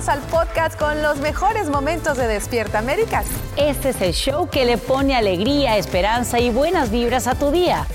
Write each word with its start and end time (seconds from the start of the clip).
Bienvenidos 0.00 0.08
al 0.08 0.20
podcast 0.30 0.78
con 0.78 1.02
los 1.02 1.18
mejores 1.18 1.68
momentos 1.68 2.16
de 2.16 2.26
Despierta 2.26 2.78
América. 2.78 3.22
Este 3.56 3.90
es 3.90 4.00
el 4.00 4.12
show 4.12 4.48
que 4.48 4.64
le 4.64 4.78
pone 4.78 5.14
alegría, 5.14 5.76
esperanza 5.76 6.38
y 6.38 6.50
buenas 6.50 6.90
vibras 6.90 7.26
a 7.26 7.34
tu 7.34 7.50
día. 7.50 7.86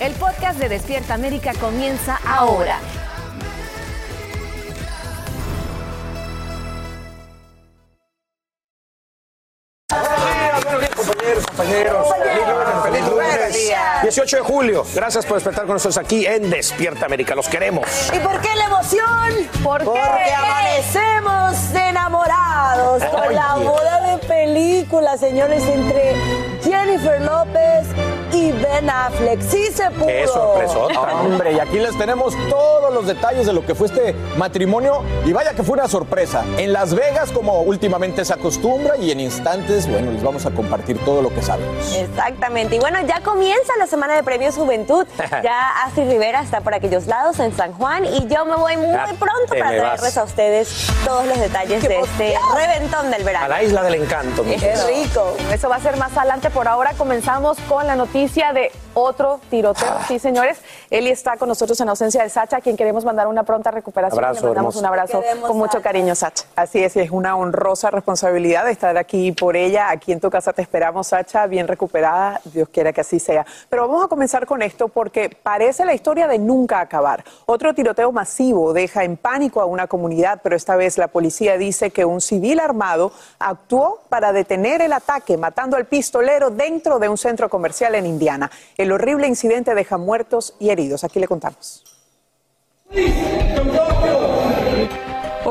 El 0.00 0.12
podcast 0.14 0.58
de 0.58 0.68
Despierta 0.68 1.14
América 1.14 1.52
comienza 1.60 2.18
ahora. 2.26 2.78
18 14.04 14.36
de 14.36 14.42
julio. 14.42 14.84
Gracias 14.94 15.24
por 15.24 15.36
despertar 15.36 15.64
con 15.64 15.76
nosotros 15.76 15.96
aquí 15.96 16.26
en 16.26 16.50
Despierta 16.50 17.06
América. 17.06 17.34
Los 17.34 17.48
queremos. 17.48 17.88
¿Y 18.14 18.18
por 18.18 18.38
qué 18.42 18.54
la 18.54 18.66
emoción? 18.66 19.62
¿Por 19.62 19.82
Porque 19.82 20.34
amanecemos 20.34 21.56
enamorados 21.74 23.02
con 23.02 23.34
la 23.34 23.54
boda 23.54 24.00
de 24.02 24.18
película, 24.26 25.16
señores, 25.16 25.62
entre 25.66 26.14
Jennifer 26.62 27.22
López 27.22 27.86
y 28.44 28.52
Ben 28.52 28.90
Affleck. 28.90 29.40
Sí 29.40 29.66
se 29.72 29.90
pudo. 29.90 30.06
Qué 30.06 30.26
sorpresota. 30.26 31.00
Hombre, 31.20 31.52
y 31.52 31.60
aquí 31.60 31.78
les 31.78 31.96
tenemos 31.96 32.34
todos 32.48 32.92
los 32.92 33.06
detalles 33.06 33.46
de 33.46 33.52
lo 33.52 33.64
que 33.64 33.74
fue 33.74 33.86
este 33.86 34.14
matrimonio. 34.36 35.02
Y 35.24 35.32
vaya 35.32 35.54
que 35.54 35.62
fue 35.62 35.74
una 35.74 35.88
sorpresa. 35.88 36.44
En 36.58 36.72
Las 36.72 36.94
Vegas, 36.94 37.30
como 37.30 37.62
últimamente 37.62 38.24
se 38.24 38.32
acostumbra, 38.32 38.96
y 38.96 39.10
en 39.10 39.20
instantes, 39.20 39.90
bueno, 39.90 40.12
les 40.12 40.22
vamos 40.22 40.44
a 40.46 40.50
compartir 40.50 40.98
todo 41.04 41.22
lo 41.22 41.34
que 41.34 41.42
sabemos. 41.42 41.94
Exactamente. 41.96 42.76
Y 42.76 42.78
bueno, 42.78 42.98
ya 43.06 43.20
comienza 43.20 43.72
la 43.78 43.86
semana 43.86 44.14
de 44.14 44.22
premios 44.22 44.54
Juventud. 44.54 45.06
Ya 45.42 45.84
Astrid 45.84 46.08
Rivera 46.08 46.42
está 46.42 46.60
por 46.60 46.74
aquellos 46.74 47.06
lados 47.06 47.38
en 47.40 47.54
San 47.54 47.72
Juan 47.72 48.04
y 48.04 48.26
yo 48.28 48.44
me 48.46 48.54
voy 48.54 48.76
muy 48.76 48.96
pronto 49.18 49.48
para 49.48 49.68
traerles 49.76 50.16
a 50.16 50.22
ustedes 50.22 50.86
todos 51.04 51.26
los 51.26 51.38
detalles 51.38 51.82
de 51.82 52.00
este 52.00 52.34
reventón 52.54 53.10
del 53.10 53.24
verano. 53.24 53.46
A 53.46 53.48
la 53.48 53.62
isla 53.62 53.82
del 53.82 53.96
encanto. 53.96 54.42
Qué 54.44 54.74
rico. 54.86 55.36
Eso 55.52 55.68
va 55.68 55.76
a 55.76 55.80
ser 55.80 55.96
más 55.96 56.16
adelante. 56.16 56.50
Por 56.50 56.68
ahora 56.68 56.92
comenzamos 56.96 57.58
con 57.68 57.86
la 57.86 57.96
noticia 57.96 58.33
de 58.34 58.72
otro 58.94 59.40
tiroteo. 59.48 59.88
Ah. 59.88 60.04
Sí, 60.08 60.18
señores. 60.18 60.58
Eli 60.90 61.10
está 61.10 61.36
con 61.36 61.48
nosotros 61.48 61.80
en 61.80 61.88
ausencia 61.88 62.22
de 62.22 62.28
Sacha, 62.28 62.56
a 62.56 62.60
quien 62.60 62.76
queremos 62.76 63.04
mandar 63.04 63.28
una 63.28 63.44
pronta 63.44 63.70
recuperación. 63.70 64.22
Abrazo, 64.24 64.40
Le 64.40 64.46
mandamos 64.48 64.74
hermoso. 64.74 64.78
un 64.80 64.86
abrazo 64.86 65.20
Queremos, 65.20 65.48
con 65.48 65.56
mucho 65.56 65.72
Sacha. 65.74 65.82
cariño, 65.82 66.14
Sacha. 66.16 66.44
Así 66.56 66.82
es, 66.82 66.96
y 66.96 67.00
es 67.00 67.10
una 67.12 67.36
honrosa 67.36 67.90
responsabilidad 67.90 68.68
estar 68.68 68.96
aquí 68.98 69.30
por 69.32 69.56
ella. 69.56 69.88
Aquí 69.90 70.10
en 70.12 70.18
tu 70.20 70.30
casa 70.30 70.52
te 70.52 70.62
esperamos, 70.62 71.06
Sacha, 71.06 71.46
bien 71.46 71.68
recuperada. 71.68 72.40
Dios 72.44 72.68
quiera 72.70 72.92
que 72.92 73.02
así 73.02 73.20
sea. 73.20 73.46
Pero 73.68 73.86
vamos 73.86 74.04
a 74.04 74.08
comenzar 74.08 74.46
con 74.46 74.62
esto 74.62 74.88
porque 74.88 75.30
parece 75.42 75.84
la 75.84 75.94
historia 75.94 76.26
de 76.26 76.38
nunca 76.40 76.80
acabar. 76.80 77.24
Otro 77.46 77.72
tiroteo 77.72 78.10
masivo 78.10 78.72
deja 78.72 79.04
en 79.04 79.16
pánico 79.16 79.60
a 79.60 79.64
una 79.66 79.86
comunidad, 79.86 80.40
pero 80.42 80.56
esta 80.56 80.74
vez 80.76 80.98
la 80.98 81.06
policía 81.08 81.56
dice 81.56 81.90
que 81.92 82.04
un 82.04 82.20
civil 82.20 82.58
armado 82.58 83.12
actuó 83.38 84.00
para 84.08 84.32
detener 84.32 84.82
el 84.82 84.92
ataque, 84.92 85.36
matando 85.36 85.76
al 85.76 85.84
pistolero 85.86 86.50
dentro 86.50 86.98
de 86.98 87.08
un 87.08 87.16
centro 87.16 87.48
comercial 87.48 87.94
en 87.94 88.06
Indiana. 88.14 88.50
El 88.76 88.92
horrible 88.92 89.26
incidente 89.26 89.74
deja 89.74 89.98
muertos 89.98 90.54
y 90.58 90.70
heridos. 90.70 91.04
Aquí 91.04 91.20
le 91.20 91.28
contamos. 91.28 91.84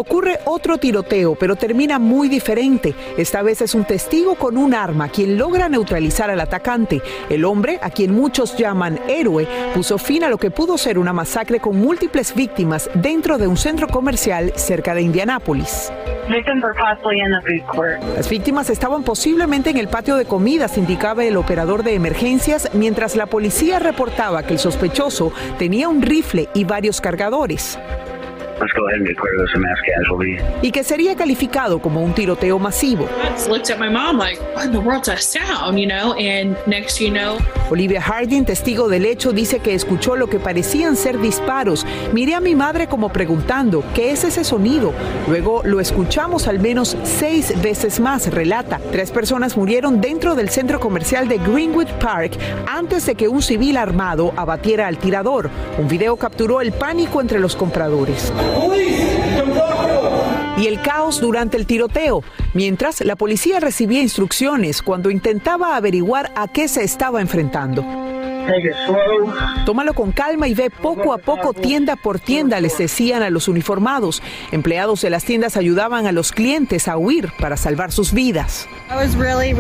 Ocurre 0.06 0.40
otro 0.44 0.78
tiroteo, 0.78 1.36
pero 1.36 1.56
termina 1.56 1.98
muy 1.98 2.28
diferente. 2.28 2.94
Esta 3.18 3.42
vez 3.42 3.62
es 3.62 3.74
un 3.74 3.86
testigo 3.86 4.36
con 4.36 4.58
un 4.58 4.74
arma 4.74 5.08
quien 5.08 5.38
logra 5.38 5.70
neutralizar 5.70 6.30
al 6.30 6.42
atacante. 6.42 7.02
El 7.30 7.46
hombre, 7.46 7.80
a 7.82 7.90
quien 7.90 8.14
muchos 8.14 8.58
llaman 8.58 9.00
héroe, 9.08 9.48
puso 9.74 9.98
fin 9.98 10.26
a 10.26 10.30
lo 10.30 10.38
que 10.38 10.52
pudo 10.52 10.78
ser 10.78 11.00
una 11.00 11.14
masacre 11.14 11.62
con 11.62 11.78
múltiples 11.80 12.36
víctimas 12.36 12.90
dentro 12.96 13.38
de 13.38 13.48
un 13.48 13.56
centro 13.56 13.88
comercial 13.88 14.52
cerca 14.58 14.94
de 14.94 15.04
Indianápolis. 15.04 15.90
Las 18.18 18.30
víctimas 18.30 18.70
estaban 18.70 19.04
posiblemente 19.04 19.70
en 19.70 19.78
el 19.78 19.88
patio 19.88 20.18
de 20.18 20.26
comidas, 20.26 20.78
indicaba 20.78 21.24
el 21.24 21.38
operador 21.38 21.82
de 21.84 21.94
emergencias, 21.94 22.70
mientras 22.74 23.16
la 23.16 23.28
policía 23.28 23.80
reportaba 23.80 24.44
que 24.44 24.54
el 24.54 24.60
sospechoso 24.60 25.32
tenía 25.58 25.88
un 25.88 26.02
rifle 26.02 26.50
y 26.54 26.66
varios 26.66 27.00
cargadores. 27.00 27.80
Y 30.62 30.72
que 30.72 30.84
sería 30.84 31.16
calificado 31.16 31.80
como 31.80 32.02
un 32.02 32.14
tiroteo 32.14 32.60
masivo. 32.60 33.08
looked 33.48 33.70
at 33.70 33.80
my 33.80 33.90
mom 33.90 34.18
like, 34.18 34.40
what 34.56 34.66
in 34.66 34.72
the 34.72 34.80
world's 34.80 35.08
that 35.08 35.20
sound, 35.20 35.78
you 35.80 35.88
know? 35.88 36.14
And 36.14 36.56
next 36.68 37.00
you 37.00 37.12
know, 37.12 37.38
Olivia 37.70 38.02
Harding, 38.02 38.46
testigo 38.46 38.88
del 38.88 39.06
hecho, 39.06 39.32
dice 39.32 39.60
que 39.60 39.74
escuchó 39.74 40.16
lo 40.16 40.28
que 40.28 40.40
parecían 40.40 40.96
ser 40.96 41.20
disparos. 41.20 41.86
Miré 42.14 42.36
a 42.36 42.40
mi 42.40 42.56
madre 42.56 42.88
como 42.88 43.10
preguntando, 43.10 43.84
¿qué 43.96 44.12
es 44.12 44.24
ese 44.24 44.44
sonido? 44.44 44.94
Luego 45.28 45.62
lo 45.64 45.80
escuchamos 45.80 46.48
al 46.48 46.60
menos 46.60 46.98
seis 47.04 47.54
veces 47.62 48.00
más, 48.00 48.32
relata. 48.32 48.80
Tres 48.92 49.12
personas 49.12 49.58
murieron 49.58 50.02
dentro 50.02 50.36
del 50.36 50.50
centro 50.50 50.80
comercial 50.80 51.28
de 51.28 51.38
Greenwood 51.40 51.88
Park 52.00 52.34
antes 52.68 53.06
de 53.06 53.16
que 53.16 53.28
un 53.28 53.42
civil 53.42 53.78
armado 53.78 54.34
abatiera 54.36 54.88
al 54.88 54.98
tirador. 54.98 55.50
Un 55.78 55.88
video 55.88 56.16
capturó 56.18 56.62
el 56.62 56.74
pánico 56.74 57.22
entre 57.22 57.40
los 57.40 57.56
compradores. 57.56 58.32
Y 60.58 60.68
el 60.68 60.82
caos 60.82 61.20
durante 61.20 61.58
el 61.58 61.66
tiroteo, 61.66 62.24
mientras 62.54 63.02
la 63.02 63.16
policía 63.16 63.60
recibía 63.60 64.02
instrucciones 64.02 64.82
cuando 64.82 65.12
intentaba 65.12 65.76
averiguar 65.76 66.32
a 66.36 66.48
qué 66.48 66.68
se 66.68 66.84
estaba 66.84 67.20
enfrentando. 67.20 67.84
Tómalo 69.66 69.94
con 69.94 70.12
calma 70.12 70.48
y 70.48 70.54
ve 70.54 70.70
poco 70.70 71.14
a 71.14 71.18
poco 71.18 71.54
tienda 71.54 71.96
por 71.96 72.20
tienda, 72.20 72.60
les 72.60 72.78
decían 72.78 73.24
a 73.24 73.30
los 73.30 73.48
uniformados. 73.48 74.22
Empleados 74.52 75.02
de 75.02 75.10
las 75.10 75.24
tiendas 75.24 75.58
ayudaban 75.58 76.08
a 76.08 76.12
los 76.12 76.32
clientes 76.32 76.88
a 76.88 76.98
huir 76.98 77.32
para 77.40 77.58
salvar 77.58 77.92
sus 77.92 78.14
vidas. 78.14 78.68
I 78.90 78.96
was 78.96 79.16
really, 79.16 79.54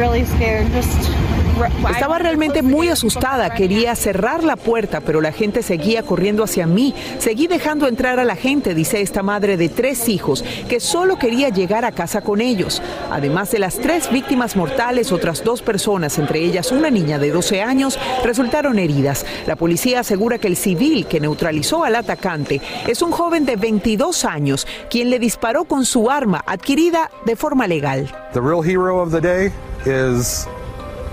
Estaba 1.89 2.17
realmente 2.19 2.61
muy 2.61 2.89
asustada, 2.89 3.53
quería 3.53 3.95
cerrar 3.95 4.44
la 4.44 4.55
puerta, 4.55 5.01
pero 5.01 5.21
la 5.21 5.31
gente 5.31 5.61
seguía 5.61 6.03
corriendo 6.03 6.44
hacia 6.44 6.65
mí. 6.65 6.94
Seguí 7.19 7.47
dejando 7.47 7.88
entrar 7.88 8.19
a 8.19 8.23
la 8.23 8.35
gente, 8.35 8.73
dice 8.73 9.01
esta 9.01 9.23
madre 9.23 9.57
de 9.57 9.69
tres 9.69 10.09
hijos, 10.09 10.44
que 10.67 10.79
solo 10.79 11.17
quería 11.17 11.50
llegar 11.50 11.85
a 11.85 11.91
casa 11.91 12.21
con 12.21 12.41
ellos. 12.41 12.81
Además 13.11 13.51
de 13.51 13.59
las 13.59 13.75
tres 13.75 14.11
víctimas 14.11 14.55
mortales, 14.55 15.11
otras 15.11 15.44
dos 15.44 15.61
personas, 15.61 16.17
entre 16.17 16.39
ellas 16.39 16.71
una 16.71 16.89
niña 16.89 17.19
de 17.19 17.31
12 17.31 17.61
años, 17.61 18.00
resultaron 18.23 18.79
heridas. 18.79 19.25
La 19.45 19.55
policía 19.55 20.00
asegura 20.00 20.39
que 20.39 20.47
el 20.47 20.57
civil 20.57 21.05
que 21.05 21.19
neutralizó 21.19 21.83
al 21.83 21.95
atacante 21.95 22.61
es 22.88 23.01
un 23.01 23.11
joven 23.11 23.45
de 23.45 23.55
22 23.55 24.25
años, 24.25 24.67
quien 24.89 25.09
le 25.09 25.19
disparó 25.19 25.65
con 25.65 25.85
su 25.85 26.09
arma 26.09 26.44
adquirida 26.45 27.11
de 27.25 27.35
forma 27.35 27.67
legal. 27.67 28.09
The 28.33 28.41
real 28.41 28.63
hero 28.63 29.00
of 29.01 29.11
the 29.11 29.21
day 29.21 29.51
is 29.85 30.47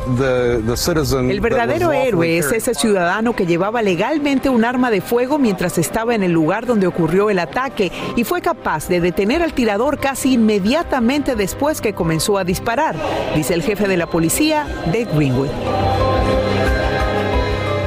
El 0.07 1.41
verdadero 1.41 1.93
héroe 1.93 2.39
es 2.39 2.53
ese 2.53 2.75
ciudadano 2.75 3.35
que 3.35 3.47
llevaba 3.47 3.83
legalmente 3.83 4.49
un 4.49 4.65
arma 4.65 4.91
de 4.91 5.01
fuego 5.01 5.39
mientras 5.39 5.79
estaba 5.79 6.15
en 6.15 6.23
el 6.23 6.33
lugar 6.33 6.67
donde 6.67 6.87
ocurrió 6.87 7.31
el 7.31 7.39
ataque 7.39 7.93
y 8.17 8.25
fue 8.25 8.41
capaz 8.41 8.89
de 8.89 9.01
detener 9.01 9.43
al 9.43 9.53
tirador 9.53 9.99
casi 9.99 10.35
inmediatamente 10.35 11.37
después 11.37 11.81
que 11.81 11.95
comenzó 11.95 12.39
a 12.39 12.45
disparar, 12.45 12.97
dice 13.35 13.55
el 13.55 13.63
jefe 13.63 13.89
de 13.89 13.97
la 13.97 14.07
policía, 14.07 14.67
Dave 14.87 15.09
Greenwood. 15.15 15.51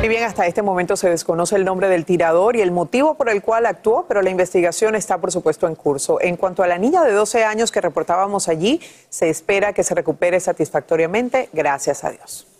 Y 0.03 0.09
bien, 0.09 0.23
hasta 0.25 0.45
este 0.45 0.61
momento 0.61 0.97
se 0.97 1.09
desconoce 1.09 1.55
el 1.55 1.63
nombre 1.63 1.88
del 1.88 2.03
tirador 2.03 2.57
y 2.57 2.61
el 2.61 2.71
motivo 2.71 3.13
por 3.13 3.29
el 3.29 3.41
cual 3.41 3.65
actuó, 3.65 4.03
pero 4.05 4.21
la 4.21 4.29
investigación 4.29 4.95
está, 4.95 5.17
por 5.19 5.31
supuesto, 5.31 5.65
en 5.65 5.75
curso. 5.75 6.19
En 6.19 6.35
cuanto 6.35 6.61
a 6.61 6.67
la 6.67 6.77
niña 6.77 7.05
de 7.05 7.13
12 7.13 7.45
años 7.45 7.71
que 7.71 7.79
reportábamos 7.79 8.50
allí, 8.50 8.81
se 9.07 9.29
espera 9.29 9.71
que 9.71 9.81
se 9.81 9.95
recupere 9.95 10.41
satisfactoriamente, 10.41 11.47
gracias 11.53 12.03
a 12.03 12.11
Dios. 12.11 12.52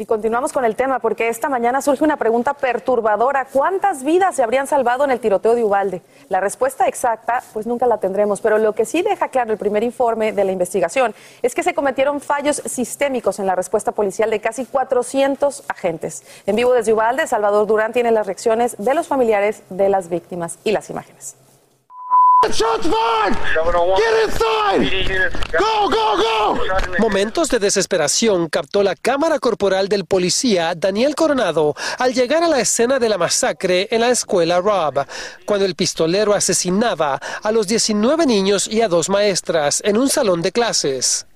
Y 0.00 0.06
continuamos 0.06 0.54
con 0.54 0.64
el 0.64 0.76
tema 0.76 0.98
porque 0.98 1.28
esta 1.28 1.50
mañana 1.50 1.82
surge 1.82 2.02
una 2.02 2.16
pregunta 2.16 2.54
perturbadora. 2.54 3.44
¿Cuántas 3.44 4.02
vidas 4.02 4.34
se 4.34 4.42
habrían 4.42 4.66
salvado 4.66 5.04
en 5.04 5.10
el 5.10 5.20
tiroteo 5.20 5.54
de 5.54 5.62
Ubalde? 5.62 6.00
La 6.30 6.40
respuesta 6.40 6.88
exacta, 6.88 7.42
pues 7.52 7.66
nunca 7.66 7.86
la 7.86 7.98
tendremos, 7.98 8.40
pero 8.40 8.56
lo 8.56 8.74
que 8.74 8.86
sí 8.86 9.02
deja 9.02 9.28
claro 9.28 9.52
el 9.52 9.58
primer 9.58 9.82
informe 9.82 10.32
de 10.32 10.42
la 10.44 10.52
investigación 10.52 11.14
es 11.42 11.54
que 11.54 11.62
se 11.62 11.74
cometieron 11.74 12.22
fallos 12.22 12.62
sistémicos 12.64 13.40
en 13.40 13.46
la 13.46 13.54
respuesta 13.54 13.92
policial 13.92 14.30
de 14.30 14.40
casi 14.40 14.64
400 14.64 15.64
agentes. 15.68 16.22
En 16.46 16.56
vivo 16.56 16.72
desde 16.72 16.94
Ubalde, 16.94 17.26
Salvador 17.26 17.66
Durán 17.66 17.92
tiene 17.92 18.10
las 18.10 18.26
reacciones 18.26 18.76
de 18.78 18.94
los 18.94 19.06
familiares 19.06 19.62
de 19.68 19.90
las 19.90 20.08
víctimas 20.08 20.58
y 20.64 20.72
las 20.72 20.88
imágenes. 20.88 21.36
Momentos 26.98 27.50
de 27.50 27.58
desesperación 27.58 28.48
captó 28.48 28.82
la 28.82 28.96
cámara 28.96 29.38
corporal 29.38 29.88
del 29.88 30.06
policía 30.06 30.74
Daniel 30.74 31.14
Coronado 31.14 31.74
al 31.98 32.14
llegar 32.14 32.42
a 32.42 32.48
la 32.48 32.58
escena 32.60 32.98
de 32.98 33.10
la 33.10 33.18
masacre 33.18 33.88
en 33.90 34.00
la 34.00 34.08
escuela 34.08 34.58
Rob, 34.58 35.04
cuando 35.44 35.66
el 35.66 35.74
pistolero 35.74 36.32
asesinaba 36.32 37.20
a 37.42 37.52
los 37.52 37.68
19 37.68 38.24
niños 38.24 38.66
y 38.68 38.80
a 38.80 38.88
dos 38.88 39.10
maestras 39.10 39.82
en 39.84 39.98
un 39.98 40.08
salón 40.08 40.40
de 40.40 40.50
clases. 40.50 41.26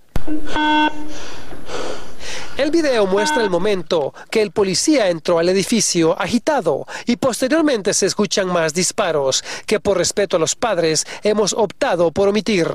El 2.56 2.70
video 2.70 3.06
muestra 3.06 3.42
el 3.42 3.50
momento 3.50 4.14
que 4.30 4.40
el 4.40 4.52
policía 4.52 5.08
entró 5.08 5.40
al 5.40 5.48
edificio 5.48 6.18
agitado 6.20 6.86
y 7.04 7.16
posteriormente 7.16 7.92
se 7.92 8.06
escuchan 8.06 8.46
más 8.46 8.72
disparos 8.72 9.42
que 9.66 9.80
por 9.80 9.98
respeto 9.98 10.36
a 10.36 10.40
los 10.40 10.54
padres 10.54 11.04
hemos 11.24 11.52
optado 11.52 12.12
por 12.12 12.28
omitir. 12.28 12.68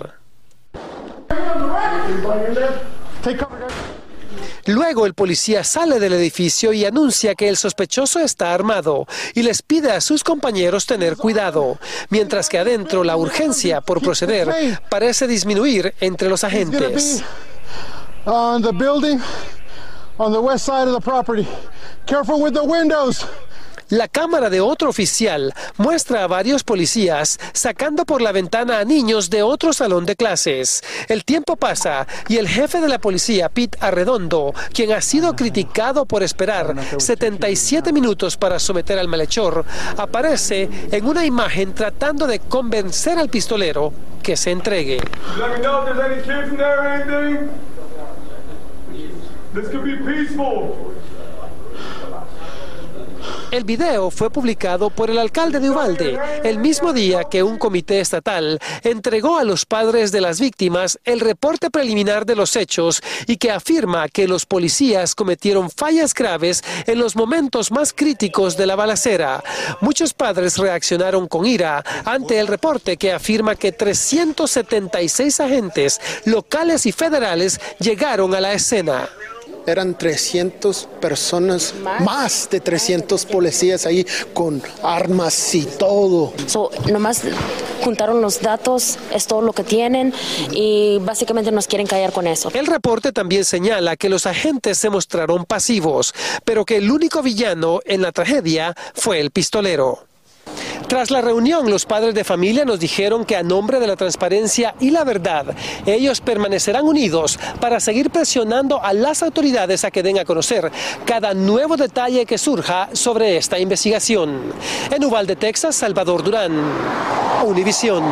Luego 4.65 5.05
el 5.05 5.13
policía 5.13 5.63
sale 5.63 5.99
del 5.99 6.13
edificio 6.13 6.73
y 6.73 6.83
anuncia 6.83 7.33
que 7.35 7.47
el 7.47 7.55
sospechoso 7.55 8.19
está 8.19 8.53
armado 8.53 9.07
y 9.33 9.43
les 9.43 9.61
pide 9.61 9.91
a 9.91 10.01
sus 10.01 10.25
compañeros 10.25 10.85
tener 10.87 11.15
cuidado, 11.15 11.79
mientras 12.09 12.49
que 12.49 12.59
adentro 12.59 13.05
la 13.05 13.15
urgencia 13.15 13.79
por 13.79 14.01
proceder 14.01 14.79
parece 14.89 15.25
disminuir 15.25 15.95
entre 16.01 16.27
los 16.27 16.43
agentes. 16.43 17.23
La 23.87 24.09
cámara 24.09 24.49
de 24.49 24.59
otro 24.59 24.89
oficial 24.89 25.53
muestra 25.77 26.25
a 26.25 26.27
varios 26.27 26.65
policías 26.65 27.39
sacando 27.53 28.05
por 28.05 28.21
la 28.21 28.33
ventana 28.33 28.79
a 28.79 28.83
niños 28.83 29.29
de 29.29 29.43
otro 29.43 29.71
salón 29.71 30.05
de 30.05 30.17
clases. 30.17 30.83
El 31.07 31.23
tiempo 31.23 31.55
pasa 31.55 32.05
y 32.27 32.35
el 32.35 32.49
jefe 32.49 32.81
de 32.81 32.89
la 32.89 32.99
policía, 32.99 33.47
Pete 33.47 33.77
Arredondo, 33.79 34.53
quien 34.73 34.91
ha 34.91 34.99
sido 34.99 35.37
criticado 35.37 36.05
por 36.05 36.21
esperar 36.21 36.75
77 36.97 37.93
minutos 37.93 38.35
para 38.35 38.59
someter 38.59 38.99
al 38.99 39.07
malhechor, 39.07 39.63
aparece 39.95 40.69
en 40.91 41.05
una 41.05 41.25
imagen 41.25 41.73
tratando 41.73 42.27
de 42.27 42.39
convencer 42.39 43.17
al 43.17 43.29
pistolero 43.29 43.93
que 44.21 44.35
se 44.35 44.51
entregue. 44.51 44.99
El 53.51 53.63
video 53.63 54.11
fue 54.11 54.29
publicado 54.29 54.91
por 54.91 55.09
el 55.09 55.17
alcalde 55.17 55.59
de 55.59 55.71
Uvalde 55.71 56.19
el 56.43 56.59
mismo 56.59 56.93
día 56.93 57.23
que 57.23 57.41
un 57.41 57.57
comité 57.57 57.99
estatal 57.99 58.59
entregó 58.83 59.39
a 59.39 59.43
los 59.43 59.65
padres 59.65 60.11
de 60.11 60.21
las 60.21 60.39
víctimas 60.39 60.99
el 61.03 61.19
reporte 61.19 61.71
preliminar 61.71 62.27
de 62.27 62.35
los 62.35 62.55
hechos 62.55 63.01
y 63.25 63.37
que 63.37 63.49
afirma 63.49 64.07
que 64.07 64.27
los 64.27 64.45
policías 64.45 65.15
cometieron 65.15 65.71
fallas 65.71 66.13
graves 66.13 66.63
en 66.85 66.99
los 66.99 67.15
momentos 67.15 67.71
más 67.71 67.91
críticos 67.91 68.55
de 68.55 68.67
la 68.67 68.75
balacera. 68.75 69.43
Muchos 69.81 70.13
padres 70.13 70.59
reaccionaron 70.59 71.27
con 71.27 71.47
ira 71.47 71.83
ante 72.05 72.37
el 72.39 72.45
reporte 72.45 72.97
que 72.97 73.13
afirma 73.13 73.55
que 73.55 73.71
376 73.71 75.39
agentes 75.39 75.99
locales 76.25 76.85
y 76.85 76.91
federales 76.91 77.59
llegaron 77.79 78.35
a 78.35 78.41
la 78.41 78.53
escena 78.53 79.09
eran 79.65 79.97
300 79.97 80.87
personas, 80.99 81.73
más, 82.01 82.49
de 82.49 82.59
300 82.59 83.25
policías 83.25 83.85
ahí 83.85 84.05
con 84.33 84.61
armas 84.83 85.55
y 85.55 85.63
todo. 85.63 86.33
nomás 86.91 87.21
juntaron 87.83 88.21
los 88.21 88.41
datos, 88.41 88.97
es 89.13 89.27
todo 89.27 89.41
lo 89.41 89.53
que 89.53 89.63
tienen 89.63 90.13
y 90.51 90.99
básicamente 90.99 91.51
nos 91.51 91.67
quieren 91.67 91.87
callar 91.87 92.11
con 92.11 92.27
eso. 92.27 92.51
El 92.53 92.67
reporte 92.67 93.11
también 93.11 93.45
señala 93.45 93.95
que 93.95 94.09
los 94.09 94.25
agentes 94.25 94.77
se 94.77 94.89
mostraron 94.89 95.45
pasivos, 95.45 96.13
pero 96.43 96.65
que 96.65 96.77
el 96.77 96.91
único 96.91 97.21
villano 97.21 97.79
en 97.85 98.01
la 98.01 98.11
tragedia 98.11 98.75
fue 98.93 99.19
el 99.19 99.31
pistolero. 99.31 100.08
Tras 100.89 101.11
la 101.11 101.21
reunión, 101.21 101.69
los 101.69 101.85
padres 101.85 102.15
de 102.15 102.23
familia 102.23 102.65
nos 102.65 102.79
dijeron 102.79 103.23
que 103.23 103.35
a 103.35 103.43
nombre 103.43 103.79
de 103.79 103.85
la 103.85 103.95
transparencia 103.95 104.73
y 104.79 104.89
la 104.89 105.03
verdad, 105.03 105.55
ellos 105.85 106.19
permanecerán 106.19 106.83
unidos 106.83 107.37
para 107.61 107.79
seguir 107.79 108.09
presionando 108.09 108.83
a 108.83 108.91
las 108.91 109.21
autoridades 109.21 109.85
a 109.85 109.91
que 109.91 110.01
den 110.01 110.17
a 110.17 110.25
conocer 110.25 110.71
cada 111.05 111.35
nuevo 111.35 111.77
detalle 111.77 112.25
que 112.25 112.39
surja 112.39 112.89
sobre 112.93 113.37
esta 113.37 113.59
investigación. 113.59 114.51
En 114.89 115.05
Uvalde, 115.05 115.35
Texas, 115.35 115.75
Salvador 115.75 116.23
Durán, 116.23 116.59
Univisión. 117.45 118.03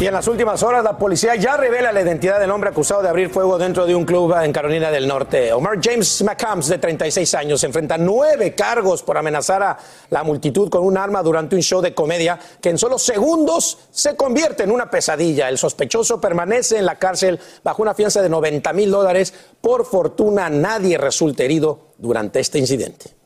Y 0.00 0.06
en 0.06 0.14
las 0.14 0.28
últimas 0.28 0.62
horas 0.62 0.84
la 0.84 0.96
policía 0.96 1.34
ya 1.34 1.56
revela 1.56 1.90
la 1.90 2.00
identidad 2.00 2.38
del 2.38 2.52
hombre 2.52 2.70
acusado 2.70 3.02
de 3.02 3.08
abrir 3.08 3.30
fuego 3.30 3.58
dentro 3.58 3.84
de 3.84 3.96
un 3.96 4.04
club 4.04 4.32
en 4.40 4.52
Carolina 4.52 4.92
del 4.92 5.08
Norte. 5.08 5.52
Omar 5.52 5.80
James 5.82 6.22
McCams, 6.22 6.68
de 6.68 6.78
36 6.78 7.34
años, 7.34 7.64
enfrenta 7.64 7.98
nueve 7.98 8.54
cargos 8.54 9.02
por 9.02 9.18
amenazar 9.18 9.60
a 9.60 9.76
la 10.10 10.22
multitud 10.22 10.68
con 10.68 10.84
un 10.84 10.96
arma 10.96 11.20
durante 11.20 11.56
un 11.56 11.62
show 11.62 11.80
de 11.80 11.94
comedia 11.94 12.38
que 12.60 12.70
en 12.70 12.78
solo 12.78 12.96
segundos 12.96 13.88
se 13.90 14.14
convierte 14.14 14.62
en 14.62 14.70
una 14.70 14.88
pesadilla. 14.88 15.48
El 15.48 15.58
sospechoso 15.58 16.20
permanece 16.20 16.78
en 16.78 16.86
la 16.86 16.94
cárcel 16.94 17.40
bajo 17.64 17.82
una 17.82 17.92
fianza 17.92 18.22
de 18.22 18.28
90 18.28 18.72
mil 18.74 18.92
dólares. 18.92 19.34
Por 19.60 19.84
fortuna 19.84 20.48
nadie 20.48 20.96
resulta 20.96 21.42
herido 21.42 21.88
durante 21.98 22.38
este 22.38 22.60
incidente. 22.60 23.17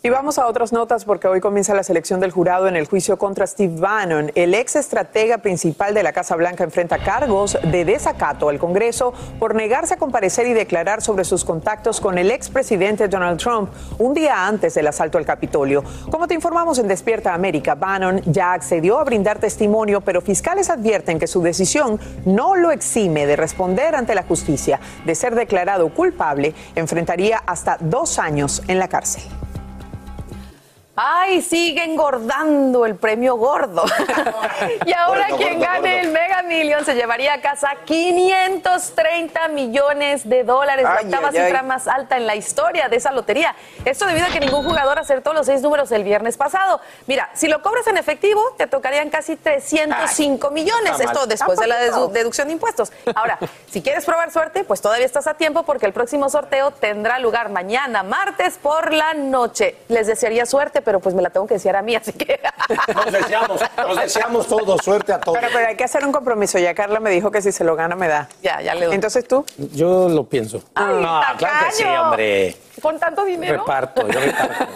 Y 0.00 0.10
vamos 0.10 0.38
a 0.38 0.46
otras 0.46 0.72
notas 0.72 1.04
porque 1.04 1.26
hoy 1.26 1.40
comienza 1.40 1.74
la 1.74 1.82
selección 1.82 2.20
del 2.20 2.30
jurado 2.30 2.68
en 2.68 2.76
el 2.76 2.86
juicio 2.86 3.18
contra 3.18 3.48
Steve 3.48 3.80
Bannon. 3.80 4.30
El 4.36 4.54
ex 4.54 4.76
estratega 4.76 5.38
principal 5.38 5.92
de 5.92 6.04
la 6.04 6.12
Casa 6.12 6.36
Blanca 6.36 6.62
enfrenta 6.62 6.98
cargos 6.98 7.58
de 7.64 7.84
desacato 7.84 8.48
al 8.48 8.60
Congreso 8.60 9.12
por 9.40 9.56
negarse 9.56 9.94
a 9.94 9.96
comparecer 9.96 10.46
y 10.46 10.52
declarar 10.52 11.02
sobre 11.02 11.24
sus 11.24 11.44
contactos 11.44 12.00
con 12.00 12.16
el 12.16 12.30
expresidente 12.30 13.08
Donald 13.08 13.40
Trump 13.40 13.70
un 13.98 14.14
día 14.14 14.46
antes 14.46 14.74
del 14.74 14.86
asalto 14.86 15.18
al 15.18 15.26
Capitolio. 15.26 15.82
Como 16.12 16.28
te 16.28 16.34
informamos 16.34 16.78
en 16.78 16.86
Despierta 16.86 17.34
América, 17.34 17.74
Bannon 17.74 18.22
ya 18.24 18.52
accedió 18.52 19.00
a 19.00 19.04
brindar 19.04 19.40
testimonio, 19.40 20.00
pero 20.00 20.20
fiscales 20.20 20.70
advierten 20.70 21.18
que 21.18 21.26
su 21.26 21.42
decisión 21.42 21.98
no 22.24 22.54
lo 22.54 22.70
exime 22.70 23.26
de 23.26 23.34
responder 23.34 23.96
ante 23.96 24.14
la 24.14 24.22
justicia. 24.22 24.78
De 25.04 25.16
ser 25.16 25.34
declarado 25.34 25.92
culpable, 25.92 26.54
enfrentaría 26.76 27.42
hasta 27.44 27.78
dos 27.80 28.20
años 28.20 28.62
en 28.68 28.78
la 28.78 28.86
cárcel. 28.86 29.24
Ay, 31.00 31.42
sigue 31.42 31.84
engordando 31.84 32.84
el 32.84 32.96
premio 32.96 33.36
gordo. 33.36 33.84
y 34.84 34.92
ahora 34.94 35.28
quien 35.36 35.60
gane 35.60 36.00
el 36.00 36.08
Mega 36.08 36.42
Million 36.42 36.84
se 36.84 36.96
llevaría 36.96 37.34
a 37.34 37.40
casa 37.40 37.68
530 37.84 39.46
millones 39.46 40.28
de 40.28 40.42
dólares, 40.42 40.82
la 40.82 41.00
octava 41.00 41.30
cifra 41.30 41.62
más 41.62 41.86
alta 41.86 42.16
en 42.16 42.26
la 42.26 42.34
historia 42.34 42.88
de 42.88 42.96
esa 42.96 43.12
lotería. 43.12 43.54
Esto 43.84 44.06
debido 44.06 44.26
a 44.26 44.30
que 44.30 44.40
ningún 44.40 44.64
jugador 44.64 44.98
acertó 44.98 45.32
los 45.32 45.46
seis 45.46 45.62
números 45.62 45.92
el 45.92 46.02
viernes 46.02 46.36
pasado. 46.36 46.80
Mira, 47.06 47.30
si 47.32 47.46
lo 47.46 47.62
cobras 47.62 47.86
en 47.86 47.96
efectivo, 47.96 48.42
te 48.56 48.66
tocarían 48.66 49.08
casi 49.08 49.36
305 49.36 50.50
millones. 50.50 50.98
Esto 50.98 51.26
después 51.28 51.60
de 51.60 51.68
la 51.68 51.78
deducción 51.78 52.48
de 52.48 52.54
impuestos. 52.54 52.90
Ahora, 53.14 53.38
si 53.70 53.82
quieres 53.82 54.04
probar 54.04 54.32
suerte, 54.32 54.64
pues 54.64 54.80
todavía 54.80 55.06
estás 55.06 55.28
a 55.28 55.34
tiempo 55.34 55.62
porque 55.62 55.86
el 55.86 55.92
próximo 55.92 56.28
sorteo 56.28 56.72
tendrá 56.72 57.20
lugar 57.20 57.50
mañana, 57.50 58.02
martes 58.02 58.58
por 58.58 58.92
la 58.92 59.14
noche. 59.14 59.76
Les 59.86 60.08
desearía 60.08 60.44
suerte 60.44 60.82
pero 60.88 61.00
pues 61.00 61.14
me 61.14 61.20
la 61.20 61.28
tengo 61.28 61.46
que 61.46 61.52
desear 61.52 61.76
a 61.76 61.82
mí, 61.82 61.94
así 61.94 62.14
que... 62.14 62.40
Nos 62.94 63.12
deseamos, 63.12 63.60
nos 63.76 64.00
deseamos 64.00 64.46
todos, 64.46 64.80
suerte 64.82 65.12
a 65.12 65.20
todos. 65.20 65.36
Pero, 65.38 65.52
pero 65.52 65.68
hay 65.68 65.76
que 65.76 65.84
hacer 65.84 66.02
un 66.06 66.12
compromiso. 66.12 66.58
Ya 66.58 66.72
Carla 66.74 66.98
me 66.98 67.10
dijo 67.10 67.30
que 67.30 67.42
si 67.42 67.52
se 67.52 67.62
lo 67.62 67.76
gana 67.76 67.94
me 67.94 68.08
da. 68.08 68.26
Ya, 68.42 68.62
ya 68.62 68.74
le 68.74 68.86
doy. 68.86 68.94
Entonces 68.94 69.28
tú. 69.28 69.44
Yo 69.74 70.08
lo 70.08 70.24
pienso. 70.24 70.62
Ay, 70.74 70.94
no, 71.02 71.20
claro 71.36 71.66
que 71.66 71.72
sí, 71.72 71.84
hombre. 71.84 72.56
Con 72.80 72.98
tanto 72.98 73.26
dinero. 73.26 73.58
Reparto, 73.58 74.08
yo 74.08 74.18
reparto. 74.18 74.66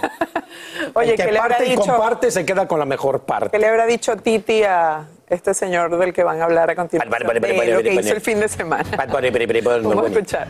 Oye, 0.94 1.12
El 1.12 1.16
que 1.16 1.24
¿qué 1.24 1.32
le 1.32 1.38
habrá 1.38 1.56
parte 1.56 1.66
y 1.66 1.70
dicho? 1.70 1.80
comparte 1.82 2.30
se 2.30 2.44
queda 2.44 2.68
con 2.68 2.78
la 2.78 2.84
mejor 2.84 3.20
¿Qué 3.20 3.26
parte. 3.26 3.58
le 3.58 3.66
habrá 3.68 3.86
dicho 3.86 4.14
Titi 4.18 4.64
a 4.64 5.06
este 5.30 5.54
señor 5.54 5.96
del 5.96 6.12
que 6.12 6.24
van 6.24 6.42
a 6.42 6.44
hablar 6.44 6.68
a 6.70 6.76
continuación? 6.76 7.10
Vale, 7.10 7.24
vale, 7.26 7.40
vale, 7.40 7.52
de 7.54 7.58
vale, 7.58 7.72
lo 7.72 7.78
que 7.78 7.88
vale, 7.88 8.00
hizo 8.00 8.08
vale. 8.08 8.16
el 8.16 8.20
fin 8.20 8.38
de 8.38 8.48
semana. 8.48 8.84
Vale, 8.98 9.12
vale, 9.12 9.30
vale, 9.30 9.46
vale, 9.46 9.60
vale, 9.62 9.82
Vamos 9.82 9.96
a 9.96 10.02
vale. 10.02 10.14
escuchar. 10.14 10.48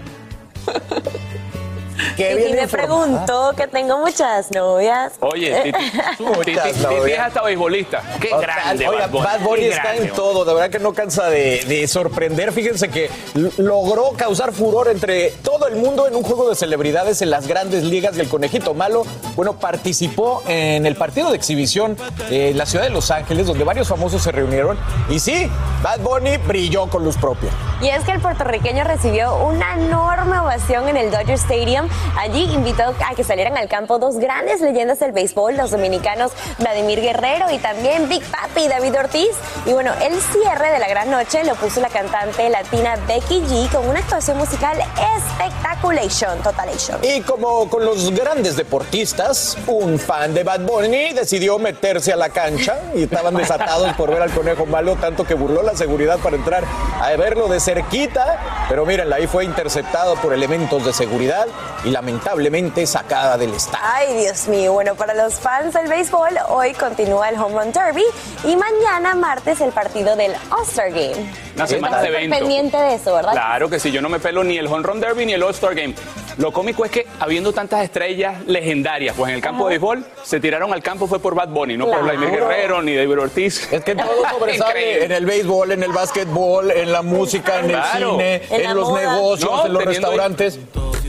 Qué 2.16 2.48
Y 2.48 2.54
me 2.54 2.68
preguntó 2.68 3.52
que 3.56 3.66
tengo 3.66 3.98
muchas 3.98 4.50
novias. 4.50 5.12
Oye, 5.20 5.72
Titi, 6.44 6.58
es 6.58 7.18
hasta 7.18 7.42
beisbolista. 7.42 8.02
Qué 8.20 8.28
grande, 8.28 8.88
Oiga, 8.88 9.06
Bad 9.06 9.40
Bunny 9.40 9.66
está 9.66 9.82
grande, 9.82 10.04
en 10.08 10.14
todo, 10.14 10.44
de 10.44 10.54
verdad 10.54 10.70
que 10.70 10.78
no 10.78 10.92
cansa 10.92 11.28
de, 11.28 11.64
de 11.66 11.86
sorprender. 11.88 12.52
Fíjense 12.52 12.88
que 12.88 13.10
logró 13.58 14.12
causar 14.16 14.52
furor 14.52 14.88
entre 14.88 15.30
todo 15.42 15.68
el 15.68 15.76
mundo 15.76 16.06
en 16.06 16.16
un 16.16 16.22
juego 16.22 16.48
de 16.48 16.56
celebridades 16.56 17.22
en 17.22 17.30
las 17.30 17.46
grandes 17.46 17.84
ligas 17.84 18.16
y 18.16 18.20
el 18.20 18.28
conejito 18.28 18.74
malo, 18.74 19.04
bueno, 19.36 19.54
participó 19.54 20.42
en 20.46 20.86
el 20.86 20.96
partido 20.96 21.30
de 21.30 21.36
exhibición 21.36 21.96
en 22.30 22.56
la 22.56 22.66
ciudad 22.66 22.84
de 22.84 22.90
Los 22.90 23.10
Ángeles, 23.10 23.46
donde 23.46 23.64
varios 23.64 23.88
famosos 23.88 24.22
se 24.22 24.32
reunieron. 24.32 24.78
Y 25.08 25.18
sí, 25.18 25.50
Bad 25.82 26.00
Bunny 26.00 26.36
brilló 26.38 26.88
con 26.88 27.04
luz 27.04 27.16
propia. 27.16 27.50
Y 27.80 27.88
es 27.88 28.04
que 28.04 28.12
el 28.12 28.20
puertorriqueño 28.20 28.84
recibió 28.84 29.34
una 29.44 29.74
enorme 29.74 30.38
ovación 30.38 30.88
en 30.88 30.96
el 30.96 31.10
Dodger 31.10 31.34
Stadium. 31.34 31.81
Allí 32.18 32.44
invitó 32.52 32.82
a 32.82 33.14
que 33.14 33.24
salieran 33.24 33.56
al 33.56 33.68
campo 33.68 33.98
dos 33.98 34.16
grandes 34.18 34.60
leyendas 34.60 34.98
del 35.00 35.12
béisbol, 35.12 35.56
los 35.56 35.70
dominicanos 35.70 36.32
Vladimir 36.58 37.00
Guerrero 37.00 37.50
y 37.50 37.58
también 37.58 38.08
Big 38.08 38.22
Papi 38.24 38.68
David 38.68 38.98
Ortiz. 38.98 39.30
Y 39.66 39.72
bueno, 39.72 39.92
el 40.02 40.20
cierre 40.20 40.72
de 40.72 40.78
la 40.78 40.88
gran 40.88 41.10
noche 41.10 41.44
lo 41.44 41.54
puso 41.54 41.80
la 41.80 41.88
cantante 41.88 42.48
latina 42.48 42.94
Becky 43.06 43.42
G 43.42 43.70
con 43.70 43.88
una 43.88 44.00
actuación 44.00 44.38
musical 44.38 44.78
espectaculation, 45.16 46.38
totalation. 46.42 46.98
Y 47.02 47.20
como 47.22 47.68
con 47.68 47.84
los 47.84 48.10
grandes 48.12 48.56
deportistas, 48.56 49.56
un 49.66 49.98
fan 49.98 50.34
de 50.34 50.44
Bad 50.44 50.60
Bunny 50.60 51.12
decidió 51.12 51.58
meterse 51.58 52.12
a 52.12 52.16
la 52.16 52.30
cancha 52.30 52.78
y 52.94 53.04
estaban 53.04 53.34
desatados 53.34 53.92
por 53.94 54.10
ver 54.10 54.22
al 54.22 54.30
conejo 54.30 54.66
malo, 54.66 54.96
tanto 54.96 55.24
que 55.24 55.34
burló 55.34 55.62
la 55.62 55.76
seguridad 55.76 56.18
para 56.18 56.36
entrar 56.36 56.64
a 57.00 57.10
verlo 57.16 57.48
de 57.48 57.60
cerquita. 57.60 58.66
Pero 58.68 58.86
mírenla, 58.86 59.16
ahí 59.16 59.26
fue 59.26 59.44
interceptado 59.44 60.16
por 60.16 60.32
elementos 60.32 60.84
de 60.84 60.92
seguridad 60.92 61.46
y 61.84 61.90
lamentablemente 61.90 62.86
sacada 62.86 63.36
del 63.38 63.54
estadio. 63.54 63.84
Ay, 63.84 64.16
Dios 64.18 64.48
mío. 64.48 64.72
Bueno, 64.72 64.94
para 64.94 65.14
los 65.14 65.34
fans 65.34 65.74
del 65.74 65.88
béisbol, 65.88 66.30
hoy 66.48 66.72
continúa 66.74 67.28
el 67.28 67.36
Home 67.38 67.62
Run 67.62 67.72
Derby 67.72 68.04
y 68.44 68.56
mañana 68.56 69.14
martes 69.14 69.60
el 69.60 69.70
partido 69.72 70.16
del 70.16 70.32
All-Star 70.50 70.90
Game. 70.90 71.32
Una 71.56 71.66
semana 71.66 72.00
de 72.00 72.08
eventos. 72.08 72.38
pendiente 72.38 72.76
de 72.76 72.94
eso, 72.94 73.14
¿verdad? 73.14 73.32
Claro 73.32 73.68
que 73.68 73.78
sí, 73.78 73.90
yo 73.90 74.00
no 74.00 74.08
me 74.08 74.18
pelo 74.20 74.42
ni 74.44 74.56
el 74.58 74.66
Home 74.66 74.82
Run 74.82 75.00
Derby 75.00 75.26
ni 75.26 75.32
el 75.34 75.42
All-Star 75.42 75.74
Game. 75.74 75.94
Lo 76.38 76.50
cómico 76.50 76.82
es 76.86 76.90
que 76.90 77.06
habiendo 77.20 77.52
tantas 77.52 77.84
estrellas 77.84 78.42
legendarias, 78.46 79.14
pues 79.14 79.28
en 79.28 79.34
el 79.36 79.42
campo 79.42 79.64
de 79.64 79.70
béisbol 79.78 80.06
se 80.22 80.40
tiraron 80.40 80.72
al 80.72 80.82
campo 80.82 81.06
fue 81.06 81.20
por 81.20 81.34
Bad 81.34 81.48
Bunny, 81.48 81.76
no 81.76 81.84
por 81.84 82.00
Claro. 82.00 82.04
Vladimir 82.18 82.30
Guerrero 82.40 82.80
ni 82.82 82.96
David 82.96 83.18
Ortiz. 83.20 83.70
Es 83.70 83.84
que 83.84 83.94
todo 83.94 84.10
sobresale 84.30 85.04
en 85.04 85.12
el 85.12 85.26
béisbol, 85.26 85.72
en 85.72 85.82
el 85.82 85.92
básquetbol, 85.92 86.70
en 86.70 86.90
la 86.90 87.02
música, 87.02 87.58
en 87.60 87.66
Claro. 87.68 88.18
el 88.18 88.40
cine, 88.40 88.64
En 88.64 88.74
los 88.74 88.88
moda. 88.88 89.00
negocios, 89.02 89.50
No, 89.52 89.66
en 89.66 89.72
los 89.74 89.84
restaurantes. 89.84 90.58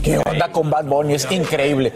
¿Qué 0.04 0.18
onda 0.18 0.52
con 0.52 0.68
Bad 0.68 0.84
Bunny? 0.84 1.14
Es 1.14 1.26
increíble. 1.32 1.94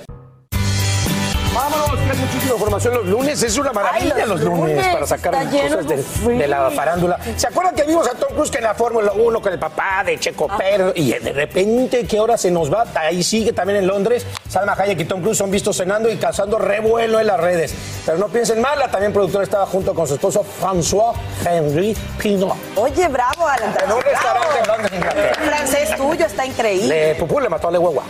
Hay 1.90 2.16
muchísima 2.18 2.52
información 2.54 2.94
los 2.94 3.06
lunes. 3.06 3.42
Es 3.42 3.56
una 3.58 3.72
maravilla 3.72 4.14
Ay, 4.16 4.20
los 4.22 4.28
los 4.28 4.40
lunes, 4.42 4.76
lunes, 4.76 4.88
para 4.88 5.06
sacar 5.06 5.46
lleno 5.50 5.76
cosas 5.78 5.86
de 6.26 6.46
la 6.48 6.70
farándula. 6.70 7.18
¿Se 7.36 7.46
acuerdan 7.46 7.74
que 7.74 7.84
vimos 7.84 8.06
a 8.08 8.12
Tom 8.12 8.28
Cruise 8.34 8.50
que 8.50 8.58
en 8.58 8.64
la 8.64 8.74
Fórmula 8.74 9.12
1 9.12 9.40
con 9.40 9.52
el 9.52 9.58
papá 9.58 10.02
de 10.04 10.18
Checo 10.18 10.46
Ah. 10.50 10.56
Pérez? 10.58 10.92
Y 10.96 11.12
de 11.12 11.32
repente, 11.32 12.06
¿qué 12.06 12.20
hora 12.20 12.36
se 12.36 12.50
nos 12.50 12.72
va? 12.72 12.84
Ahí 12.94 13.22
sigue 13.22 13.52
también 13.52 13.78
en 13.80 13.86
Londres. 13.86 14.26
Salma 14.48 14.72
Hayek 14.78 15.00
y 15.00 15.04
Tom 15.04 15.20
Cruise 15.22 15.38
son 15.38 15.50
vistos 15.50 15.76
cenando 15.76 16.10
y 16.10 16.16
causando 16.16 16.58
revuelo 16.58 17.20
en 17.20 17.26
las 17.26 17.38
redes. 17.40 17.74
Pero 18.04 18.18
no 18.18 18.28
piensen 18.28 18.60
mal, 18.60 18.78
la 18.78 18.88
también 18.90 19.12
productora 19.12 19.44
estaba 19.44 19.66
junto 19.66 19.94
con 19.94 20.06
su 20.06 20.14
esposo 20.14 20.44
François 20.60 21.14
Henry 21.44 21.96
Pinot. 22.18 22.54
Oye, 22.76 23.08
bravo, 23.08 23.46
Alan. 23.46 23.74
En 23.84 23.92
un 23.92 24.02
restaurante 24.02 24.58
en 24.62 24.66
Londres, 24.66 24.90
El 24.92 24.98
Inglaterra. 24.98 25.34
francés 25.44 25.96
tuyo 25.96 26.26
está 26.26 26.46
increíble. 26.46 26.88
Le 27.08 27.14
Pupú 27.16 27.40
le 27.40 27.48
mató 27.48 27.68
a 27.68 27.70
Le 27.70 27.78
Huehua. 27.78 28.04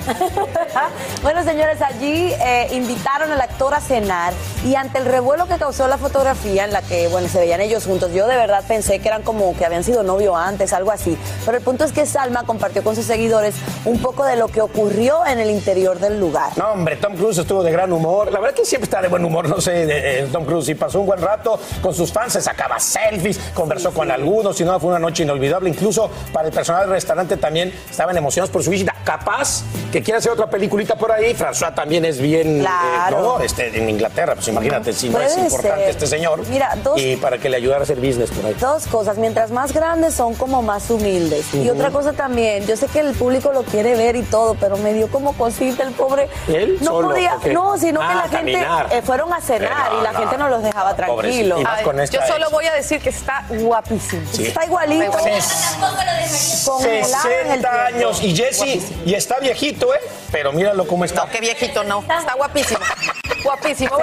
bueno, 1.22 1.42
señores, 1.44 1.80
allí 1.82 2.32
eh, 2.40 2.68
invitaron 2.72 3.30
al 3.32 3.40
actor 3.40 3.67
a 3.74 3.80
cenar 3.80 4.32
y 4.64 4.74
ante 4.74 4.98
el 4.98 5.04
revuelo 5.06 5.46
que 5.46 5.56
causó 5.56 5.88
la 5.88 5.98
fotografía 5.98 6.64
en 6.64 6.72
la 6.72 6.82
que, 6.82 7.08
bueno, 7.08 7.28
se 7.28 7.38
veían 7.38 7.60
ellos 7.60 7.84
juntos, 7.84 8.12
yo 8.12 8.26
de 8.26 8.36
verdad 8.36 8.64
pensé 8.66 8.98
que 8.98 9.08
eran 9.08 9.22
como 9.22 9.56
que 9.56 9.64
habían 9.64 9.84
sido 9.84 10.02
novio 10.02 10.36
antes, 10.36 10.72
algo 10.72 10.90
así. 10.90 11.16
Pero 11.44 11.58
el 11.58 11.62
punto 11.62 11.84
es 11.84 11.92
que 11.92 12.06
Salma 12.06 12.44
compartió 12.44 12.82
con 12.82 12.94
sus 12.96 13.04
seguidores 13.04 13.54
un 13.84 14.00
poco 14.00 14.24
de 14.24 14.36
lo 14.36 14.48
que 14.48 14.60
ocurrió 14.60 15.24
en 15.26 15.38
el 15.38 15.50
interior 15.50 15.98
del 15.98 16.18
lugar. 16.20 16.52
No, 16.56 16.68
hombre, 16.72 16.96
Tom 16.96 17.14
Cruise 17.16 17.38
estuvo 17.38 17.62
de 17.62 17.70
gran 17.72 17.92
humor. 17.92 18.32
La 18.32 18.40
verdad 18.40 18.54
que 18.56 18.64
siempre 18.64 18.84
está 18.84 19.00
de 19.02 19.08
buen 19.08 19.24
humor, 19.24 19.48
no 19.48 19.60
sé, 19.60 19.84
eh, 19.84 20.20
eh, 20.20 20.28
Tom 20.32 20.44
Cruise. 20.44 20.68
Y 20.68 20.74
pasó 20.74 21.00
un 21.00 21.06
buen 21.06 21.20
rato 21.20 21.58
con 21.82 21.94
sus 21.94 22.12
fans, 22.12 22.32
se 22.32 22.40
sacaba 22.42 22.78
selfies, 22.78 23.38
conversó 23.54 23.92
con 23.92 24.10
algunos, 24.10 24.60
y 24.60 24.64
no, 24.64 24.78
fue 24.80 24.90
una 24.90 24.98
noche 24.98 25.22
inolvidable. 25.22 25.68
Incluso 25.70 26.10
para 26.32 26.48
el 26.48 26.52
personal 26.54 26.82
del 26.82 26.90
restaurante 26.90 27.36
también 27.36 27.72
estaban 27.90 28.16
emocionados 28.16 28.50
por 28.50 28.62
su 28.62 28.70
visita. 28.70 28.94
Capaz 29.04 29.62
que 29.92 30.02
quiera 30.02 30.18
hacer 30.18 30.32
otra 30.32 30.48
peliculita 30.48 30.96
por 30.96 31.12
ahí. 31.12 31.34
François 31.34 31.74
también 31.74 32.04
es 32.04 32.20
bien, 32.20 32.60
eh, 32.60 32.64
Claro. 32.64 33.20
¿no? 33.22 33.40
Este, 33.58 33.78
en 33.78 33.90
Inglaterra, 33.90 34.34
pues 34.34 34.48
imagínate 34.48 34.92
si 34.92 35.08
no 35.08 35.20
es 35.20 35.36
importante 35.36 35.80
ser. 35.80 35.90
este 35.90 36.06
señor. 36.06 36.46
Mira, 36.48 36.76
dos- 36.82 37.00
Y 37.00 37.16
para 37.16 37.38
que 37.38 37.48
le 37.48 37.56
ayudara 37.56 37.80
a 37.80 37.82
hacer 37.82 37.98
business 37.98 38.30
por 38.30 38.46
ahí. 38.46 38.54
Dos 38.54 38.86
cosas, 38.86 39.18
mientras 39.18 39.50
más 39.50 39.72
grandes 39.72 40.14
son 40.14 40.34
como 40.34 40.62
más 40.62 40.88
humildes. 40.90 41.52
Y 41.54 41.68
otra 41.68 41.90
cosa 41.90 42.12
también, 42.12 42.66
yo 42.66 42.76
sé 42.76 42.86
que 42.86 43.00
el 43.00 43.12
público 43.14 43.52
lo 43.52 43.62
quiere 43.64 43.96
ver 43.96 44.14
y 44.16 44.22
todo, 44.22 44.54
pero 44.54 44.76
me 44.76 44.92
dio 44.94 45.08
como 45.08 45.32
cosita 45.32 45.82
el 45.82 45.92
pobre. 45.92 46.28
¿Él 46.46 46.78
No 46.80 46.86
solo, 46.92 47.08
podía, 47.10 47.36
o 47.36 47.40
qué? 47.40 47.52
no, 47.52 47.76
sino 47.78 48.00
Ah, 48.02 48.08
que 48.08 48.14
la 48.14 48.38
gente 48.38 48.66
eh, 48.96 49.02
fueron 49.02 49.32
a 49.32 49.40
cenar 49.40 49.70
Eh, 49.88 49.90
no, 49.94 50.00
y 50.00 50.02
la 50.04 50.12
no, 50.12 50.18
gente 50.20 50.38
no 50.38 50.48
los 50.48 50.62
dejaba 50.62 50.94
tranquilos. 50.94 51.60
Con 51.84 51.96
yo 52.06 52.20
solo 52.26 52.50
voy 52.50 52.66
a 52.66 52.72
decir 52.74 53.00
que 53.00 53.08
está 53.10 53.44
guapísimo. 53.48 54.22
Sí. 54.32 54.46
Está 54.46 54.64
igualito. 54.64 55.18
En 55.26 55.34
el 55.34 55.42
60 57.04 57.22
tiempo. 57.22 57.68
años 57.86 58.22
y 58.22 58.36
Jesse, 58.36 58.80
y 59.04 59.14
está 59.14 59.38
viejito, 59.38 59.92
¿eh? 59.94 60.00
Pero 60.30 60.52
míralo 60.52 60.86
cómo 60.86 61.04
está. 61.04 61.24
No, 61.24 61.30
qué 61.30 61.40
viejito, 61.40 61.82
no. 61.84 62.00
Está 62.00 62.34
guapísimo. 62.36 62.80
Guapísimo. 63.48 63.96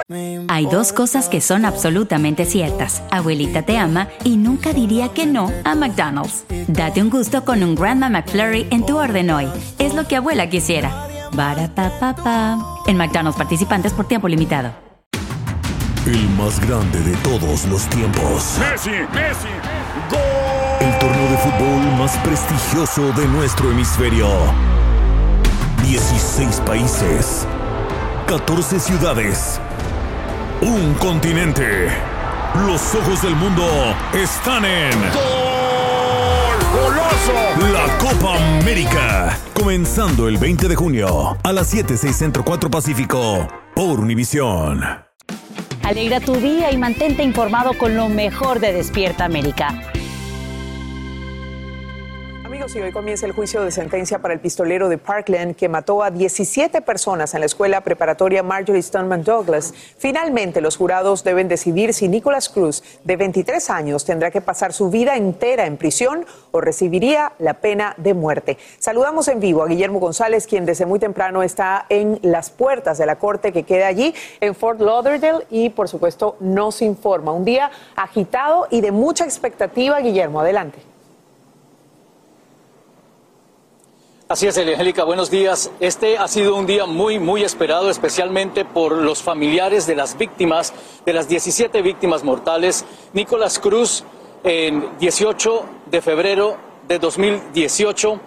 Hay 0.48 0.66
dos 0.66 0.92
cosas 0.92 1.28
que 1.28 1.40
son 1.40 1.64
absolutamente 1.64 2.44
ciertas. 2.44 3.04
Abuelita 3.12 3.62
te 3.62 3.78
ama 3.78 4.08
y 4.24 4.36
nunca 4.36 4.72
diría 4.72 5.10
que 5.10 5.24
no 5.24 5.52
a 5.62 5.76
McDonald's. 5.76 6.44
Date 6.66 7.00
un 7.00 7.10
gusto 7.10 7.44
con 7.44 7.62
un 7.62 7.76
Grandma 7.76 8.08
McFlurry 8.08 8.66
en 8.70 8.84
tu 8.84 8.98
orden 8.98 9.30
hoy. 9.30 9.48
Es 9.78 9.94
lo 9.94 10.08
que 10.08 10.16
abuela 10.16 10.50
quisiera. 10.50 11.06
Barapapapa. 11.32 12.58
En 12.88 12.96
McDonald's 12.96 13.38
participantes 13.38 13.92
por 13.92 14.08
tiempo 14.08 14.26
limitado. 14.26 14.72
El 16.06 16.28
más 16.30 16.58
grande 16.66 17.00
de 17.00 17.14
todos 17.18 17.66
los 17.66 17.86
tiempos. 17.86 18.58
Messi, 18.58 18.90
Messi, 18.90 19.48
El 20.80 20.98
torneo 20.98 21.30
de 21.30 21.36
fútbol 21.38 21.98
más 21.98 22.16
prestigioso 22.18 23.12
de 23.12 23.28
nuestro 23.28 23.70
hemisferio. 23.70 24.28
16 25.84 26.60
países. 26.66 27.46
14 28.26 28.80
ciudades. 28.80 29.60
Un 30.60 30.94
continente. 30.94 31.88
Los 32.66 32.94
ojos 32.96 33.22
del 33.22 33.36
mundo 33.36 33.64
están 34.12 34.64
en. 34.64 34.90
¡Gol! 35.12 35.46
La 37.72 37.98
Copa 37.98 38.36
América. 38.58 39.38
Comenzando 39.54 40.26
el 40.26 40.38
20 40.38 40.66
de 40.66 40.74
junio 40.74 41.38
a 41.42 41.52
las 41.52 41.68
7, 41.68 41.96
6 41.96 42.16
Centro 42.16 42.44
4 42.44 42.68
Pacífico. 42.68 43.46
Por 43.74 44.00
Univisión. 44.00 44.82
Alegra 45.84 46.18
tu 46.18 46.34
día 46.34 46.72
y 46.72 46.78
mantente 46.78 47.22
informado 47.22 47.78
con 47.78 47.94
lo 47.94 48.08
mejor 48.08 48.58
de 48.58 48.72
Despierta 48.72 49.24
América. 49.24 49.92
Y 52.74 52.80
hoy 52.80 52.90
comienza 52.90 53.26
el 53.26 53.32
juicio 53.32 53.62
de 53.62 53.70
sentencia 53.70 54.18
para 54.18 54.34
el 54.34 54.40
pistolero 54.40 54.88
de 54.88 54.98
Parkland 54.98 55.54
que 55.54 55.68
mató 55.68 56.02
a 56.02 56.10
17 56.10 56.82
personas 56.82 57.32
en 57.32 57.40
la 57.40 57.46
escuela 57.46 57.80
preparatoria 57.80 58.42
Marjorie 58.42 58.82
Stoneman 58.82 59.22
Douglas. 59.22 59.72
Finalmente, 59.96 60.60
los 60.60 60.76
jurados 60.76 61.22
deben 61.22 61.46
decidir 61.46 61.94
si 61.94 62.08
Nicholas 62.08 62.48
Cruz, 62.48 62.82
de 63.04 63.16
23 63.16 63.70
años, 63.70 64.04
tendrá 64.04 64.32
que 64.32 64.40
pasar 64.40 64.72
su 64.72 64.90
vida 64.90 65.16
entera 65.16 65.64
en 65.66 65.76
prisión 65.76 66.26
o 66.50 66.60
recibiría 66.60 67.32
la 67.38 67.54
pena 67.54 67.94
de 67.98 68.14
muerte. 68.14 68.58
Saludamos 68.80 69.28
en 69.28 69.38
vivo 69.38 69.62
a 69.62 69.68
Guillermo 69.68 70.00
González, 70.00 70.48
quien 70.48 70.66
desde 70.66 70.86
muy 70.86 70.98
temprano 70.98 71.44
está 71.44 71.86
en 71.88 72.18
las 72.22 72.50
puertas 72.50 72.98
de 72.98 73.06
la 73.06 73.16
corte 73.16 73.52
que 73.52 73.62
queda 73.62 73.86
allí 73.86 74.12
en 74.40 74.56
Fort 74.56 74.80
Lauderdale 74.80 75.46
y, 75.50 75.70
por 75.70 75.88
supuesto, 75.88 76.36
nos 76.40 76.82
informa. 76.82 77.30
Un 77.30 77.44
día 77.44 77.70
agitado 77.94 78.66
y 78.70 78.80
de 78.80 78.90
mucha 78.90 79.24
expectativa. 79.24 80.00
Guillermo, 80.00 80.40
adelante. 80.40 80.95
Así 84.28 84.48
es, 84.48 84.58
Angélica, 84.58 85.04
buenos 85.04 85.30
días. 85.30 85.70
Este 85.78 86.18
ha 86.18 86.26
sido 86.26 86.56
un 86.56 86.66
día 86.66 86.84
muy, 86.84 87.20
muy 87.20 87.44
esperado, 87.44 87.90
especialmente 87.90 88.64
por 88.64 88.90
los 88.90 89.22
familiares 89.22 89.86
de 89.86 89.94
las 89.94 90.18
víctimas, 90.18 90.72
de 91.04 91.12
las 91.12 91.28
17 91.28 91.80
víctimas 91.80 92.24
mortales. 92.24 92.84
Nicolás 93.12 93.60
Cruz, 93.60 94.02
en 94.42 94.98
18 94.98 95.64
de 95.86 96.02
febrero 96.02 96.56
de 96.88 96.98
2018, 96.98 98.18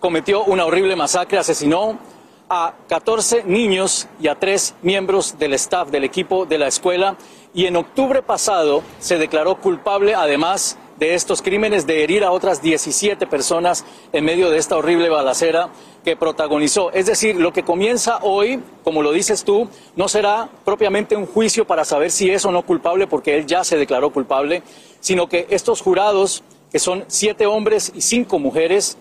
cometió 0.00 0.42
una 0.42 0.64
horrible 0.64 0.96
masacre, 0.96 1.38
asesinó 1.38 2.00
a 2.48 2.74
14 2.88 3.44
niños 3.44 4.08
y 4.20 4.26
a 4.26 4.34
tres 4.34 4.74
miembros 4.82 5.38
del 5.38 5.54
staff, 5.54 5.88
del 5.88 6.02
equipo 6.02 6.46
de 6.46 6.58
la 6.58 6.66
escuela, 6.66 7.16
y 7.54 7.66
en 7.66 7.76
octubre 7.76 8.22
pasado 8.22 8.82
se 8.98 9.18
declaró 9.18 9.54
culpable, 9.60 10.16
además, 10.16 10.78
de 10.96 11.14
estos 11.14 11.42
crímenes 11.42 11.86
de 11.86 12.02
herir 12.04 12.24
a 12.24 12.30
otras 12.30 12.62
17 12.62 13.26
personas 13.26 13.84
en 14.12 14.24
medio 14.24 14.50
de 14.50 14.58
esta 14.58 14.76
horrible 14.76 15.08
balacera 15.08 15.70
que 16.04 16.16
protagonizó. 16.16 16.92
Es 16.92 17.06
decir, 17.06 17.36
lo 17.36 17.52
que 17.52 17.62
comienza 17.62 18.18
hoy, 18.22 18.60
como 18.82 19.02
lo 19.02 19.12
dices 19.12 19.44
tú, 19.44 19.68
no 19.96 20.08
será 20.08 20.48
propiamente 20.64 21.16
un 21.16 21.26
juicio 21.26 21.66
para 21.66 21.84
saber 21.84 22.10
si 22.10 22.30
es 22.30 22.44
o 22.44 22.52
no 22.52 22.62
culpable, 22.62 23.06
porque 23.06 23.36
él 23.36 23.46
ya 23.46 23.64
se 23.64 23.76
declaró 23.76 24.12
culpable, 24.12 24.62
sino 25.00 25.28
que 25.28 25.46
estos 25.50 25.80
jurados, 25.80 26.42
que 26.70 26.78
son 26.78 27.04
siete 27.08 27.46
hombres 27.46 27.92
y 27.94 28.00
cinco 28.00 28.38
mujeres, 28.38 28.96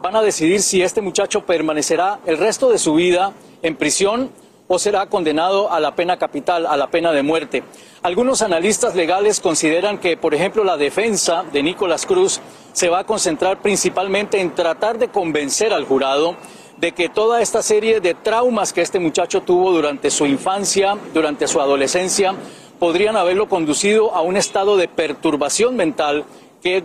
van 0.00 0.16
a 0.16 0.22
decidir 0.22 0.62
si 0.62 0.82
este 0.82 1.00
muchacho 1.00 1.46
permanecerá 1.46 2.20
el 2.26 2.38
resto 2.38 2.70
de 2.70 2.78
su 2.78 2.94
vida 2.94 3.32
en 3.62 3.76
prisión 3.76 4.30
o 4.68 4.78
será 4.78 5.06
condenado 5.06 5.70
a 5.70 5.80
la 5.80 5.94
pena 5.94 6.16
capital, 6.16 6.66
a 6.66 6.76
la 6.76 6.88
pena 6.88 7.12
de 7.12 7.22
muerte. 7.22 7.62
Algunos 8.02 8.42
analistas 8.42 8.94
legales 8.94 9.40
consideran 9.40 9.98
que, 9.98 10.16
por 10.16 10.34
ejemplo, 10.34 10.64
la 10.64 10.76
defensa 10.76 11.44
de 11.52 11.62
Nicolás 11.62 12.06
Cruz 12.06 12.40
se 12.72 12.88
va 12.88 13.00
a 13.00 13.04
concentrar 13.04 13.62
principalmente 13.62 14.40
en 14.40 14.54
tratar 14.54 14.98
de 14.98 15.08
convencer 15.08 15.72
al 15.72 15.84
jurado 15.84 16.36
de 16.78 16.92
que 16.92 17.08
toda 17.08 17.40
esta 17.40 17.62
serie 17.62 18.00
de 18.00 18.14
traumas 18.14 18.72
que 18.72 18.82
este 18.82 18.98
muchacho 18.98 19.40
tuvo 19.40 19.72
durante 19.72 20.10
su 20.10 20.26
infancia, 20.26 20.96
durante 21.14 21.48
su 21.48 21.60
adolescencia, 21.60 22.34
podrían 22.78 23.16
haberlo 23.16 23.48
conducido 23.48 24.14
a 24.14 24.20
un 24.20 24.36
estado 24.36 24.76
de 24.76 24.88
perturbación 24.88 25.76
mental 25.76 26.24
que, 26.62 26.82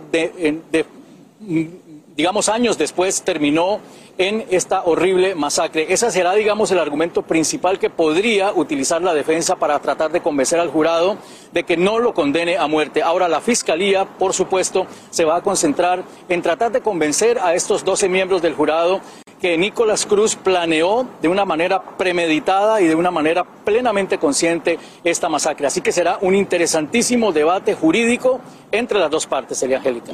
digamos, 2.16 2.48
años 2.48 2.78
después 2.78 3.22
terminó 3.22 3.80
en 4.18 4.44
esta 4.50 4.82
horrible 4.84 5.34
masacre. 5.34 5.92
Ese 5.92 6.10
será, 6.10 6.34
digamos, 6.34 6.70
el 6.70 6.78
argumento 6.78 7.22
principal 7.22 7.78
que 7.78 7.90
podría 7.90 8.52
utilizar 8.52 9.02
la 9.02 9.14
defensa 9.14 9.56
para 9.56 9.78
tratar 9.80 10.12
de 10.12 10.20
convencer 10.20 10.60
al 10.60 10.70
jurado 10.70 11.16
de 11.52 11.64
que 11.64 11.76
no 11.76 11.98
lo 11.98 12.14
condene 12.14 12.56
a 12.56 12.66
muerte. 12.66 13.02
Ahora, 13.02 13.28
la 13.28 13.40
Fiscalía, 13.40 14.04
por 14.04 14.34
supuesto, 14.34 14.86
se 15.10 15.24
va 15.24 15.36
a 15.36 15.42
concentrar 15.42 16.02
en 16.28 16.42
tratar 16.42 16.72
de 16.72 16.80
convencer 16.80 17.38
a 17.38 17.54
estos 17.54 17.84
12 17.84 18.08
miembros 18.08 18.42
del 18.42 18.54
jurado 18.54 19.00
que 19.40 19.58
Nicolás 19.58 20.06
Cruz 20.06 20.36
planeó 20.36 21.04
de 21.20 21.26
una 21.26 21.44
manera 21.44 21.82
premeditada 21.82 22.80
y 22.80 22.86
de 22.86 22.94
una 22.94 23.10
manera 23.10 23.42
plenamente 23.42 24.16
consciente 24.16 24.78
esta 25.02 25.28
masacre. 25.28 25.66
Así 25.66 25.80
que 25.80 25.90
será 25.90 26.18
un 26.20 26.36
interesantísimo 26.36 27.32
debate 27.32 27.74
jurídico 27.74 28.40
entre 28.70 29.00
las 29.00 29.10
dos 29.10 29.26
partes, 29.26 29.60
Elia 29.64 29.78
Angélica. 29.78 30.12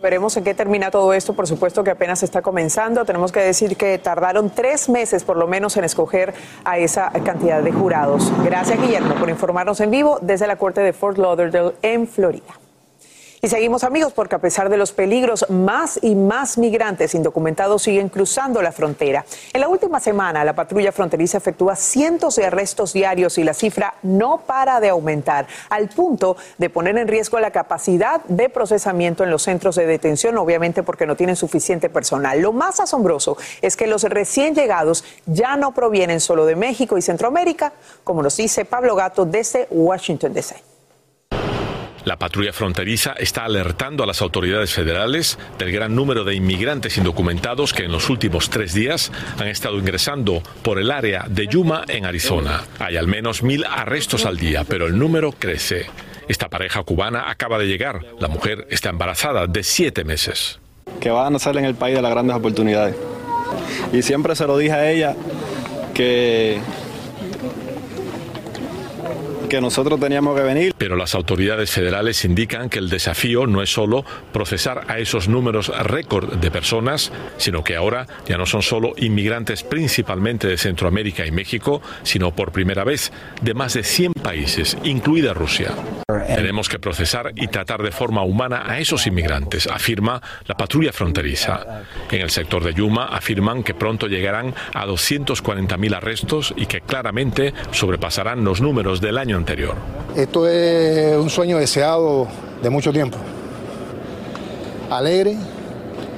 Veremos 0.00 0.36
en 0.36 0.44
qué 0.44 0.54
termina 0.54 0.92
todo 0.92 1.12
esto, 1.12 1.32
por 1.32 1.48
supuesto 1.48 1.82
que 1.82 1.90
apenas 1.90 2.22
está 2.22 2.40
comenzando. 2.40 3.04
Tenemos 3.04 3.32
que 3.32 3.40
decir 3.40 3.76
que 3.76 3.98
tardaron 3.98 4.50
tres 4.50 4.88
meses 4.88 5.24
por 5.24 5.36
lo 5.36 5.48
menos 5.48 5.76
en 5.76 5.84
escoger 5.84 6.34
a 6.64 6.78
esa 6.78 7.10
cantidad 7.24 7.62
de 7.62 7.72
jurados. 7.72 8.32
Gracias 8.44 8.80
Guillermo 8.80 9.16
por 9.16 9.28
informarnos 9.28 9.80
en 9.80 9.90
vivo 9.90 10.18
desde 10.22 10.46
la 10.46 10.56
Corte 10.56 10.82
de 10.82 10.92
Fort 10.92 11.18
Lauderdale 11.18 11.74
en 11.82 12.06
Florida. 12.06 12.67
Y 13.40 13.46
seguimos 13.46 13.84
amigos 13.84 14.12
porque 14.12 14.34
a 14.34 14.40
pesar 14.40 14.68
de 14.68 14.76
los 14.76 14.90
peligros, 14.90 15.46
más 15.48 16.00
y 16.02 16.16
más 16.16 16.58
migrantes 16.58 17.14
indocumentados 17.14 17.82
siguen 17.82 18.08
cruzando 18.08 18.62
la 18.62 18.72
frontera. 18.72 19.24
En 19.52 19.60
la 19.60 19.68
última 19.68 20.00
semana, 20.00 20.44
la 20.44 20.56
patrulla 20.56 20.90
fronteriza 20.90 21.38
efectúa 21.38 21.76
cientos 21.76 22.34
de 22.34 22.46
arrestos 22.46 22.92
diarios 22.92 23.38
y 23.38 23.44
la 23.44 23.54
cifra 23.54 23.94
no 24.02 24.38
para 24.38 24.80
de 24.80 24.88
aumentar, 24.88 25.46
al 25.70 25.88
punto 25.88 26.36
de 26.58 26.68
poner 26.68 26.98
en 26.98 27.06
riesgo 27.06 27.38
la 27.38 27.52
capacidad 27.52 28.24
de 28.24 28.48
procesamiento 28.48 29.22
en 29.22 29.30
los 29.30 29.44
centros 29.44 29.76
de 29.76 29.86
detención, 29.86 30.36
obviamente 30.36 30.82
porque 30.82 31.06
no 31.06 31.14
tienen 31.14 31.36
suficiente 31.36 31.88
personal. 31.88 32.40
Lo 32.40 32.52
más 32.52 32.80
asombroso 32.80 33.36
es 33.62 33.76
que 33.76 33.86
los 33.86 34.02
recién 34.02 34.56
llegados 34.56 35.04
ya 35.26 35.56
no 35.56 35.72
provienen 35.72 36.18
solo 36.18 36.44
de 36.44 36.56
México 36.56 36.98
y 36.98 37.02
Centroamérica, 37.02 37.72
como 38.02 38.20
nos 38.20 38.36
dice 38.36 38.64
Pablo 38.64 38.96
Gato 38.96 39.24
desde 39.24 39.68
Washington, 39.70 40.32
D.C. 40.32 40.77
La 42.08 42.16
patrulla 42.16 42.54
fronteriza 42.54 43.12
está 43.18 43.44
alertando 43.44 44.02
a 44.02 44.06
las 44.06 44.22
autoridades 44.22 44.72
federales 44.72 45.38
del 45.58 45.70
gran 45.70 45.94
número 45.94 46.24
de 46.24 46.34
inmigrantes 46.34 46.96
indocumentados 46.96 47.74
que 47.74 47.84
en 47.84 47.92
los 47.92 48.08
últimos 48.08 48.48
tres 48.48 48.72
días 48.72 49.12
han 49.38 49.46
estado 49.46 49.76
ingresando 49.76 50.42
por 50.62 50.78
el 50.78 50.90
área 50.90 51.26
de 51.28 51.46
Yuma 51.48 51.84
en 51.86 52.06
Arizona. 52.06 52.64
Hay 52.78 52.96
al 52.96 53.08
menos 53.08 53.42
mil 53.42 53.62
arrestos 53.62 54.24
al 54.24 54.38
día, 54.38 54.64
pero 54.66 54.86
el 54.86 54.98
número 54.98 55.32
crece. 55.32 55.84
Esta 56.28 56.48
pareja 56.48 56.82
cubana 56.82 57.28
acaba 57.28 57.58
de 57.58 57.66
llegar. 57.66 58.00
La 58.18 58.28
mujer 58.28 58.66
está 58.70 58.88
embarazada 58.88 59.46
de 59.46 59.62
siete 59.62 60.02
meses. 60.02 60.60
Que 61.00 61.10
van 61.10 61.26
a 61.26 61.30
nacer 61.32 61.58
en 61.58 61.66
el 61.66 61.74
país 61.74 61.94
de 61.94 62.00
las 62.00 62.10
grandes 62.10 62.34
oportunidades. 62.34 62.96
Y 63.92 64.00
siempre 64.00 64.34
se 64.34 64.46
lo 64.46 64.56
dije 64.56 64.72
a 64.72 64.90
ella 64.90 65.14
que 65.92 66.58
que 69.48 69.60
nosotros 69.60 69.98
teníamos 69.98 70.36
que 70.36 70.42
venir. 70.42 70.74
Pero 70.76 70.96
las 70.96 71.14
autoridades 71.14 71.70
federales 71.70 72.24
indican 72.24 72.68
que 72.68 72.78
el 72.78 72.88
desafío 72.88 73.46
no 73.46 73.62
es 73.62 73.72
solo 73.72 74.04
procesar 74.32 74.84
a 74.88 74.98
esos 74.98 75.28
números 75.28 75.68
récord 75.84 76.34
de 76.34 76.50
personas, 76.50 77.10
sino 77.38 77.64
que 77.64 77.76
ahora 77.76 78.06
ya 78.26 78.36
no 78.36 78.46
son 78.46 78.62
solo 78.62 78.92
inmigrantes 78.96 79.62
principalmente 79.62 80.46
de 80.46 80.58
Centroamérica 80.58 81.26
y 81.26 81.30
México, 81.30 81.80
sino 82.02 82.34
por 82.34 82.52
primera 82.52 82.84
vez 82.84 83.12
de 83.42 83.54
más 83.54 83.74
de 83.74 83.82
100 83.82 84.12
países, 84.14 84.76
incluida 84.84 85.34
Rusia. 85.34 85.72
Tenemos 86.26 86.68
que 86.68 86.78
procesar 86.78 87.32
y 87.34 87.48
tratar 87.48 87.82
de 87.82 87.90
forma 87.90 88.22
humana 88.22 88.64
a 88.66 88.78
esos 88.78 89.06
inmigrantes, 89.06 89.66
afirma 89.66 90.20
la 90.46 90.56
patrulla 90.56 90.92
fronteriza. 90.92 91.84
En 92.10 92.20
el 92.20 92.30
sector 92.30 92.62
de 92.62 92.74
Yuma 92.74 93.06
afirman 93.06 93.62
que 93.62 93.74
pronto 93.74 94.06
llegarán 94.06 94.54
a 94.74 94.86
240.000 94.86 95.96
arrestos 95.96 96.54
y 96.56 96.66
que 96.66 96.82
claramente 96.82 97.54
sobrepasarán 97.70 98.44
los 98.44 98.60
números 98.60 99.00
del 99.00 99.18
año 99.18 99.37
anterior. 99.38 99.74
Esto 100.14 100.46
es 100.48 101.16
un 101.16 101.30
sueño 101.30 101.58
deseado 101.58 102.28
de 102.62 102.70
mucho 102.70 102.92
tiempo. 102.92 103.16
Alegre 104.90 105.36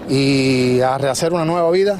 y 0.08 0.80
a 0.80 0.98
rehacer 0.98 1.32
una 1.32 1.44
nueva 1.44 1.70
vida. 1.70 1.96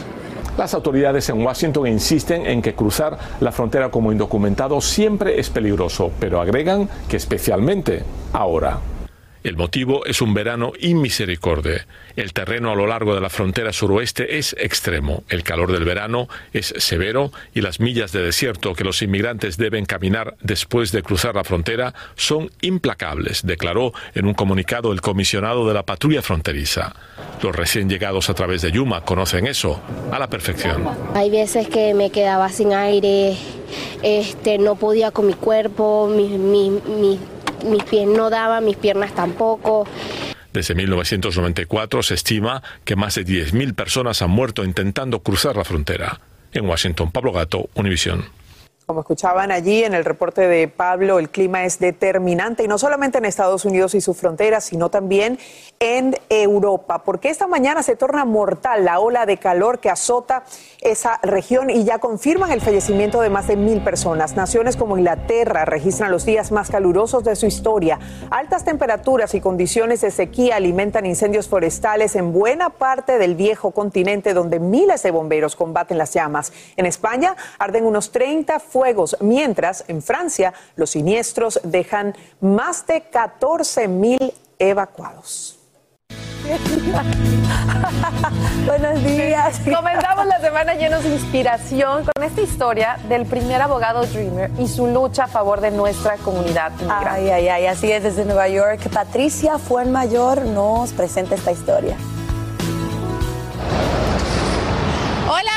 Las 0.58 0.74
autoridades 0.74 1.28
en 1.28 1.44
Washington 1.44 1.86
insisten 1.86 2.44
en 2.46 2.60
que 2.60 2.74
cruzar 2.74 3.16
la 3.40 3.52
frontera 3.52 3.90
como 3.90 4.12
indocumentado 4.12 4.80
siempre 4.80 5.38
es 5.38 5.48
peligroso, 5.48 6.10
pero 6.18 6.40
agregan 6.40 6.88
que 7.08 7.16
especialmente 7.16 8.02
ahora. 8.32 8.78
El 9.42 9.56
motivo 9.56 10.04
es 10.04 10.20
un 10.20 10.34
verano 10.34 10.72
inmisericorde. 10.78 11.86
El 12.14 12.34
terreno 12.34 12.70
a 12.72 12.74
lo 12.74 12.86
largo 12.86 13.14
de 13.14 13.22
la 13.22 13.30
frontera 13.30 13.72
suroeste 13.72 14.36
es 14.36 14.54
extremo. 14.58 15.24
El 15.30 15.44
calor 15.44 15.72
del 15.72 15.84
verano 15.84 16.28
es 16.52 16.74
severo 16.76 17.32
y 17.54 17.62
las 17.62 17.80
millas 17.80 18.12
de 18.12 18.22
desierto 18.22 18.74
que 18.74 18.84
los 18.84 19.00
inmigrantes 19.00 19.56
deben 19.56 19.86
caminar 19.86 20.36
después 20.42 20.92
de 20.92 21.02
cruzar 21.02 21.36
la 21.36 21.44
frontera 21.44 21.94
son 22.16 22.50
implacables, 22.60 23.46
declaró 23.46 23.94
en 24.14 24.26
un 24.26 24.34
comunicado 24.34 24.92
el 24.92 25.00
comisionado 25.00 25.66
de 25.66 25.72
la 25.72 25.84
patrulla 25.84 26.20
fronteriza. 26.20 26.94
Los 27.42 27.56
recién 27.56 27.88
llegados 27.88 28.28
a 28.28 28.34
través 28.34 28.60
de 28.60 28.72
Yuma 28.72 29.04
conocen 29.06 29.46
eso 29.46 29.80
a 30.12 30.18
la 30.18 30.28
perfección. 30.28 30.86
Hay 31.14 31.30
veces 31.30 31.68
que 31.68 31.94
me 31.94 32.10
quedaba 32.10 32.50
sin 32.50 32.74
aire, 32.74 33.38
este, 34.02 34.58
no 34.58 34.76
podía 34.76 35.10
con 35.10 35.26
mi 35.26 35.34
cuerpo, 35.34 36.08
mi, 36.08 36.28
mi 36.28 37.18
mis 37.64 37.84
pies 37.84 38.06
no 38.06 38.30
daban, 38.30 38.64
mis 38.64 38.76
piernas 38.76 39.14
tampoco. 39.14 39.86
Desde 40.52 40.74
1994 40.74 42.02
se 42.02 42.14
estima 42.14 42.62
que 42.84 42.96
más 42.96 43.14
de 43.14 43.24
10.000 43.24 43.74
personas 43.74 44.20
han 44.22 44.30
muerto 44.30 44.64
intentando 44.64 45.20
cruzar 45.20 45.56
la 45.56 45.64
frontera. 45.64 46.20
En 46.52 46.66
Washington, 46.66 47.12
Pablo 47.12 47.32
Gato, 47.32 47.68
Univisión. 47.74 48.24
Como 48.90 49.02
escuchaban 49.02 49.52
allí 49.52 49.84
en 49.84 49.94
el 49.94 50.04
reporte 50.04 50.48
de 50.48 50.66
Pablo, 50.66 51.20
el 51.20 51.30
clima 51.30 51.64
es 51.64 51.78
determinante 51.78 52.64
y 52.64 52.66
no 52.66 52.76
solamente 52.76 53.18
en 53.18 53.24
Estados 53.24 53.64
Unidos 53.64 53.94
y 53.94 54.00
sus 54.00 54.16
fronteras, 54.16 54.64
sino 54.64 54.88
también 54.88 55.38
en 55.78 56.16
Europa, 56.28 57.04
porque 57.04 57.30
esta 57.30 57.46
mañana 57.46 57.84
se 57.84 57.94
torna 57.94 58.24
mortal 58.24 58.84
la 58.84 58.98
ola 58.98 59.26
de 59.26 59.38
calor 59.38 59.78
que 59.78 59.90
azota 59.90 60.42
esa 60.80 61.20
región 61.22 61.70
y 61.70 61.84
ya 61.84 62.00
confirman 62.00 62.50
el 62.50 62.60
fallecimiento 62.60 63.20
de 63.20 63.30
más 63.30 63.46
de 63.46 63.56
mil 63.56 63.80
personas. 63.80 64.34
Naciones 64.34 64.76
como 64.76 64.98
Inglaterra 64.98 65.64
registran 65.64 66.10
los 66.10 66.24
días 66.24 66.50
más 66.50 66.68
calurosos 66.68 67.22
de 67.22 67.36
su 67.36 67.46
historia. 67.46 68.00
Altas 68.30 68.64
temperaturas 68.64 69.34
y 69.34 69.40
condiciones 69.40 70.00
de 70.00 70.10
sequía 70.10 70.56
alimentan 70.56 71.06
incendios 71.06 71.48
forestales 71.48 72.16
en 72.16 72.32
buena 72.32 72.70
parte 72.70 73.18
del 73.18 73.36
viejo 73.36 73.70
continente 73.70 74.34
donde 74.34 74.58
miles 74.58 75.04
de 75.04 75.12
bomberos 75.12 75.54
combaten 75.54 75.96
las 75.96 76.12
llamas. 76.12 76.52
En 76.76 76.86
España 76.86 77.36
arden 77.60 77.86
unos 77.86 78.10
30 78.10 78.58
fuegos, 78.58 78.79
mientras 79.20 79.84
en 79.88 80.02
Francia 80.02 80.52
los 80.76 80.90
siniestros 80.90 81.60
dejan 81.62 82.14
más 82.40 82.86
de 82.86 83.02
14 83.02 83.88
mil 83.88 84.32
evacuados. 84.58 85.60
Buenos 88.66 89.04
días. 89.04 89.60
Comenzamos 89.60 90.26
la 90.26 90.40
semana 90.40 90.74
llenos 90.74 91.04
de 91.04 91.10
inspiración 91.10 92.04
con 92.04 92.24
esta 92.24 92.40
historia 92.40 92.98
del 93.08 93.26
primer 93.26 93.62
abogado 93.62 94.04
Dreamer 94.06 94.50
y 94.58 94.66
su 94.66 94.88
lucha 94.88 95.24
a 95.24 95.28
favor 95.28 95.60
de 95.60 95.70
nuestra 95.70 96.16
comunidad 96.16 96.72
Ay, 96.88 97.30
ay, 97.30 97.48
ay, 97.48 97.66
así 97.66 97.92
es 97.92 98.02
desde 98.02 98.24
Nueva 98.24 98.48
York. 98.48 98.80
Patricia 98.92 99.58
Fuenmayor 99.58 100.46
nos 100.46 100.92
presenta 100.92 101.36
esta 101.36 101.52
historia. 101.52 101.96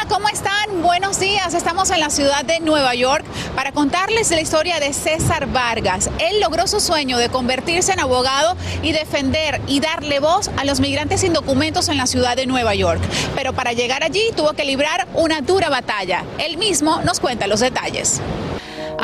¿Cómo 0.07 0.27
están? 0.29 0.83
Buenos 0.83 1.19
días. 1.19 1.55
Estamos 1.55 1.89
en 1.89 1.99
la 1.99 2.11
ciudad 2.11 2.45
de 2.45 2.59
Nueva 2.59 2.93
York 2.93 3.25
para 3.55 3.71
contarles 3.71 4.29
la 4.29 4.41
historia 4.41 4.79
de 4.79 4.93
César 4.93 5.47
Vargas. 5.47 6.11
Él 6.19 6.39
logró 6.39 6.67
su 6.67 6.79
sueño 6.79 7.17
de 7.17 7.29
convertirse 7.29 7.93
en 7.93 7.99
abogado 7.99 8.55
y 8.83 8.91
defender 8.91 9.59
y 9.67 9.79
darle 9.79 10.19
voz 10.19 10.51
a 10.57 10.65
los 10.65 10.79
migrantes 10.79 11.21
sin 11.21 11.33
documentos 11.33 11.89
en 11.89 11.97
la 11.97 12.05
ciudad 12.05 12.35
de 12.35 12.45
Nueva 12.45 12.75
York. 12.75 13.01
Pero 13.35 13.53
para 13.53 13.73
llegar 13.73 14.03
allí 14.03 14.21
tuvo 14.35 14.53
que 14.53 14.65
librar 14.65 15.07
una 15.15 15.41
dura 15.41 15.69
batalla. 15.69 16.23
Él 16.37 16.57
mismo 16.57 17.01
nos 17.01 17.19
cuenta 17.19 17.47
los 17.47 17.61
detalles. 17.61 18.21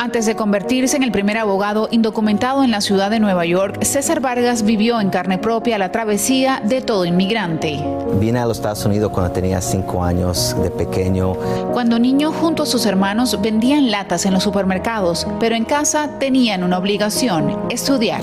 Antes 0.02 0.24
de 0.24 0.34
convertirse 0.34 0.96
en 0.96 1.02
el 1.02 1.12
primer 1.12 1.36
abogado 1.36 1.86
indocumentado 1.90 2.64
en 2.64 2.70
la 2.70 2.80
ciudad 2.80 3.10
de 3.10 3.20
Nueva 3.20 3.44
York, 3.44 3.82
César 3.82 4.20
Vargas 4.20 4.62
vivió 4.62 4.98
en 4.98 5.10
carne 5.10 5.36
propia 5.36 5.76
la 5.76 5.92
travesía 5.92 6.62
de 6.64 6.80
todo 6.80 7.04
inmigrante. 7.04 7.78
Vine 8.18 8.38
a 8.38 8.46
los 8.46 8.56
Estados 8.56 8.82
Unidos 8.86 9.12
cuando 9.12 9.30
tenía 9.30 9.60
cinco 9.60 10.02
años 10.02 10.56
de 10.62 10.70
pequeño. 10.70 11.34
Cuando 11.74 11.98
niño, 11.98 12.32
junto 12.32 12.62
a 12.62 12.66
sus 12.66 12.86
hermanos, 12.86 13.38
vendían 13.42 13.90
latas 13.90 14.24
en 14.24 14.32
los 14.32 14.42
supermercados, 14.42 15.26
pero 15.38 15.54
en 15.54 15.66
casa 15.66 16.08
tenían 16.18 16.64
una 16.64 16.78
obligación, 16.78 17.58
estudiar. 17.68 18.22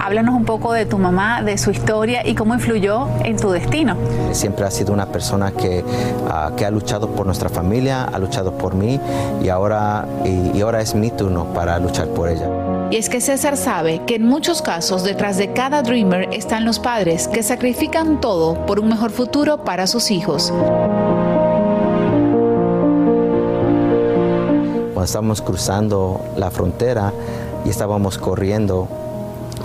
Háblanos 0.00 0.34
un 0.34 0.44
poco 0.44 0.72
de 0.72 0.86
tu 0.86 0.98
mamá, 0.98 1.42
de 1.42 1.58
su 1.58 1.70
historia 1.70 2.26
y 2.26 2.34
cómo 2.34 2.54
influyó 2.54 3.08
en 3.24 3.36
tu 3.36 3.50
destino. 3.50 3.96
Siempre 4.32 4.64
ha 4.64 4.70
sido 4.70 4.92
una 4.92 5.06
persona 5.06 5.52
que, 5.52 5.84
ah, 6.28 6.52
que 6.56 6.64
ha 6.64 6.70
luchado 6.70 7.08
por 7.08 7.26
nuestra 7.26 7.48
familia, 7.48 8.04
ha 8.04 8.18
luchado 8.18 8.52
por 8.52 8.74
mí 8.74 9.00
y 9.42 9.48
ahora, 9.48 10.06
y 10.24 10.60
ahora 10.60 10.80
es 10.80 10.94
mi 10.94 11.10
turno 11.10 11.46
para 11.54 11.78
luchar 11.78 12.08
por 12.08 12.28
ella. 12.28 12.48
Y 12.90 12.96
es 12.96 13.08
que 13.08 13.20
César 13.20 13.56
sabe 13.56 14.02
que 14.06 14.14
en 14.14 14.26
muchos 14.26 14.62
casos 14.62 15.02
detrás 15.02 15.38
de 15.38 15.52
cada 15.52 15.82
dreamer 15.82 16.28
están 16.32 16.64
los 16.64 16.78
padres 16.78 17.26
que 17.26 17.42
sacrifican 17.42 18.20
todo 18.20 18.64
por 18.64 18.78
un 18.78 18.88
mejor 18.88 19.10
futuro 19.10 19.64
para 19.64 19.88
sus 19.88 20.12
hijos. 20.12 20.52
Cuando 24.92 25.04
estábamos 25.04 25.42
cruzando 25.42 26.20
la 26.36 26.50
frontera 26.50 27.12
y 27.64 27.70
estábamos 27.70 28.18
corriendo, 28.18 28.88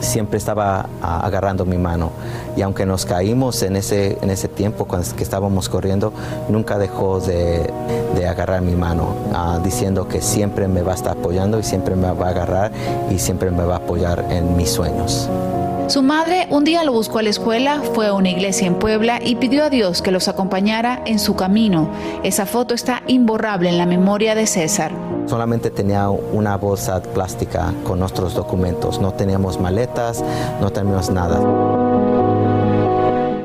siempre 0.02 0.38
estaba 0.38 0.88
agarrando 1.02 1.66
mi 1.66 1.78
mano. 1.78 2.12
Y 2.56 2.62
aunque 2.62 2.86
nos 2.86 3.06
caímos 3.06 3.62
en 3.64 3.76
ese, 3.76 4.18
en 4.22 4.30
ese 4.30 4.48
tiempo 4.48 4.88
que 4.88 5.24
estábamos 5.24 5.70
corriendo, 5.70 6.12
nunca 6.50 6.78
dejó 6.78 7.20
de, 7.20 7.72
agarrar 8.28 8.62
mi 8.62 8.76
mano, 8.76 9.16
ah, 9.34 9.60
diciendo 9.64 10.08
que 10.08 10.22
siempre 10.22 10.68
me 10.68 10.84
va 10.84 10.92
a 10.92 10.96
estar 10.96 11.18
apoyando 11.18 11.60
y 11.60 11.64
siempre 11.64 11.96
me 11.96 12.12
va 12.12 12.28
a 12.28 12.30
agarrar 12.30 12.72
y 13.10 13.18
siempre 13.18 13.50
me 13.50 13.64
va 13.64 13.76
a 13.76 13.78
apoyar 13.78 14.26
en 14.30 14.56
mis 14.56 14.70
sueños. 14.70 15.28
Su 15.88 16.02
madre 16.02 16.48
un 16.50 16.64
día 16.64 16.86
lo 16.86 16.94
buscó 16.94 17.20
a 17.20 17.24
la 17.24 17.30
escuela, 17.30 17.82
fue 17.94 18.08
a 18.08 18.14
una 18.14 18.30
iglesia 18.30 18.68
en 18.68 18.76
Puebla 18.76 19.20
y 19.22 19.36
pidió 19.36 19.66
a 19.66 19.70
Dios 19.70 20.02
que 20.02 20.12
los 20.12 20.30
acompañara 20.30 21.02
en 21.06 21.20
su 21.20 21.36
camino. 21.36 21.90
Esa 22.24 22.46
foto 22.46 22.74
está 22.74 23.04
imborrable 23.08 23.68
en 23.68 23.78
la 23.78 23.86
memoria 23.86 24.34
de 24.34 24.48
César. 24.48 25.11
Solamente 25.32 25.70
tenía 25.70 26.10
una 26.10 26.58
bolsa 26.58 27.02
plástica 27.02 27.74
con 27.88 28.00
nuestros 28.00 28.34
documentos. 28.34 29.00
No 29.00 29.14
teníamos 29.14 29.62
maletas, 29.62 30.22
no 30.60 30.72
teníamos 30.72 31.10
nada. 31.10 31.40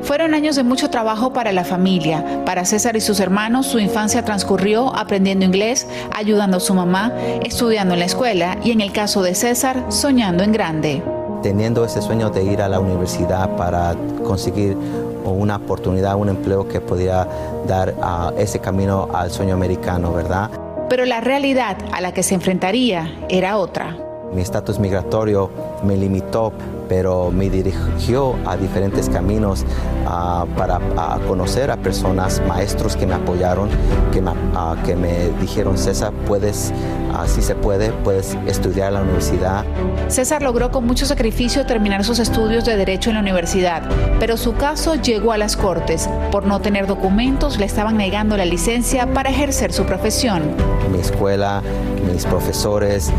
Fueron 0.01 0.33
años 0.33 0.57
de 0.57 0.63
mucho 0.63 0.89
trabajo 0.89 1.31
para 1.31 1.53
la 1.53 1.63
familia. 1.63 2.43
Para 2.45 2.65
César 2.65 2.97
y 2.97 2.99
sus 2.99 3.21
hermanos, 3.21 3.67
su 3.67 3.79
infancia 3.79 4.25
transcurrió 4.25 4.93
aprendiendo 4.97 5.45
inglés, 5.45 5.87
ayudando 6.13 6.57
a 6.57 6.59
su 6.59 6.73
mamá, 6.73 7.13
estudiando 7.45 7.93
en 7.93 8.01
la 8.01 8.05
escuela 8.07 8.57
y 8.65 8.71
en 8.71 8.81
el 8.81 8.91
caso 8.91 9.21
de 9.21 9.33
César, 9.33 9.85
soñando 9.87 10.43
en 10.43 10.51
grande 10.51 11.01
teniendo 11.41 11.85
ese 11.85 12.01
sueño 12.01 12.31
de 12.31 12.43
ir 12.43 12.61
a 12.63 12.67
la 12.67 12.79
universidad 12.79 13.55
para 13.55 13.95
conseguir 14.25 14.75
una 15.23 15.55
oportunidad, 15.55 16.15
un 16.15 16.29
empleo 16.29 16.67
que 16.67 16.81
podía 16.81 17.25
dar 17.65 17.93
ese 18.37 18.59
camino 18.59 19.07
al 19.13 19.31
sueño 19.31 19.53
americano, 19.53 20.11
¿verdad? 20.11 20.49
Pero 20.89 21.05
la 21.05 21.21
realidad 21.21 21.77
a 21.91 22.01
la 22.01 22.13
que 22.13 22.23
se 22.23 22.35
enfrentaría 22.35 23.11
era 23.29 23.57
otra. 23.57 23.97
Mi 24.33 24.41
estatus 24.41 24.79
migratorio 24.79 25.49
me 25.83 25.95
limitó 25.95 26.53
pero 26.87 27.31
me 27.31 27.49
dirigió 27.49 28.35
a 28.45 28.57
diferentes 28.57 29.09
caminos 29.09 29.65
para 30.55 30.79
conocer 31.27 31.71
a 31.71 31.77
personas, 31.77 32.41
maestros 32.47 32.95
que 32.95 33.05
me 33.05 33.13
apoyaron, 33.13 33.69
que 34.13 34.95
me 34.95 35.29
dijeron, 35.41 35.77
César, 35.77 36.13
puedes, 36.27 36.73
si 37.25 37.41
se 37.41 37.55
puede, 37.55 37.91
puedes 37.91 38.37
estudiar 38.45 38.89
en 38.89 38.93
la 38.95 39.01
universidad. 39.01 39.65
César 40.07 40.41
logró 40.43 40.71
con 40.71 40.85
mucho 40.85 41.05
sacrificio 41.05 41.65
terminar 41.65 42.03
sus 42.03 42.19
estudios 42.19 42.65
de 42.65 42.77
Derecho 42.77 43.09
en 43.09 43.15
la 43.15 43.21
universidad, 43.21 43.83
pero 44.19 44.37
su 44.37 44.53
caso 44.53 44.95
llegó 44.95 45.31
a 45.31 45.37
las 45.37 45.57
Cortes. 45.57 46.09
Por 46.31 46.45
no 46.45 46.59
tener 46.59 46.85
documentos, 46.85 47.57
le 47.57 47.65
estaban 47.65 47.97
negando 47.97 48.37
la 48.37 48.45
licencia 48.45 49.07
para 49.13 49.29
ejercer 49.29 49.73
su 49.73 49.85
profesión. 49.85 50.43
Mi 50.91 50.99
escuela, 50.99 51.61
mis 52.11 52.25
profesores, 52.25 53.11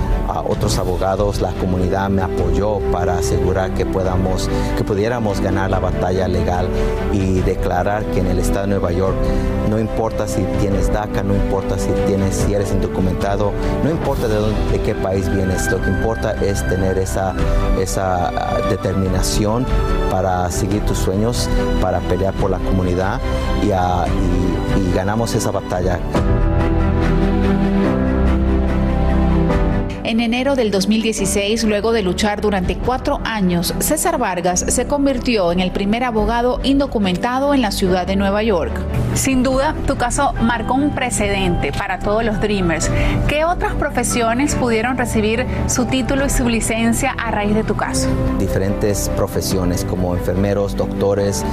otros 0.47 0.79
abogados, 0.79 1.41
la 1.41 1.53
comunidad 1.53 2.09
me 2.09 2.23
apoyó 2.23 2.79
para 2.93 3.19
asegurar 3.19 3.73
que 3.75 3.85
podamos, 3.85 4.49
que 4.77 4.85
pudiéramos 4.85 5.41
ganar 5.41 5.71
la 5.71 5.79
batalla 5.79 6.29
legal 6.29 6.69
y 7.13 7.41
declarar 7.41 8.05
que 8.07 8.21
en 8.21 8.27
el 8.27 8.39
estado 8.39 8.63
de 8.63 8.69
Nueva 8.69 8.93
York 8.93 9.17
no 9.69 9.79
importa 9.79 10.27
si 10.27 10.43
tienes 10.61 10.93
DACA, 10.93 11.23
no 11.23 11.35
importa 11.35 11.79
si 11.79 11.91
tienes, 12.07 12.35
si 12.37 12.55
eres 12.55 12.73
indocumentado, 12.73 13.53
no 13.85 13.88
importa 13.91 14.29
de, 14.29 14.37
dónde, 14.37 14.73
de 14.73 14.83
qué 14.83 14.95
país 14.95 15.29
vienes, 15.33 15.71
lo 15.71 15.81
que 15.81 15.89
importa 15.89 16.33
es 16.33 16.67
tener 16.69 16.99
esa, 16.99 17.35
esa 17.81 18.29
ah, 18.29 18.59
determinación 18.69 19.67
para 20.11 20.51
seguir 20.51 20.85
tus 20.85 20.99
sueños, 20.99 21.49
para 21.81 22.01
pelear 22.01 22.35
por 22.35 22.51
la 22.51 22.59
comunidad 22.59 23.21
y, 23.63 23.71
ah, 23.73 24.05
y 24.77 24.93
ganamos 24.95 25.35
esa 25.35 25.51
batalla. 25.51 26.01
En 30.09 30.21
enero 30.21 30.57
del 30.57 30.71
2016, 30.71 31.65
luego 31.65 31.93
de 31.93 32.01
luchar 32.01 32.41
durante 32.41 32.79
cuatro 32.79 33.21
años, 33.25 33.75
César 33.81 34.17
Vargas 34.17 34.65
se 34.67 34.87
convirtió 34.87 35.53
en 35.53 35.61
el 35.61 35.71
primer 35.71 36.03
abogado 36.03 36.61
indocumentado 36.63 37.53
en 37.53 37.61
la 37.61 37.73
ciudad 37.73 38.07
de 38.07 38.17
Nueva 38.17 38.43
York. 38.43 38.73
Sin 39.13 39.43
duda, 39.43 39.75
tu 39.87 39.99
caso 39.99 40.33
marcó 40.41 40.73
un 40.73 40.95
precedente 40.95 41.73
para 41.73 41.99
todos 41.99 42.25
los 42.25 42.41
Dreamers. 42.41 42.91
¿Qué 43.29 43.45
otras 43.45 43.75
profesiones 43.75 44.55
pudieron 44.55 44.97
recibir 44.97 45.45
su 45.67 45.85
título 45.85 46.25
y 46.25 46.31
su 46.31 46.49
licencia 46.49 47.11
a 47.13 47.31
raíz 47.31 47.55
de 47.55 47.65
tu 47.65 47.77
caso? 47.77 48.09
Diferentes 48.39 49.11
profesiones 49.15 49.85
como 49.85 50.17
enfermeros, 50.17 50.75
doctores. 50.75 51.45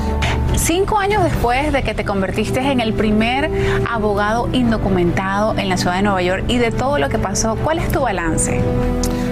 Cinco 0.57 0.97
años 0.97 1.23
después 1.23 1.73
de 1.73 1.83
que 1.83 1.93
te 1.93 2.05
convertiste 2.05 2.59
en 2.59 2.79
el 2.79 2.93
primer 2.93 3.51
abogado 3.89 4.49
indocumentado 4.53 5.57
en 5.57 5.69
la 5.69 5.77
ciudad 5.77 5.97
de 5.97 6.01
Nueva 6.01 6.21
York 6.21 6.45
y 6.47 6.57
de 6.57 6.71
todo 6.71 6.97
lo 6.97 7.09
que 7.09 7.19
pasó, 7.19 7.55
¿cuál 7.57 7.79
es 7.79 7.89
tu 7.89 8.01
balance? 8.01 8.61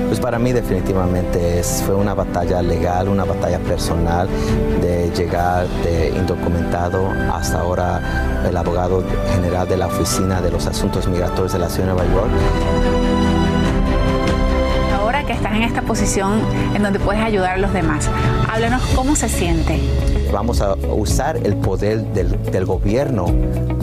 Pues 0.08 0.20
para 0.20 0.38
mí 0.38 0.52
definitivamente 0.52 1.60
es, 1.60 1.82
fue 1.86 1.96
una 1.96 2.14
batalla 2.14 2.62
legal, 2.62 3.08
una 3.08 3.24
batalla 3.24 3.58
personal 3.60 4.28
de 4.82 5.10
llegar 5.12 5.68
de 5.84 6.10
indocumentado 6.10 7.10
hasta 7.34 7.62
ahora 7.62 8.44
el 8.48 8.56
abogado 8.56 9.04
general 9.34 9.68
de 9.68 9.78
la 9.78 9.88
Oficina 9.88 10.42
de 10.42 10.52
los 10.52 10.68
Asuntos 10.68 11.08
Migratorios 11.08 11.54
de 11.54 11.60
la 11.60 11.70
Ciudad 11.70 11.90
de 11.90 11.94
Nueva 11.96 12.14
York 12.14 12.32
Ahora 14.96 15.24
que 15.24 15.34
estás 15.34 15.54
en 15.54 15.64
esta 15.64 15.82
posición 15.82 16.42
en 16.76 16.84
donde 16.84 17.00
puedes 17.00 17.24
ayudar 17.24 17.54
a 17.54 17.58
los 17.58 17.74
demás, 17.74 18.10
háblanos 18.52 18.84
cómo 18.96 19.16
se 19.16 19.30
siente 19.30 19.80
vamos 20.34 20.62
a 20.62 20.74
usar 20.74 21.38
el 21.38 21.56
poder 21.56 22.02
del, 22.14 22.66
gobierno 22.66 23.28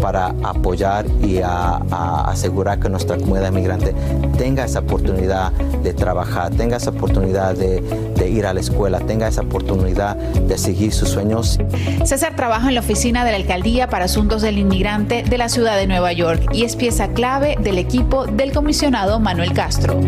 para 0.02 0.34
apoyar 0.42 1.06
y 1.22 1.40
asegurar 1.42 2.80
que 2.80 2.88
nuestra 2.88 3.16
comunidad 3.16 3.52
inmigrante 3.52 3.94
tenga 4.36 4.64
esa 4.64 4.80
oportunidad 4.80 5.52
de 5.52 5.94
trabajar, 5.94 6.50
tenga 6.50 6.76
esa 6.76 6.90
oportunidad 6.90 7.54
de 7.54 8.28
ir 8.28 8.46
a 8.46 8.52
la 8.52 8.60
escuela, 8.60 8.98
tenga 9.00 9.28
esa 9.28 9.42
oportunidad 9.42 10.16
de 10.16 10.58
seguir 10.58 10.92
sus 10.92 11.10
sueños. 11.10 11.58
César 12.04 12.34
trabaja 12.34 12.68
en 12.68 12.74
la 12.74 12.80
oficina 12.80 13.24
de 13.24 13.30
la 13.30 13.36
Alcaldía 13.36 13.88
para 13.88 14.06
Asuntos 14.06 14.42
del 14.42 14.58
Inmigrante 14.58 15.22
de 15.22 15.38
la 15.38 15.48
ciudad 15.48 15.76
de 15.76 15.86
Nueva 15.86 16.12
York 16.12 16.50
y 16.52 16.64
es 16.64 16.74
pieza 16.74 17.08
clave 17.08 17.56
del 17.62 17.78
equipo 17.78 18.26
del 18.26 18.52
comisionado 18.52 19.20
Manuel 19.20 19.52
Castro 19.52 20.00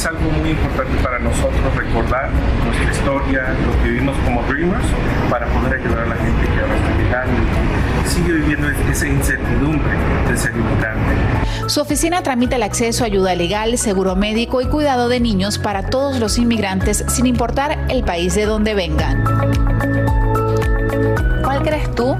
es 0.00 0.06
algo 0.06 0.30
muy 0.30 0.48
importante 0.48 0.96
para 1.02 1.18
nosotros 1.18 1.76
recordar 1.76 2.30
nuestra 2.64 2.90
historia, 2.90 3.54
lo 3.66 3.82
que 3.82 3.90
vivimos 3.90 4.16
como 4.24 4.42
Dreamers, 4.44 4.86
para 5.28 5.46
poder 5.48 5.78
ayudar 5.78 6.04
a 6.04 6.06
la 6.06 6.16
gente 6.16 6.46
que 6.46 6.58
ahora 6.58 6.74
está 6.74 6.96
llegando 6.96 7.42
y 8.02 8.08
sigue 8.08 8.32
viviendo 8.32 8.70
esa 8.70 9.06
incertidumbre 9.06 9.92
de 10.26 10.36
ser 10.38 10.52
inmigrante. 10.52 11.68
Su 11.68 11.82
oficina 11.82 12.22
tramita 12.22 12.56
el 12.56 12.62
acceso 12.62 13.04
a 13.04 13.08
ayuda 13.08 13.34
legal, 13.34 13.76
seguro 13.76 14.16
médico 14.16 14.62
y 14.62 14.68
cuidado 14.68 15.10
de 15.10 15.20
niños 15.20 15.58
para 15.58 15.90
todos 15.90 16.18
los 16.18 16.38
inmigrantes 16.38 17.04
sin 17.08 17.26
importar 17.26 17.84
el 17.90 18.02
país 18.02 18.34
de 18.34 18.46
donde 18.46 18.72
vengan. 18.72 19.22
¿cuál 21.50 21.62
crees 21.62 21.94
tú 21.94 22.16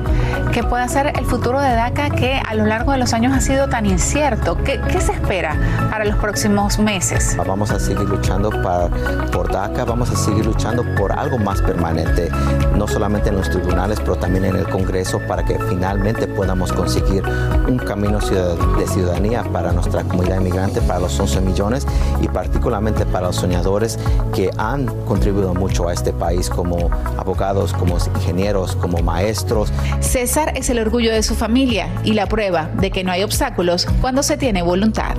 que 0.50 0.64
pueda 0.64 0.88
ser 0.88 1.12
el 1.16 1.24
futuro 1.26 1.60
de 1.60 1.70
DACA 1.70 2.10
que 2.10 2.40
a 2.44 2.54
lo 2.54 2.66
largo 2.66 2.90
de 2.92 2.98
los 2.98 3.12
años 3.12 3.32
ha 3.32 3.40
sido 3.40 3.68
tan 3.68 3.86
incierto? 3.86 4.56
¿Qué, 4.64 4.80
se 5.00 5.12
espera 5.12 5.56
para 5.90 6.04
los 6.04 6.16
próximos 6.16 6.78
meses? 6.78 7.36
Vamos 7.36 7.70
a 7.70 7.78
seguir 7.78 8.08
luchando 8.08 8.50
para, 8.50 8.88
por 9.30 9.50
DACA, 9.50 9.84
vamos 9.84 10.10
a 10.10 10.16
seguir 10.16 10.44
luchando 10.44 10.84
por 10.96 11.12
algo 11.12 11.38
más 11.38 11.62
permanente, 11.62 12.30
no 12.74 12.88
solamente 12.88 13.28
en 13.28 13.36
los 13.36 13.48
tribunales, 13.48 14.00
pero 14.00 14.16
también 14.16 14.44
en 14.44 14.56
el 14.56 14.68
Congreso, 14.68 15.20
para 15.28 15.44
que 15.44 15.58
finalmente 15.68 16.26
podamos 16.26 16.72
conseguir 16.72 17.22
un 17.68 17.78
camino 17.78 18.18
de 18.18 18.86
ciudadanía 18.88 19.44
para 19.44 19.72
nuestra 19.72 20.02
comunidad 20.02 20.40
inmigrante, 20.40 20.80
para 20.82 21.00
los 21.00 21.18
11 21.18 21.40
millones 21.42 21.86
y 22.20 22.28
particularmente 22.28 23.06
para 23.06 23.28
los 23.28 23.36
soñadores 23.36 23.98
que 24.34 24.50
han 24.58 24.86
contribuido 25.04 25.54
mucho 25.54 25.88
a 25.88 25.92
este 25.92 26.12
país 26.12 26.50
como 26.50 26.90
abogados, 27.16 27.72
como 27.72 27.96
ingenieros, 28.16 28.74
como 28.76 28.98
maestros. 28.98 29.72
César 30.00 30.39
es 30.48 30.70
el 30.70 30.78
orgullo 30.78 31.12
de 31.12 31.22
su 31.22 31.34
familia 31.34 31.88
y 32.04 32.12
la 32.12 32.26
prueba 32.26 32.70
de 32.80 32.90
que 32.90 33.04
no 33.04 33.12
hay 33.12 33.22
obstáculos 33.22 33.86
cuando 34.00 34.22
se 34.22 34.36
tiene 34.36 34.62
voluntad. 34.62 35.16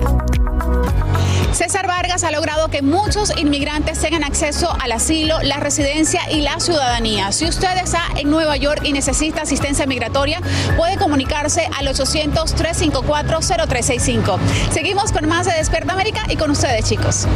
César 1.52 1.86
Vargas 1.86 2.24
ha 2.24 2.30
logrado 2.30 2.68
que 2.68 2.80
muchos 2.80 3.36
inmigrantes 3.36 3.98
tengan 3.98 4.24
acceso 4.24 4.74
al 4.80 4.92
asilo, 4.92 5.42
la 5.42 5.58
residencia 5.58 6.22
y 6.30 6.40
la 6.40 6.58
ciudadanía. 6.60 7.30
Si 7.30 7.46
usted 7.46 7.76
está 7.76 8.00
en 8.16 8.30
Nueva 8.30 8.56
York 8.56 8.80
y 8.84 8.92
necesita 8.92 9.42
asistencia 9.42 9.84
migratoria, 9.86 10.40
puede 10.76 10.96
comunicarse 10.96 11.68
al 11.78 11.88
800-354-0365. 11.88 14.38
Seguimos 14.72 15.12
con 15.12 15.28
más 15.28 15.44
de 15.46 15.52
Despierta 15.52 15.92
América 15.92 16.22
y 16.30 16.36
con 16.36 16.50
ustedes, 16.50 16.88
chicos. 16.88 17.26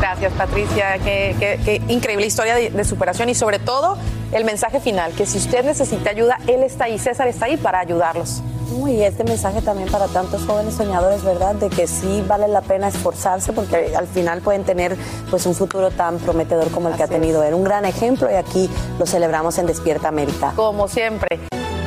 Gracias, 0.00 0.32
Patricia. 0.32 0.98
Qué, 1.04 1.82
increíble 1.88 2.26
historia 2.26 2.54
de, 2.54 2.70
de 2.70 2.84
superación 2.84 3.28
y 3.28 3.34
sobre 3.34 3.58
todo 3.58 3.98
el 4.32 4.44
mensaje 4.44 4.80
final, 4.80 5.12
que 5.12 5.26
si 5.26 5.36
usted 5.36 5.64
necesita 5.64 6.08
ayuda, 6.10 6.38
él 6.46 6.62
está 6.62 6.84
ahí, 6.84 6.98
César 6.98 7.28
está 7.28 7.44
ahí 7.46 7.58
para 7.58 7.80
ayudarlos. 7.80 8.42
Y 8.72 9.02
este 9.02 9.24
mensaje 9.24 9.60
también 9.62 9.88
para 9.90 10.06
tantos 10.06 10.44
jóvenes 10.46 10.74
soñadores, 10.74 11.24
¿verdad? 11.24 11.54
De 11.56 11.68
que 11.68 11.86
sí 11.86 12.24
vale 12.26 12.48
la 12.48 12.60
pena 12.60 12.88
esforzarse 12.88 13.52
porque 13.52 13.94
al 13.96 14.06
final 14.06 14.40
pueden 14.40 14.64
tener 14.64 14.96
pues 15.28 15.46
un 15.46 15.54
futuro 15.54 15.90
tan 15.90 16.18
prometedor 16.18 16.70
como 16.70 16.88
el 16.88 16.94
que 16.94 17.02
ha 17.02 17.08
tenido 17.08 17.42
Era 17.42 17.56
Un 17.56 17.64
gran 17.64 17.84
ejemplo 17.84 18.30
y 18.30 18.34
aquí 18.34 18.70
lo 18.98 19.06
celebramos 19.06 19.58
en 19.58 19.66
Despierta 19.66 20.08
América. 20.08 20.52
Como 20.54 20.88
siempre. 20.88 21.40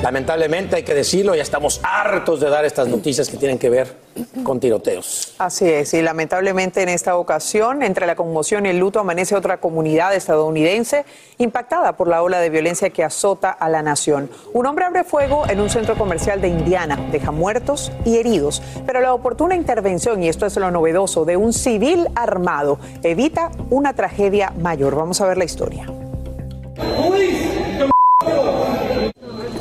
Lamentablemente 0.04 0.76
hay 0.76 0.84
que 0.84 0.94
decirlo, 0.94 1.34
ya 1.34 1.44
estamos 1.44 1.80
hartos 1.82 2.42
de 2.42 2.50
dar 2.50 2.66
estas 2.66 2.90
noticias 2.90 3.30
que 3.30 3.38
tienen 3.38 3.58
que 3.58 3.70
ver 3.70 3.96
con 4.44 4.60
tiroteos. 4.60 5.34
Así 5.38 5.70
es, 5.70 5.94
y 5.94 6.02
lamentablemente 6.02 6.82
en 6.82 6.90
esta 6.90 7.16
ocasión, 7.16 7.82
entre 7.84 8.06
la 8.06 8.18
conmoción 8.18 8.66
y 8.66 8.70
el 8.70 8.80
luto, 8.80 9.00
amanece 9.00 9.34
otra 9.34 9.62
comunidad 9.62 10.14
estadounidense 10.14 11.06
impactada 11.38 11.96
por 11.96 12.10
la 12.10 12.22
ola 12.22 12.42
de 12.42 12.50
violencia 12.50 12.90
que 12.90 13.02
azota 13.02 13.50
a 13.50 13.70
la 13.70 13.82
nación. 13.82 14.30
Un 14.52 14.66
hombre 14.66 14.84
abre 14.84 15.06
fuego 15.06 15.48
en 15.48 15.62
un 15.62 15.70
centro 15.70 15.96
comercial 15.96 16.42
de 16.42 16.50
Indiana, 16.50 17.00
deja 17.10 17.32
muertos 17.32 17.90
y 18.04 18.18
heridos, 18.18 18.62
pero 18.86 19.00
la 19.00 19.14
oportuna 19.14 19.56
intervención, 19.56 20.22
y 20.22 20.28
esto 20.28 20.46
es 20.46 20.58
lo 20.58 20.70
novedoso, 20.70 21.24
de 21.24 21.38
un 21.38 21.54
civil 21.54 22.10
armado 22.14 22.78
evita 23.04 23.52
una 23.70 23.94
tragedia 23.94 24.52
mayor. 24.60 24.98
Vamos 24.98 25.22
a 25.22 25.28
ver 25.28 25.38
la 25.38 25.46
historia. 25.46 25.88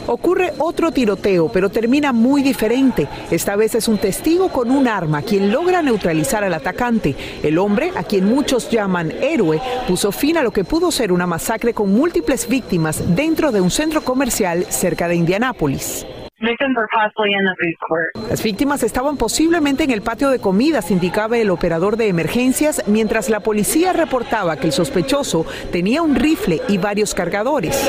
Ocurre 0.06 0.52
otro 0.58 0.92
tiroteo, 0.92 1.50
pero 1.50 1.70
termina 1.70 2.12
muy 2.12 2.42
diferente. 2.42 3.08
Esta 3.30 3.56
vez 3.56 3.74
es 3.74 3.88
un 3.88 3.98
testigo 3.98 4.48
con 4.48 4.70
un 4.70 4.86
arma 4.86 5.22
quien 5.22 5.50
logra 5.50 5.80
neutralizar 5.80 6.44
al 6.44 6.52
atacante. 6.52 7.14
El 7.42 7.56
hombre, 7.56 7.92
a 7.96 8.02
quien 8.02 8.26
muchos 8.26 8.68
llaman 8.68 9.12
héroe, 9.22 9.60
puso 9.88 10.12
fin 10.12 10.36
a 10.36 10.42
lo 10.42 10.50
que 10.50 10.64
pudo 10.64 10.90
ser 10.90 11.12
una 11.12 11.26
masacre 11.26 11.72
con 11.72 11.92
múltiples 11.92 12.46
víctimas 12.46 13.16
dentro 13.16 13.52
de 13.52 13.60
un 13.60 13.70
centro 13.70 14.02
comercial 14.02 14.66
cerca 14.68 15.08
de 15.08 15.16
Indianápolis. 15.16 16.04
Las 18.28 18.42
víctimas 18.42 18.82
estaban 18.82 19.16
posiblemente 19.16 19.84
en 19.84 19.92
el 19.92 20.02
patio 20.02 20.28
de 20.28 20.40
comidas, 20.40 20.90
indicaba 20.90 21.38
el 21.38 21.50
operador 21.50 21.96
de 21.96 22.08
emergencias, 22.08 22.82
mientras 22.88 23.30
la 23.30 23.40
policía 23.40 23.92
reportaba 23.92 24.56
que 24.56 24.66
el 24.66 24.72
sospechoso 24.72 25.46
tenía 25.70 26.02
un 26.02 26.16
rifle 26.16 26.60
y 26.68 26.78
varios 26.78 27.14
cargadores 27.14 27.88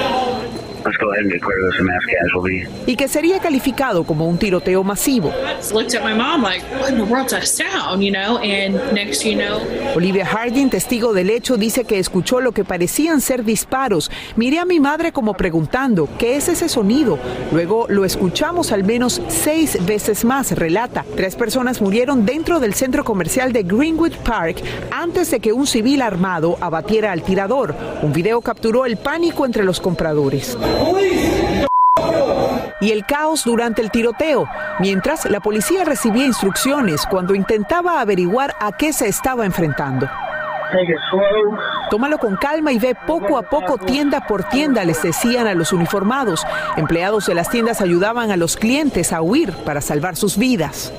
y 2.85 2.95
que 2.95 3.07
sería 3.07 3.39
calificado 3.39 4.03
como 4.03 4.27
un 4.27 4.37
tiroteo 4.37 4.83
masivo. 4.83 5.31
Olivia 9.95 10.25
Harding, 10.25 10.69
testigo 10.69 11.13
del 11.13 11.29
hecho, 11.29 11.57
dice 11.57 11.85
que 11.85 11.99
escuchó 11.99 12.41
lo 12.41 12.51
que 12.51 12.63
parecían 12.63 13.21
ser 13.21 13.43
disparos. 13.43 14.11
Miré 14.35 14.59
a 14.59 14.65
mi 14.65 14.79
madre 14.79 15.11
como 15.11 15.33
preguntando, 15.33 16.09
¿qué 16.17 16.35
es 16.35 16.49
ese 16.49 16.69
sonido? 16.69 17.17
Luego 17.51 17.85
lo 17.89 18.05
escuchamos 18.05 18.71
al 18.71 18.83
menos 18.83 19.21
seis 19.27 19.77
veces 19.85 20.25
más, 20.25 20.51
relata. 20.51 21.05
Tres 21.15 21.35
personas 21.35 21.81
murieron 21.81 22.25
dentro 22.25 22.59
del 22.59 22.73
centro 22.73 23.03
comercial 23.03 23.53
de 23.53 23.63
Greenwood 23.63 24.15
Park 24.25 24.57
antes 24.91 25.31
de 25.31 25.39
que 25.39 25.53
un 25.53 25.67
civil 25.67 26.01
armado 26.01 26.57
abatiera 26.59 27.11
al 27.11 27.23
tirador. 27.23 27.75
Un 28.01 28.13
video 28.13 28.41
capturó 28.41 28.85
el 28.85 28.97
pánico 28.97 29.45
entre 29.45 29.63
los 29.63 29.79
compradores 29.79 30.57
y 32.83 32.91
el 32.91 33.05
caos 33.05 33.45
durante 33.45 33.81
el 33.81 33.91
tiroteo, 33.91 34.45
mientras 34.79 35.25
la 35.29 35.39
policía 35.39 35.85
recibía 35.85 36.25
instrucciones 36.25 37.05
cuando 37.09 37.33
intentaba 37.33 38.01
averiguar 38.01 38.55
a 38.59 38.73
qué 38.73 38.91
se 38.91 39.07
estaba 39.07 39.45
enfrentando. 39.45 40.09
Tómalo 41.89 42.17
con 42.17 42.35
calma 42.35 42.71
y 42.73 42.79
ve 42.79 42.95
poco 43.07 43.37
a 43.37 43.43
poco 43.43 43.77
tienda 43.77 44.21
por 44.27 44.43
tienda, 44.45 44.83
les 44.83 45.01
decían 45.01 45.47
a 45.47 45.53
los 45.53 45.71
uniformados. 45.71 46.43
Empleados 46.75 47.27
de 47.27 47.35
las 47.35 47.49
tiendas 47.49 47.79
ayudaban 47.79 48.31
a 48.31 48.37
los 48.37 48.57
clientes 48.57 49.13
a 49.13 49.21
huir 49.21 49.53
para 49.65 49.79
salvar 49.79 50.15
sus 50.15 50.37
vidas. 50.37 50.91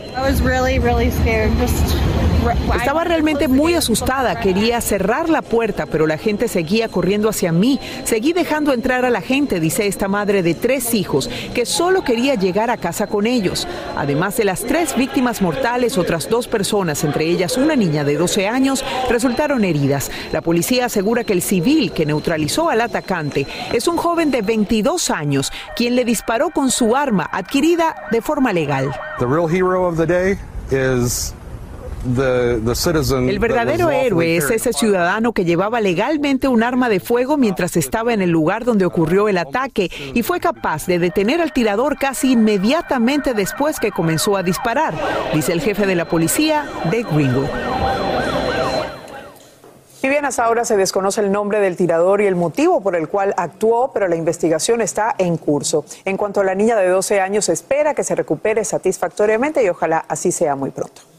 Estaba 2.77 3.05
realmente 3.05 3.49
muy 3.49 3.75
asustada, 3.75 4.39
quería 4.39 4.81
cerrar 4.81 5.29
la 5.31 5.41
puerta, 5.41 5.87
pero 5.87 6.07
la 6.07 6.19
gente 6.19 6.49
seguía 6.49 6.89
corriendo 6.89 7.29
hacia 7.29 7.53
mí. 7.53 7.81
Seguí 8.05 8.33
dejando 8.33 8.73
entrar 8.73 9.05
a 9.05 9.11
la 9.11 9.23
gente, 9.23 9.61
dice 9.61 9.87
esta 9.87 10.09
madre 10.09 10.43
de 10.43 10.55
tres 10.55 10.95
hijos, 10.95 11.31
que 11.55 11.65
solo 11.65 12.05
quería 12.05 12.35
llegar 12.35 12.71
a 12.71 12.77
casa 12.77 13.07
con 13.07 13.27
ellos. 13.27 13.67
Además 13.97 14.37
de 14.37 14.45
las 14.45 14.61
tres 14.63 14.95
víctimas 14.97 15.41
mortales, 15.41 15.97
otras 15.97 16.29
dos 16.29 16.47
personas, 16.47 17.03
entre 17.05 17.27
ellas 17.27 17.57
una 17.57 17.77
niña 17.77 18.05
de 18.05 18.17
12 18.17 18.47
años, 18.47 18.85
resultaron 19.09 19.65
heridas. 19.65 20.11
La 20.33 20.43
policía 20.43 20.87
asegura 20.87 21.25
que 21.25 21.33
el 21.33 21.43
civil 21.43 21.93
que 21.93 22.07
neutralizó 22.07 22.69
al 22.69 22.83
atacante 22.83 23.47
es 23.73 23.89
un 23.89 23.97
joven 23.97 24.31
de 24.31 24.43
22 24.43 25.11
años, 25.11 25.53
quien 25.77 25.97
le 25.97 26.05
disparó 26.05 26.51
con 26.51 26.71
su 26.71 26.95
arma 26.95 27.29
adquirida 27.33 27.95
de 28.11 28.21
forma 28.21 28.53
legal. 28.53 28.91
El 32.05 33.39
verdadero 33.39 33.91
héroe 33.91 34.37
es 34.37 34.51
ese 34.51 34.73
ciudadano 34.73 35.33
que 35.33 35.45
llevaba 35.45 35.81
legalmente 35.81 36.49
un 36.49 36.63
arma 36.63 36.89
de 36.89 37.01
fuego 37.01 37.37
mientras 37.37 37.77
estaba 37.77 38.13
en 38.13 38.21
el 38.21 38.31
lugar 38.31 38.65
donde 38.65 38.85
ocurrió 38.85 39.29
el 39.29 39.39
ataque 39.39 39.91
y 40.13 40.23
fue 40.23 40.39
capaz 40.39 40.87
de 40.87 40.99
detener 40.99 41.41
al 41.41 41.53
tirador 41.53 41.97
casi 41.99 42.33
inmediatamente 42.33 43.33
después 43.33 43.81
que 43.81 43.91
comenzó 43.91 44.37
a 44.37 44.43
disparar, 44.43 44.95
dice 45.33 45.53
el 45.53 45.61
jefe 45.61 45.87
de 45.87 45.95
la 45.95 46.07
policía, 46.07 46.67
de 46.91 47.03
Greenwood. 47.05 47.49
Y 50.03 50.09
bien, 50.11 50.27
hasta 50.27 50.45
ahora 50.45 50.67
se 50.67 50.77
desconoce 50.77 51.23
el 51.23 51.33
nombre 51.33 51.61
del 51.61 51.77
tirador 51.77 52.21
y 52.21 52.27
el 52.27 52.37
motivo 52.37 52.83
por 52.83 52.95
el 52.95 53.09
cual 53.09 53.33
actuó, 53.39 53.91
pero 53.95 54.07
la 54.07 54.17
investigación 54.17 54.83
está 54.83 55.15
en 55.17 55.39
curso. 55.39 55.87
En 56.05 56.19
cuanto 56.19 56.43
a 56.43 56.45
la 56.45 56.55
niña 56.55 56.77
de 56.77 56.89
12 56.89 57.21
años, 57.21 57.49
espera 57.49 57.95
que 57.95 58.05
se 58.05 58.15
recupere 58.15 58.67
satisfactoriamente 58.67 59.65
y 59.65 59.71
ojalá 59.71 60.05
así 60.07 60.31
sea 60.31 60.57
muy 60.57 60.71
pronto. 60.73 61.14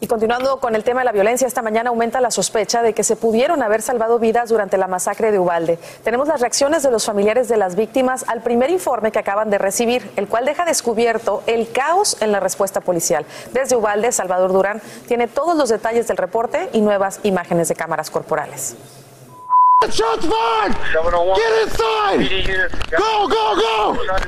Y 0.00 0.06
continuando 0.06 0.60
con 0.60 0.76
el 0.76 0.84
tema 0.84 1.00
de 1.00 1.06
la 1.06 1.12
violencia, 1.12 1.48
esta 1.48 1.60
mañana 1.60 1.90
aumenta 1.90 2.20
la 2.20 2.30
sospecha 2.30 2.82
de 2.82 2.92
que 2.92 3.02
se 3.02 3.16
pudieron 3.16 3.62
haber 3.62 3.82
salvado 3.82 4.20
vidas 4.20 4.48
durante 4.48 4.78
la 4.78 4.86
masacre 4.86 5.32
de 5.32 5.40
Ubalde. 5.40 5.80
Tenemos 6.04 6.28
las 6.28 6.40
reacciones 6.40 6.84
de 6.84 6.92
los 6.92 7.04
familiares 7.04 7.48
de 7.48 7.56
las 7.56 7.74
víctimas 7.74 8.24
al 8.28 8.42
primer 8.42 8.70
informe 8.70 9.10
que 9.10 9.18
acaban 9.18 9.50
de 9.50 9.58
recibir, 9.58 10.08
el 10.14 10.28
cual 10.28 10.44
deja 10.44 10.64
descubierto 10.64 11.42
el 11.46 11.72
caos 11.72 12.16
en 12.20 12.30
la 12.30 12.38
respuesta 12.38 12.80
policial. 12.80 13.26
Desde 13.52 13.74
Ubalde, 13.74 14.12
Salvador 14.12 14.52
Durán 14.52 14.80
tiene 15.08 15.26
todos 15.26 15.56
los 15.56 15.68
detalles 15.68 16.06
del 16.06 16.16
reporte 16.16 16.68
y 16.72 16.80
nuevas 16.80 17.18
imágenes 17.24 17.66
de 17.66 17.74
cámaras 17.74 18.08
corporales. 18.08 18.76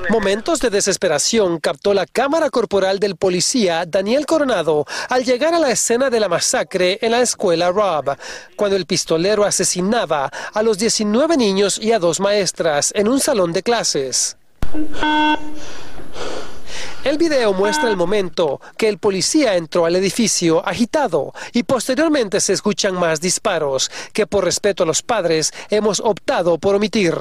Momentos 0.08 0.60
de 0.60 0.70
desesperación 0.70 1.58
captó 1.58 1.92
la 1.92 2.06
cámara 2.06 2.50
corporal 2.50 3.00
del 3.00 3.16
policía 3.16 3.84
Daniel 3.84 4.26
Coronado 4.26 4.86
al 5.08 5.24
llegar 5.24 5.52
a 5.52 5.58
la 5.58 5.70
escena 5.70 6.08
de 6.08 6.20
la 6.20 6.28
masacre 6.28 6.98
en 7.02 7.10
la 7.10 7.20
escuela 7.20 7.70
Rob, 7.72 8.16
cuando 8.54 8.76
el 8.76 8.86
pistolero 8.86 9.44
asesinaba 9.44 10.30
a 10.54 10.62
los 10.62 10.78
19 10.78 11.36
niños 11.36 11.78
y 11.78 11.90
a 11.90 11.98
dos 11.98 12.20
maestras 12.20 12.92
en 12.94 13.08
un 13.08 13.18
salón 13.18 13.52
de 13.52 13.64
clases. 13.64 14.36
El 17.02 17.16
video 17.16 17.54
muestra 17.54 17.88
el 17.88 17.96
momento 17.96 18.60
que 18.76 18.86
el 18.86 18.98
policía 18.98 19.54
entró 19.54 19.86
al 19.86 19.96
edificio 19.96 20.66
agitado 20.66 21.32
y 21.54 21.62
posteriormente 21.62 22.40
se 22.40 22.52
escuchan 22.52 22.94
más 22.94 23.22
disparos 23.22 23.90
que 24.12 24.26
por 24.26 24.44
respeto 24.44 24.82
a 24.82 24.86
los 24.86 25.02
padres 25.02 25.50
hemos 25.70 26.00
optado 26.00 26.58
por 26.58 26.74
omitir. 26.74 27.14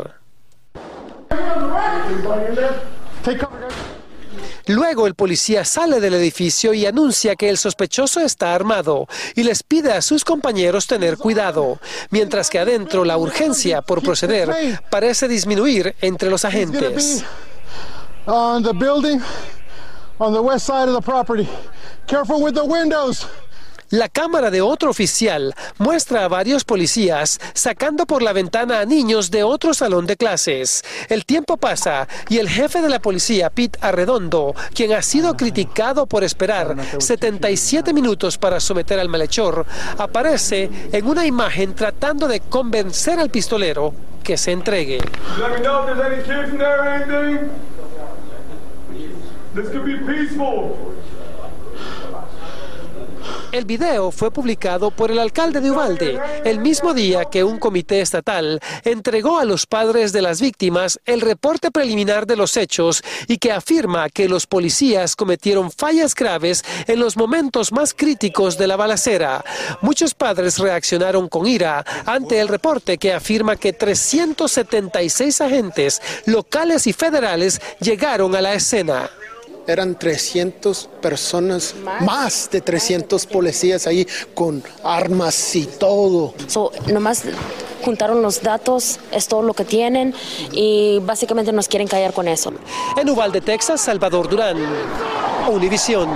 Luego 4.68 5.08
el 5.08 5.16
policía 5.16 5.64
sale 5.64 6.02
del 6.02 6.14
edificio 6.14 6.74
y 6.74 6.86
anuncia 6.86 7.38
que 7.38 7.50
el 7.50 7.58
sospechoso 7.58 8.20
está 8.20 8.54
armado 8.54 9.08
y 9.34 9.44
les 9.44 9.64
pide 9.64 9.94
a 9.94 10.02
sus 10.02 10.26
compañeros 10.26 10.88
tener 10.88 11.18
cuidado, 11.18 11.80
mientras 12.10 12.50
que 12.50 12.60
adentro 12.60 13.06
la 13.06 13.18
urgencia 13.18 13.82
por 13.82 14.04
proceder 14.04 14.82
parece 14.90 15.30
disminuir 15.30 15.96
entre 16.02 16.30
los 16.30 16.44
agentes. 16.44 17.24
La 23.92 24.10
cámara 24.10 24.52
de 24.52 24.62
otro 24.62 24.92
oficial 24.92 25.56
muestra 25.78 26.26
a 26.26 26.28
varios 26.28 26.66
policías 26.66 27.40
sacando 27.54 28.06
por 28.06 28.22
la 28.22 28.34
ventana 28.34 28.82
a 28.82 28.86
niños 28.86 29.32
de 29.32 29.44
otro 29.44 29.74
salón 29.74 30.06
de 30.06 30.18
clases. 30.18 30.84
El 31.08 31.26
tiempo 31.26 31.56
pasa 31.56 32.08
y 32.28 32.38
el 32.38 32.50
jefe 32.50 32.82
de 32.82 32.90
la 32.90 33.00
policía, 33.00 33.50
Pete 33.50 33.80
Arredondo, 33.82 34.54
quien 34.76 34.92
ha 34.92 35.02
sido 35.02 35.38
criticado 35.38 36.06
por 36.06 36.24
esperar 36.24 36.76
77 37.00 37.94
minutos 37.94 38.38
para 38.38 38.60
someter 38.60 39.00
al 39.00 39.10
malhechor, 39.10 39.66
aparece 39.98 40.70
en 40.92 41.08
una 41.08 41.26
imagen 41.26 41.74
tratando 41.74 42.28
de 42.28 42.42
convencer 42.42 43.20
al 43.20 43.30
pistolero 43.30 43.94
que 44.22 44.38
se 44.38 44.52
entregue. 44.52 45.00
El 53.52 53.66
video 53.66 54.12
fue 54.12 54.32
publicado 54.32 54.92
por 54.92 55.10
el 55.12 55.18
alcalde 55.18 55.60
de 55.60 55.72
Uvalde 55.72 56.20
el 56.46 56.60
mismo 56.60 56.94
día 56.94 57.26
que 57.26 57.44
un 57.44 57.58
comité 57.58 58.00
estatal 58.00 58.60
entregó 58.84 59.40
a 59.40 59.46
los 59.46 59.66
padres 59.66 60.14
de 60.14 60.22
las 60.22 60.40
víctimas 60.40 61.00
el 61.06 61.22
reporte 61.22 61.72
preliminar 61.72 62.28
de 62.28 62.36
los 62.36 62.56
hechos 62.58 63.02
y 63.28 63.38
que 63.38 63.52
afirma 63.52 64.10
que 64.10 64.30
los 64.30 64.46
policías 64.46 65.16
cometieron 65.16 65.72
fallas 65.72 66.14
graves 66.14 66.64
en 66.88 67.00
los 67.00 67.18
momentos 67.18 67.72
más 67.72 67.94
críticos 67.94 68.58
de 68.58 68.68
la 68.68 68.76
balacera. 68.76 69.44
Muchos 69.82 70.14
padres 70.14 70.60
reaccionaron 70.60 71.28
con 71.28 71.48
ira 71.48 71.84
ante 72.06 72.40
el 72.40 72.48
reporte 72.48 72.98
que 72.98 73.14
afirma 73.14 73.56
que 73.56 73.74
376 73.74 75.42
agentes 75.42 76.02
locales 76.26 76.86
y 76.88 76.94
federales 76.94 77.60
llegaron 77.80 78.36
a 78.36 78.42
la 78.42 78.54
escena 78.54 79.10
eran 79.70 79.98
300 79.98 80.90
personas, 81.02 81.76
más, 82.02 82.50
de 82.52 82.62
300 82.62 83.26
policías 83.26 83.88
ahí 83.88 84.08
con 84.34 84.64
armas 84.84 85.56
y 85.56 85.66
todo. 85.66 86.34
So, 86.48 86.72
nomás 86.88 87.24
juntaron 87.84 88.22
los 88.22 88.42
datos, 88.42 89.00
es 89.12 89.28
todo 89.28 89.42
lo 89.42 89.54
que 89.54 89.66
tienen 89.66 90.14
y 90.52 91.00
básicamente 91.00 91.52
nos 91.52 91.68
quieren 91.68 91.88
callar 91.88 92.14
con 92.14 92.28
eso. 92.28 92.54
En 92.98 93.10
Uvalde, 93.10 93.42
Texas, 93.42 93.82
Salvador 93.82 94.30
Durán, 94.30 94.58
Univisión. 95.50 96.10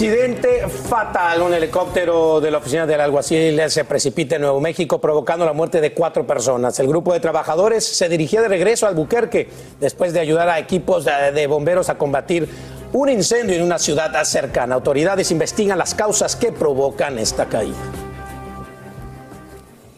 Accidente 0.00 0.66
fatal. 0.66 1.42
Un 1.42 1.52
helicóptero 1.52 2.40
de 2.40 2.50
la 2.50 2.56
oficina 2.56 2.86
del 2.86 3.02
alguacil 3.02 3.60
se 3.68 3.84
precipita 3.84 4.36
en 4.36 4.40
Nuevo 4.40 4.58
México 4.58 4.98
provocando 4.98 5.44
la 5.44 5.52
muerte 5.52 5.82
de 5.82 5.92
cuatro 5.92 6.26
personas. 6.26 6.80
El 6.80 6.88
grupo 6.88 7.12
de 7.12 7.20
trabajadores 7.20 7.84
se 7.84 8.08
dirigía 8.08 8.40
de 8.40 8.48
regreso 8.48 8.86
al 8.86 8.92
Albuquerque 8.94 9.50
después 9.78 10.14
de 10.14 10.20
ayudar 10.20 10.48
a 10.48 10.58
equipos 10.58 11.04
de 11.04 11.46
bomberos 11.46 11.90
a 11.90 11.98
combatir 11.98 12.48
un 12.94 13.10
incendio 13.10 13.56
en 13.56 13.62
una 13.62 13.78
ciudad 13.78 14.24
cercana. 14.24 14.74
Autoridades 14.74 15.30
investigan 15.32 15.76
las 15.76 15.94
causas 15.94 16.34
que 16.34 16.50
provocan 16.50 17.18
esta 17.18 17.44
caída. 17.44 17.76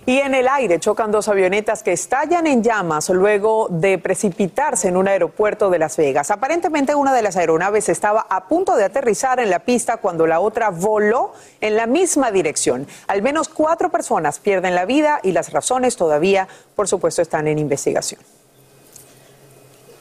Y 0.05 0.19
en 0.19 0.35
el 0.35 0.49
aire 0.49 0.81
chocan 0.81 1.13
dos 1.13 1.29
avionetas 1.29 1.85
que 1.85 1.93
estallan 1.93 2.49
en 2.49 2.65
llamas 2.65 3.09
luego 3.09 3.69
de 3.71 3.99
precipitarse 3.99 4.89
en 4.89 4.97
un 4.97 5.07
aeropuerto 5.07 5.71
de 5.71 5.79
Las 5.79 5.97
Vegas. 5.97 6.33
Aparentemente 6.33 6.97
una 6.97 7.15
de 7.15 7.23
las 7.23 7.37
aeronaves 7.37 7.89
estaba 7.89 8.27
a 8.29 8.49
punto 8.49 8.75
de 8.75 8.83
aterrizar 8.83 9.39
en 9.39 9.49
la 9.49 9.61
pista 9.61 9.99
cuando 9.99 10.27
la 10.27 10.41
otra 10.41 10.71
voló 10.71 11.35
en 11.61 11.77
la 11.77 11.87
misma 11.87 12.33
dirección. 12.33 12.89
Al 13.07 13.23
menos 13.23 13.49
cuatro 13.49 13.91
personas 13.91 14.41
pierden 14.41 14.75
la 14.75 14.87
vida 14.87 15.21
y 15.23 15.31
las 15.31 15.53
razones 15.53 15.95
todavía, 15.95 16.49
por 16.75 16.89
supuesto, 16.89 17.23
están 17.23 17.47
en 17.47 17.61
investigación. 17.61 18.21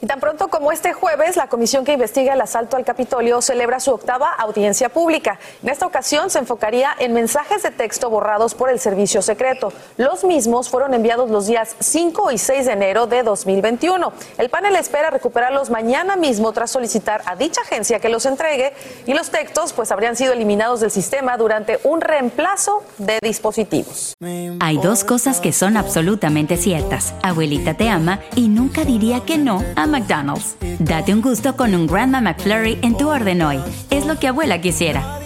Y 0.02 0.08
tan 0.08 0.18
pronto 0.18 0.48
como 0.48 0.72
este 0.72 0.92
jueves, 0.92 1.36
la 1.36 1.46
comisión 1.46 1.84
que 1.84 1.92
investiga 1.92 2.34
el 2.34 2.40
asalto 2.40 2.76
al 2.76 2.84
Capitolio 2.84 3.40
celebra 3.40 3.78
su 3.78 3.92
octava 3.92 4.32
audiencia 4.34 4.88
pública. 4.88 5.38
En 5.62 5.68
esta 5.68 5.86
ocasión 5.86 6.28
se 6.28 6.40
enfocaría 6.40 6.90
en 6.98 7.12
mensajes 7.12 7.62
de 7.62 7.70
texto 7.70 8.10
borrados 8.10 8.56
por 8.56 8.68
el 8.68 8.80
servicio 8.80 9.22
secreto. 9.22 9.72
Los 9.98 10.24
mismos 10.24 10.68
fueron 10.68 10.92
enviados 10.94 11.30
los 11.30 11.46
días 11.46 11.76
5 11.78 12.32
y 12.32 12.38
6 12.38 12.66
de 12.66 12.72
enero 12.72 13.06
de 13.06 13.22
2021. 13.22 14.12
El 14.38 14.50
panel 14.50 14.74
espera 14.74 15.10
recuperarlos 15.10 15.70
mañana 15.70 16.16
mismo 16.16 16.50
tras 16.50 16.72
solicitar 16.72 17.22
a 17.26 17.36
dicha 17.36 17.60
agencia 17.60 18.00
que 18.00 18.08
los 18.08 18.26
entregue 18.26 18.72
y 19.06 19.14
los 19.14 19.30
textos 19.30 19.72
pues 19.72 19.92
habrían 19.92 20.16
sido 20.16 20.32
eliminados 20.32 20.80
del 20.80 20.90
sistema 20.90 21.36
durante 21.36 21.78
un 21.84 22.00
reemplazo 22.00 22.82
de 22.98 23.20
dispositivos. 23.22 24.14
Hay 24.58 24.78
dos 24.78 25.04
cosas 25.04 25.38
que 25.38 25.52
son 25.52 25.76
absolutamente 25.76 26.56
ciertas. 26.56 27.14
Abuelita 27.22 27.74
te 27.74 27.88
ama 27.88 28.18
y 28.34 28.48
nunca 28.48 28.84
diría 28.84 29.20
que 29.20 29.38
no 29.38 29.62
a 29.76 29.91
McDonald's. 29.92 30.56
Date 30.80 31.14
un 31.14 31.22
gusto 31.22 31.54
con 31.56 31.74
un 31.74 31.86
Grandma 31.86 32.20
McFlurry 32.20 32.78
en 32.82 32.96
tu 32.96 33.08
orden 33.08 33.42
hoy. 33.42 33.60
Es 33.90 34.06
lo 34.06 34.18
que 34.18 34.26
abuela 34.26 34.60
quisiera. 34.60 35.20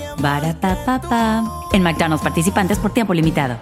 En 1.73 1.83
McDonald's 1.83 2.23
participantes 2.23 2.79
por 2.79 2.93
tiempo 2.93 3.15
limitado. 3.15 3.57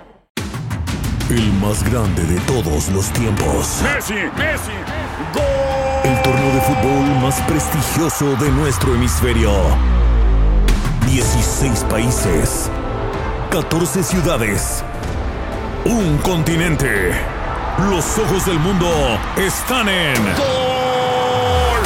El 1.30 1.52
más 1.54 1.82
grande 1.90 2.22
de 2.24 2.40
todos 2.40 2.88
los 2.90 3.10
tiempos. 3.10 3.80
Messi, 3.82 4.14
Messi, 4.14 4.72
gol. 5.32 6.04
El 6.04 6.22
torneo 6.22 6.54
de 6.54 6.60
fútbol 6.60 7.22
más 7.22 7.40
prestigioso 7.42 8.36
de 8.36 8.50
nuestro 8.50 8.94
hemisferio. 8.94 9.50
16 11.06 11.84
países. 11.90 12.70
14 13.50 14.02
ciudades. 14.02 14.84
Un 15.84 16.18
continente. 16.18 17.12
Los 17.90 18.18
ojos 18.18 18.46
del 18.46 18.58
mundo 18.58 18.88
están 19.36 19.88
en. 19.88 20.73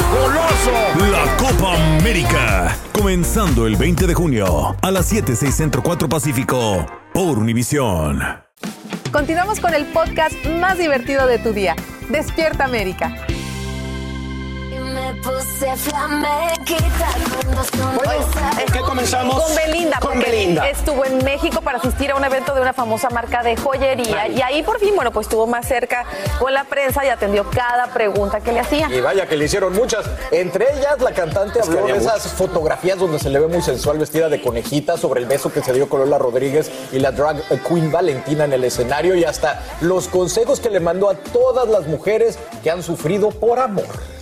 La 0.09 1.37
Copa 1.37 1.75
América. 1.97 2.75
Comenzando 2.91 3.67
el 3.67 3.75
20 3.75 4.07
de 4.07 4.13
junio 4.15 4.75
a 4.81 4.91
las 4.91 5.05
7, 5.05 5.35
6 5.35 5.53
Centro 5.53 5.83
4 5.83 6.09
Pacífico 6.09 6.85
por 7.13 7.37
Univisión. 7.37 8.19
Continuamos 9.11 9.59
con 9.59 9.75
el 9.75 9.85
podcast 9.85 10.33
más 10.59 10.79
divertido 10.79 11.27
de 11.27 11.37
tu 11.37 11.53
día. 11.53 11.75
Despierta 12.09 12.65
América. 12.65 13.15
Qué 18.71 18.79
comenzamos? 18.79 19.43
Con 19.43 19.55
Belinda. 19.55 19.99
Con 19.99 20.19
Belinda. 20.19 20.69
Estuvo 20.69 21.03
en 21.05 21.23
México 21.23 21.61
para 21.61 21.77
asistir 21.77 22.11
a 22.11 22.15
un 22.15 22.23
evento 22.23 22.55
de 22.55 22.61
una 22.61 22.73
famosa 22.73 23.09
marca 23.09 23.43
de 23.43 23.57
joyería. 23.57 24.27
Y 24.27 24.41
ahí 24.41 24.63
por 24.63 24.79
fin, 24.79 24.95
bueno, 24.95 25.11
pues 25.11 25.27
estuvo 25.27 25.45
más 25.47 25.67
cerca 25.67 26.05
con 26.39 26.53
la 26.53 26.63
prensa 26.63 27.05
y 27.05 27.09
atendió 27.09 27.49
cada 27.49 27.87
pregunta 27.87 28.39
que 28.39 28.51
le 28.51 28.61
hacía. 28.61 28.87
Y 28.89 29.01
vaya 29.01 29.27
que 29.27 29.35
le 29.35 29.45
hicieron 29.45 29.73
muchas. 29.73 30.05
Entre 30.31 30.71
ellas, 30.73 30.99
la 31.01 31.11
cantante 31.11 31.59
habló 31.61 31.85
de 31.85 31.97
esas 31.97 32.27
fotografías 32.33 32.97
donde 32.97 33.19
se 33.19 33.29
le 33.29 33.39
ve 33.39 33.47
muy 33.47 33.61
sensual 33.61 33.97
vestida 33.97 34.29
de 34.29 34.41
conejita 34.41 34.97
sobre 34.97 35.21
el 35.21 35.25
beso 35.25 35.51
que 35.51 35.61
se 35.61 35.73
dio 35.73 35.89
con 35.89 35.99
Lola 35.99 36.17
Rodríguez 36.17 36.71
y 36.91 36.99
la 36.99 37.11
drag 37.11 37.43
queen 37.67 37.91
Valentina 37.91 38.45
en 38.45 38.53
el 38.53 38.63
escenario 38.63 39.15
y 39.15 39.25
hasta 39.25 39.61
los 39.81 40.07
consejos 40.07 40.59
que 40.59 40.69
le 40.69 40.79
mandó 40.79 41.09
a 41.09 41.15
todas 41.15 41.67
las 41.67 41.87
mujeres 41.87 42.39
que 42.63 42.71
han 42.71 42.83
sufrido 42.83 43.31
por 43.31 43.59
amor. 43.59 44.18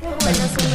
Qué 0.00 0.06
bueno, 0.06 0.67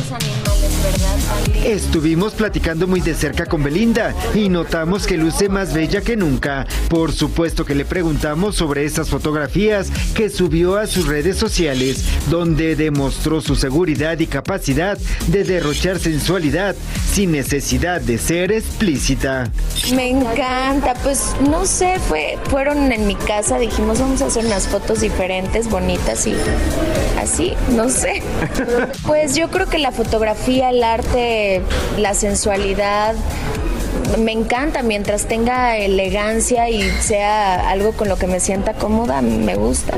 Estuvimos 1.64 2.34
platicando 2.34 2.88
muy 2.88 3.00
de 3.00 3.14
cerca 3.14 3.46
con 3.46 3.64
Belinda 3.64 4.14
y 4.36 4.50
notamos 4.50 5.08
que 5.08 5.18
luce 5.18 5.48
más 5.48 5.74
bella 5.74 6.02
que 6.02 6.18
nunca. 6.18 6.68
Por 6.90 7.14
supuesto 7.14 7.64
que 7.64 7.74
le 7.74 7.86
preguntamos 7.86 8.56
sobre 8.56 8.84
esas 8.84 9.10
fotografías 9.10 9.90
que 10.14 10.30
subió 10.30 10.78
a 10.78 10.88
sus 10.88 11.08
redes 11.08 11.38
sociales, 11.38 12.04
donde 12.30 12.76
demostró 12.76 13.40
su 13.40 13.56
seguridad 13.56 14.20
y 14.20 14.28
capacidad 14.28 14.98
de 15.28 15.44
derrochar 15.46 16.00
sensualidad 16.00 16.76
sin 17.14 17.32
necesidad 17.32 18.02
de 18.02 18.18
ser 18.18 18.52
explícita. 18.52 19.50
Me 19.96 20.10
encanta, 20.10 20.96
pues 20.96 21.34
no 21.50 21.66
sé, 21.66 21.98
fue, 22.00 22.38
fueron 22.50 22.92
en 22.92 23.08
mi 23.08 23.16
casa, 23.16 23.58
dijimos 23.58 24.00
vamos 24.00 24.22
a 24.22 24.26
hacer 24.26 24.46
unas 24.46 24.68
fotos 24.68 25.00
diferentes, 25.00 25.70
bonitas 25.70 26.28
y 26.28 26.36
así, 27.22 27.54
no 27.70 27.90
sé. 27.90 28.22
Pues 29.06 29.36
yo 29.36 29.50
creo 29.50 29.68
que 29.68 29.78
la 29.78 29.92
fotografía, 29.94 30.70
el 30.70 30.84
arte, 30.84 31.62
la 31.98 32.14
sensualidad 32.14 33.16
me 34.18 34.32
encanta 34.32 34.84
mientras 34.84 35.28
tenga 35.28 35.78
elegancia 35.78 36.70
y 36.70 36.84
sea 37.02 37.70
algo 37.70 37.94
con 37.94 38.10
lo 38.10 38.18
que 38.18 38.28
me 38.28 38.40
sienta 38.40 38.74
cómoda, 38.74 39.22
me 39.22 39.56
gusta. 39.56 39.94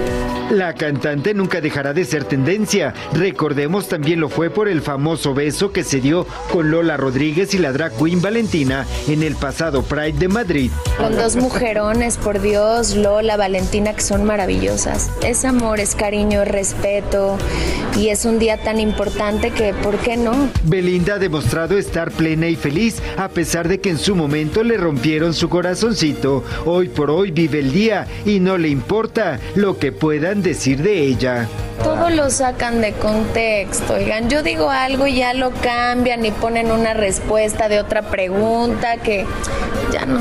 La 0.51 0.73
cantante 0.73 1.33
nunca 1.33 1.59
dejará 1.59 1.93
de 1.93 2.05
ser 2.05 2.23
tendencia. 2.23 2.93
Recordemos 3.13 3.87
también 3.87 4.19
lo 4.19 4.29
fue 4.29 4.49
por 4.49 4.67
el 4.67 4.81
famoso 4.81 5.33
beso 5.33 5.71
que 5.71 5.83
se 5.83 6.01
dio 6.01 6.27
con 6.51 6.71
Lola 6.71 6.97
Rodríguez 6.97 7.53
y 7.53 7.57
la 7.57 7.71
drag 7.71 7.93
queen 7.97 8.21
Valentina 8.21 8.85
en 9.07 9.23
el 9.23 9.35
pasado 9.35 9.81
Pride 9.83 10.19
de 10.19 10.27
Madrid. 10.27 10.71
Con 10.97 11.15
dos 11.15 11.35
mujerones, 11.35 12.17
por 12.17 12.41
Dios, 12.41 12.95
Lola, 12.95 13.37
Valentina, 13.37 13.93
que 13.93 14.01
son 14.01 14.23
maravillosas. 14.23 15.09
Es 15.23 15.45
amor, 15.45 15.79
es 15.79 15.95
cariño, 15.95 16.43
es 16.43 16.47
respeto 16.47 17.37
y 17.97 18.09
es 18.09 18.25
un 18.25 18.39
día 18.39 18.57
tan 18.57 18.79
importante 18.79 19.51
que, 19.51 19.73
¿por 19.73 19.97
qué 19.97 20.17
no? 20.17 20.49
Belinda 20.63 21.15
ha 21.15 21.19
demostrado 21.19 21.77
estar 21.77 22.11
plena 22.11 22.47
y 22.47 22.55
feliz 22.55 23.01
a 23.17 23.29
pesar 23.29 23.67
de 23.67 23.79
que 23.79 23.89
en 23.89 23.97
su 23.97 24.04
momento 24.13 24.63
le 24.63 24.77
rompieron 24.77 25.33
su 25.33 25.49
corazoncito. 25.49 26.43
Hoy 26.65 26.89
por 26.89 27.09
hoy 27.09 27.31
vive 27.31 27.59
el 27.59 27.71
día 27.71 28.05
y 28.25 28.39
no 28.39 28.57
le 28.57 28.67
importa 28.67 29.39
lo 29.55 29.79
que 29.79 29.91
puedan 29.91 30.43
decir 30.43 30.83
de 30.83 31.01
ella. 31.01 31.47
Todo 31.83 32.09
lo 32.09 32.29
sacan 32.29 32.81
de 32.81 32.93
contexto, 32.93 33.95
oigan, 33.95 34.29
yo 34.29 34.43
digo 34.43 34.69
algo 34.69 35.07
y 35.07 35.15
ya 35.15 35.33
lo 35.33 35.51
cambian 35.51 36.25
y 36.25 36.31
ponen 36.31 36.71
una 36.71 36.93
respuesta 36.93 37.69
de 37.69 37.79
otra 37.79 38.03
pregunta 38.09 38.97
que 38.97 39.25
ya 39.91 40.05
no 40.05 40.19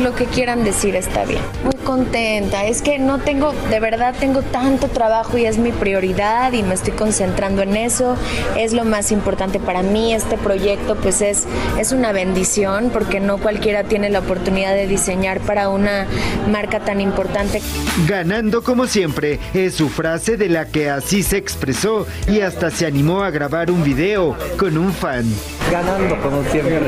lo 0.00 0.14
que 0.14 0.26
quieran 0.26 0.64
decir 0.64 0.96
está 0.96 1.24
bien. 1.24 1.42
Muy 1.64 1.74
contenta, 1.84 2.64
es 2.64 2.82
que 2.82 2.98
no 2.98 3.18
tengo, 3.18 3.52
de 3.70 3.80
verdad 3.80 4.14
tengo 4.18 4.42
tanto 4.42 4.88
trabajo 4.88 5.36
y 5.36 5.44
es 5.44 5.58
mi 5.58 5.72
prioridad 5.72 6.52
y 6.52 6.62
me 6.62 6.74
estoy 6.74 6.92
concentrando 6.92 7.62
en 7.62 7.76
eso, 7.76 8.16
es 8.56 8.72
lo 8.72 8.84
más 8.84 9.12
importante 9.12 9.58
para 9.60 9.82
mí, 9.82 10.14
este 10.14 10.36
proyecto 10.38 10.96
pues 10.96 11.20
es, 11.20 11.46
es 11.78 11.92
una 11.92 12.12
bendición 12.12 12.90
porque 13.00 13.18
no 13.18 13.38
cualquiera 13.38 13.84
tiene 13.84 14.10
la 14.10 14.18
oportunidad 14.18 14.74
de 14.74 14.86
diseñar 14.86 15.40
para 15.40 15.70
una 15.70 16.06
marca 16.50 16.80
tan 16.80 17.00
importante. 17.00 17.62
Ganando 18.06 18.62
como 18.62 18.86
siempre 18.86 19.38
es 19.54 19.74
su 19.74 19.88
frase 19.88 20.36
de 20.36 20.50
la 20.50 20.66
que 20.66 20.90
así 20.90 21.22
se 21.22 21.38
expresó 21.38 22.06
y 22.28 22.40
hasta 22.40 22.70
se 22.70 22.84
animó 22.84 23.22
a 23.22 23.30
grabar 23.30 23.70
un 23.70 23.82
video 23.82 24.36
con 24.58 24.76
un 24.76 24.92
fan. 24.92 25.24
Ganando 25.72 26.20
como 26.20 26.44
siempre, 26.50 26.78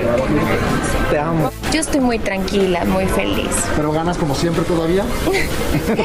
te 1.11 1.19
amo. 1.19 1.51
Yo 1.73 1.81
estoy 1.81 2.01
muy 2.01 2.19
tranquila, 2.19 2.85
muy 2.85 3.07
feliz. 3.07 3.49
¿Pero 3.75 3.91
ganas 3.93 4.19
como 4.19 4.35
siempre 4.35 4.65
todavía? 4.65 5.05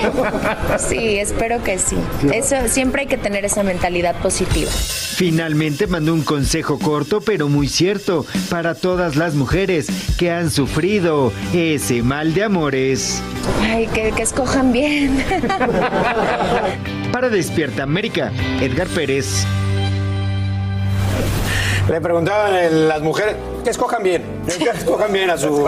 sí, 0.77 1.17
espero 1.17 1.61
que 1.63 1.77
sí. 1.79 1.97
Eso 2.31 2.55
siempre 2.69 3.01
hay 3.01 3.07
que 3.07 3.17
tener 3.17 3.43
esa 3.43 3.61
mentalidad 3.63 4.15
positiva. 4.21 4.71
Finalmente 4.71 5.87
mandó 5.87 6.13
un 6.13 6.21
consejo 6.21 6.79
corto 6.79 7.19
pero 7.19 7.49
muy 7.49 7.67
cierto 7.67 8.25
para 8.49 8.75
todas 8.75 9.15
las 9.15 9.33
mujeres 9.33 9.87
que 10.17 10.31
han 10.31 10.49
sufrido 10.49 11.31
ese 11.53 12.01
mal 12.03 12.33
de 12.33 12.43
amores. 12.43 13.21
Ay, 13.61 13.87
que, 13.87 14.11
que 14.11 14.21
escojan 14.23 14.71
bien. 14.71 15.23
para 17.11 17.29
Despierta 17.29 17.83
América, 17.83 18.31
Edgar 18.61 18.87
Pérez. 18.87 19.45
Le 21.89 22.01
preguntaban 22.01 22.87
las 22.87 23.01
mujeres 23.01 23.35
que 23.63 23.69
escojan 23.69 24.03
bien, 24.03 24.21
que 24.45 24.69
escojan 24.69 25.11
bien 25.13 25.29
a 25.29 25.37
su, 25.37 25.47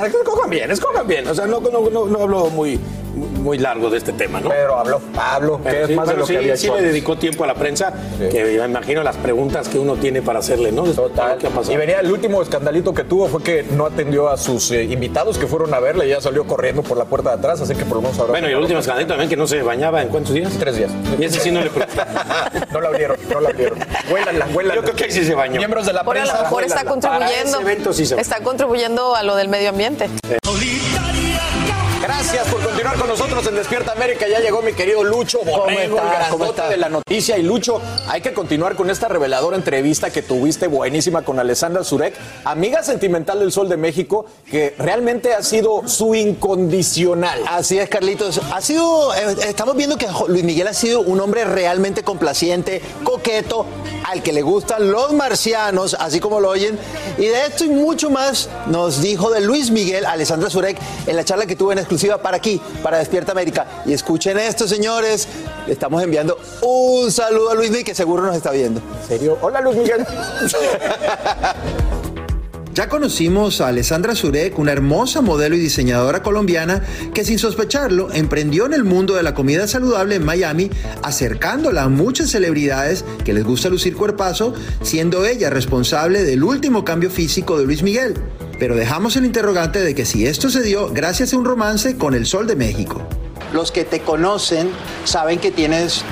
que 0.00 0.06
escojan 0.06 0.50
bien, 0.50 0.70
escojan 0.70 1.06
bien. 1.06 1.28
O 1.28 1.34
sea, 1.34 1.46
no, 1.46 1.60
no, 1.60 1.90
no, 1.90 2.06
no 2.06 2.22
hablo 2.22 2.48
muy, 2.50 2.80
muy 3.18 3.58
largo 3.58 3.90
de 3.90 3.98
este 3.98 4.12
tema, 4.12 4.40
¿no? 4.40 4.48
Pero 4.48 4.78
habló 4.78 5.00
Pablo, 5.14 5.60
que 5.62 5.82
es 5.84 5.90
más 5.96 6.08
de 6.08 6.16
lo 6.16 6.26
sí, 6.26 6.32
que 6.32 6.38
había 6.38 6.56
sí 6.56 6.68
le 6.70 6.82
dedicó 6.82 7.16
tiempo 7.16 7.44
a 7.44 7.46
la 7.46 7.54
prensa, 7.54 7.92
que 8.18 8.44
me 8.44 8.64
imagino 8.64 9.02
las 9.02 9.16
preguntas 9.16 9.68
que 9.68 9.78
uno 9.78 9.96
tiene 9.96 10.22
para 10.22 10.38
hacerle, 10.40 10.72
¿no? 10.72 10.84
Total. 10.84 11.38
¿Qué 11.38 11.46
ha 11.46 11.50
pasado? 11.50 11.72
Y 11.72 11.76
venía 11.76 12.00
el 12.00 12.10
último 12.10 12.42
escandalito 12.42 12.92
que 12.94 13.04
tuvo 13.04 13.28
fue 13.28 13.42
que 13.42 13.62
no 13.62 13.86
atendió 13.86 14.28
a 14.28 14.36
sus 14.36 14.70
eh, 14.70 14.84
invitados 14.84 15.38
que 15.38 15.46
fueron 15.46 15.72
a 15.74 15.80
verle 15.80 16.06
y 16.06 16.10
ya 16.10 16.20
salió 16.20 16.44
corriendo 16.46 16.82
por 16.82 16.96
la 16.96 17.04
puerta 17.04 17.30
de 17.30 17.36
atrás, 17.36 17.60
así 17.60 17.74
que 17.74 17.84
por 17.84 17.96
lo 17.96 18.02
menos 18.02 18.18
ahora. 18.18 18.32
Bueno, 18.32 18.48
y 18.48 18.52
el 18.52 18.58
último 18.58 18.80
escandalito 18.80 19.12
también 19.12 19.28
que 19.28 19.36
no 19.36 19.46
se 19.46 19.62
bañaba 19.62 20.02
en 20.02 20.08
cuántos 20.08 20.34
días? 20.34 20.52
Tres 20.58 20.76
días. 20.76 20.90
Y 21.18 21.24
ese 21.24 21.40
sí 21.40 21.50
no 21.50 21.60
le 21.60 21.70
No 22.72 22.80
la 22.80 22.88
abrieron, 22.88 23.16
no 23.32 23.40
la 23.40 23.48
abrieron. 23.50 23.78
Huélanla, 24.10 24.46
huélanla. 24.54 24.74
Yo 24.74 24.82
creo 24.82 24.96
que 24.96 25.04
ahí 25.04 25.10
sí 25.10 25.24
se 25.24 25.34
bañó. 25.34 25.56
Miembros 25.56 25.86
de 25.86 25.92
la 25.92 26.04
Por 26.04 26.16
a 26.16 26.20
prensa. 26.22 26.36
lo 26.38 26.42
mejor 26.44 26.64
está 26.64 26.84
contribuyendo. 26.84 27.28
Para 27.28 27.42
ese 27.42 27.60
evento 27.60 27.92
sí 27.92 28.06
se. 28.06 28.20
Está 28.20 28.40
contribuyendo 28.40 29.14
a 29.14 29.22
lo 29.22 29.36
del 29.36 29.48
medio 29.48 29.70
ambiente. 29.70 30.08
Gracias 32.08 32.48
por 32.48 32.64
continuar 32.64 32.98
con 32.98 33.06
nosotros 33.06 33.46
en 33.48 33.54
Despierta 33.54 33.92
América. 33.92 34.26
Ya 34.26 34.40
llegó 34.40 34.62
mi 34.62 34.72
querido 34.72 35.04
Lucho 35.04 35.40
Borrego, 35.44 36.00
de 36.70 36.76
la 36.78 36.88
noticia. 36.88 37.36
Y 37.36 37.42
Lucho, 37.42 37.82
hay 38.08 38.22
que 38.22 38.32
continuar 38.32 38.76
con 38.76 38.88
esta 38.88 39.08
reveladora 39.08 39.58
entrevista 39.58 40.08
que 40.10 40.22
tuviste 40.22 40.68
buenísima 40.68 41.20
con 41.20 41.38
Alessandra 41.38 41.84
Zurek, 41.84 42.14
amiga 42.44 42.82
sentimental 42.82 43.40
del 43.40 43.52
Sol 43.52 43.68
de 43.68 43.76
México, 43.76 44.24
que 44.50 44.74
realmente 44.78 45.34
ha 45.34 45.42
sido 45.42 45.86
su 45.86 46.14
incondicional. 46.14 47.42
Así 47.46 47.78
es, 47.78 47.90
Carlitos. 47.90 48.40
Ha 48.54 48.62
sido, 48.62 49.14
eh, 49.14 49.36
estamos 49.46 49.76
viendo 49.76 49.98
que 49.98 50.08
Luis 50.28 50.44
Miguel 50.44 50.66
ha 50.68 50.74
sido 50.74 51.02
un 51.02 51.20
hombre 51.20 51.44
realmente 51.44 52.04
complaciente, 52.04 52.80
coqueto, 53.04 53.66
al 54.06 54.22
que 54.22 54.32
le 54.32 54.40
gustan 54.40 54.90
los 54.90 55.12
marcianos, 55.12 55.94
así 56.00 56.20
como 56.20 56.40
lo 56.40 56.48
oyen. 56.48 56.78
Y 57.18 57.26
de 57.26 57.46
esto 57.46 57.66
y 57.66 57.68
mucho 57.68 58.08
más 58.08 58.48
nos 58.66 59.02
dijo 59.02 59.30
de 59.30 59.42
Luis 59.42 59.70
Miguel 59.70 60.06
Alessandra 60.06 60.48
Zurek 60.48 60.78
en 61.06 61.14
la 61.14 61.24
charla 61.26 61.44
que 61.44 61.54
tuve 61.54 61.74
en 61.74 61.80
exclusiva 61.80 61.97
para 62.22 62.36
aquí, 62.36 62.60
para 62.82 62.98
Despierta 62.98 63.32
América. 63.32 63.66
Y 63.84 63.92
escuchen 63.92 64.38
esto, 64.38 64.68
señores. 64.68 65.28
Le 65.66 65.72
estamos 65.72 66.02
enviando 66.02 66.38
un 66.62 67.10
saludo 67.10 67.50
a 67.50 67.54
Luis 67.54 67.70
Miguel, 67.70 67.84
que 67.84 67.94
seguro 67.94 68.22
nos 68.22 68.36
está 68.36 68.50
viendo. 68.50 68.80
¿En 68.80 69.08
serio? 69.08 69.38
Hola, 69.40 69.60
Luis 69.60 69.76
Miguel. 69.76 70.06
Ya 72.78 72.88
conocimos 72.88 73.60
a 73.60 73.66
Alessandra 73.66 74.14
Zurek, 74.14 74.56
una 74.56 74.70
hermosa 74.70 75.20
modelo 75.20 75.56
y 75.56 75.58
diseñadora 75.58 76.22
colombiana 76.22 76.80
que 77.12 77.24
sin 77.24 77.36
sospecharlo 77.36 78.12
emprendió 78.12 78.66
en 78.66 78.72
el 78.72 78.84
mundo 78.84 79.16
de 79.16 79.24
la 79.24 79.34
comida 79.34 79.66
saludable 79.66 80.14
en 80.14 80.24
Miami, 80.24 80.70
acercándola 81.02 81.82
a 81.82 81.88
muchas 81.88 82.30
celebridades 82.30 83.04
que 83.24 83.32
les 83.32 83.42
gusta 83.42 83.68
lucir 83.68 83.96
cuerpazo, 83.96 84.54
siendo 84.80 85.26
ella 85.26 85.50
responsable 85.50 86.22
del 86.22 86.44
último 86.44 86.84
cambio 86.84 87.10
físico 87.10 87.58
de 87.58 87.64
Luis 87.64 87.82
Miguel. 87.82 88.14
Pero 88.60 88.76
dejamos 88.76 89.16
el 89.16 89.24
interrogante 89.24 89.80
de 89.80 89.96
que 89.96 90.06
si 90.06 90.28
esto 90.28 90.48
se 90.48 90.62
dio 90.62 90.88
gracias 90.90 91.32
a 91.32 91.36
un 91.36 91.46
romance 91.46 91.96
con 91.96 92.14
el 92.14 92.26
Sol 92.26 92.46
de 92.46 92.54
México. 92.54 93.02
Los 93.52 93.72
que 93.72 93.82
te 93.84 94.02
conocen 94.02 94.70
saben 95.02 95.40
que 95.40 95.50
tienes 95.50 96.04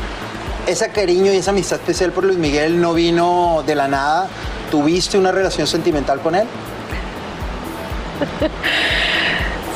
ese 0.66 0.88
cariño 0.88 1.32
y 1.32 1.36
esa 1.36 1.52
amistad 1.52 1.78
especial 1.78 2.10
por 2.10 2.24
Luis 2.24 2.38
Miguel 2.38 2.80
no 2.80 2.92
vino 2.92 3.62
de 3.64 3.76
la 3.76 3.86
nada. 3.86 4.28
¿Tuviste 4.70 5.18
una 5.18 5.32
relación 5.32 5.66
sentimental 5.66 6.20
con 6.20 6.34
él? 6.34 6.46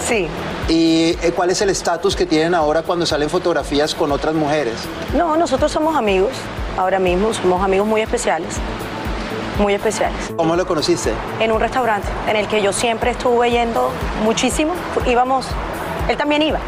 Sí. 0.07 0.27
¿Y 0.69 1.17
eh, 1.23 1.33
cuál 1.37 1.51
es 1.51 1.63
el 1.63 1.71
estatus 1.71 2.17
que 2.17 2.27
tienen 2.27 2.53
ahora 2.53 2.83
cuando 2.83 3.07
salen 3.07 3.31
fotografías 3.31 3.95
con 3.95 4.11
otras 4.11 4.35
mujeres? 4.35 4.75
No, 5.17 5.37
nosotros 5.37 5.71
somos 5.71 5.97
amigos, 5.97 6.33
ahora 6.77 6.99
mismo, 6.99 7.33
somos 7.33 7.63
amigos 7.63 7.87
muy 7.87 8.01
especiales, 8.01 8.57
muy 9.61 9.73
especiales. 9.73 10.19
¿Cómo 10.37 10.57
lo 10.57 10.67
conociste? 10.67 11.13
En 11.39 11.53
un 11.53 11.61
restaurante 11.61 12.09
en 12.29 12.35
el 12.35 12.49
que 12.49 12.61
yo 12.61 12.73
siempre 12.73 13.13
estuve 13.13 13.53
yendo 13.53 13.93
muchísimo, 14.25 14.73
íbamos, 15.07 15.47
él 16.09 16.17
también 16.17 16.43
iba, 16.43 16.59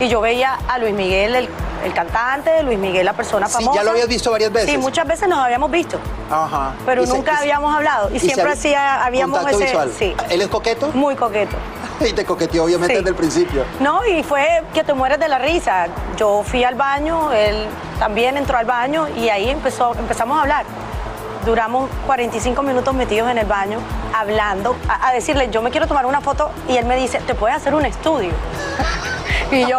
y 0.00 0.08
yo 0.08 0.22
veía 0.22 0.58
a 0.66 0.78
Luis 0.78 0.94
Miguel, 0.94 1.34
el, 1.34 1.48
el 1.84 1.92
cantante, 1.92 2.62
Luis 2.62 2.78
Miguel, 2.78 3.04
la 3.04 3.12
persona 3.12 3.46
Sí, 3.46 3.54
famosa. 3.54 3.78
ya 3.78 3.84
lo 3.84 3.90
habías 3.90 4.08
visto 4.08 4.30
varias 4.30 4.52
veces. 4.52 4.70
Sí, 4.70 4.78
muchas 4.78 5.06
veces 5.06 5.28
nos 5.28 5.38
habíamos 5.38 5.70
visto, 5.70 5.98
Ajá. 6.30 6.72
pero 6.86 7.04
nunca 7.06 7.32
se- 7.32 7.38
habíamos 7.40 7.74
hablado, 7.74 8.10
y, 8.14 8.18
siempre 8.20 8.52
hacía, 8.52 9.04
habíamos 9.04 9.44
ese... 9.50 9.64
visual. 9.64 9.92
Sí, 9.98 10.14
¿Él 10.30 10.40
es 10.42 10.48
coqueto? 10.48 10.88
muy 10.94 11.14
coqueto. 11.16 11.56
Y 12.00 12.12
te 12.14 12.24
coqueteó 12.24 12.64
obviamente 12.64 12.94
Sí. 12.94 12.98
desde 12.98 13.10
el 13.10 13.14
principio. 13.16 13.64
No, 13.78 14.04
y 14.04 14.24
fue 14.24 14.62
que 14.74 14.82
te 14.82 14.92
mueres 14.92 15.20
de 15.20 15.28
la 15.28 15.38
risa. 15.38 15.86
Yo 16.16 16.42
fui 16.44 16.64
al 16.64 16.74
baño, 16.74 17.30
él 17.32 17.66
también 18.00 18.36
entró 18.36 18.58
al 18.58 18.64
baño 18.66 19.06
y 19.16 19.28
ahí 19.28 19.48
empezó, 19.50 19.94
empezamos 19.96 20.36
a 20.36 20.40
hablar. 20.40 20.64
Duramos 21.46 21.88
45 22.06 22.60
minutos 22.62 22.92
metidos 22.94 23.30
en 23.30 23.38
el 23.38 23.46
baño 23.46 23.78
hablando, 24.14 24.76
a, 24.88 25.08
a 25.08 25.12
decirle, 25.12 25.48
yo 25.50 25.62
me 25.62 25.70
quiero 25.70 25.86
tomar 25.86 26.06
una 26.06 26.20
foto 26.20 26.50
y 26.68 26.76
él 26.76 26.86
me 26.86 26.96
dice, 26.96 27.18
te 27.26 27.34
puedes 27.34 27.56
hacer 27.56 27.74
un 27.74 27.84
estudio. 27.84 28.30
y 29.52 29.66
yo, 29.66 29.78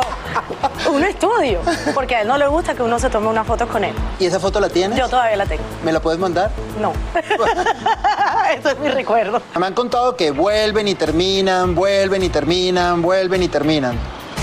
un 0.92 1.04
estudio, 1.04 1.60
porque 1.94 2.16
a 2.16 2.22
él 2.22 2.28
no 2.28 2.38
le 2.38 2.48
gusta 2.48 2.76
que 2.76 2.84
uno 2.84 3.00
se 3.00 3.10
tome 3.10 3.28
una 3.28 3.44
foto 3.44 3.68
con 3.68 3.84
él. 3.84 3.94
¿Y 4.20 4.26
esa 4.26 4.40
foto 4.40 4.60
la 4.60 4.70
tienes? 4.70 4.98
Yo 4.98 5.10
todavía 5.10 5.36
la 5.36 5.46
tengo. 5.46 5.64
¿Me 5.84 5.92
la 5.92 6.00
puedes 6.00 6.20
mandar? 6.20 6.52
No. 6.80 6.94
Eso 8.58 8.70
es 8.70 8.80
mi 8.80 8.90
recuerdo. 8.90 9.42
Me 9.58 9.66
han 9.66 9.74
contado 9.74 10.16
que 10.16 10.32
vuelven 10.32 10.88
y 10.88 10.96
terminan, 10.96 11.76
vuelven 11.76 12.24
y 12.24 12.30
terminan, 12.30 13.02
vuelven 13.02 13.44
y 13.44 13.48
terminan. 13.48 13.98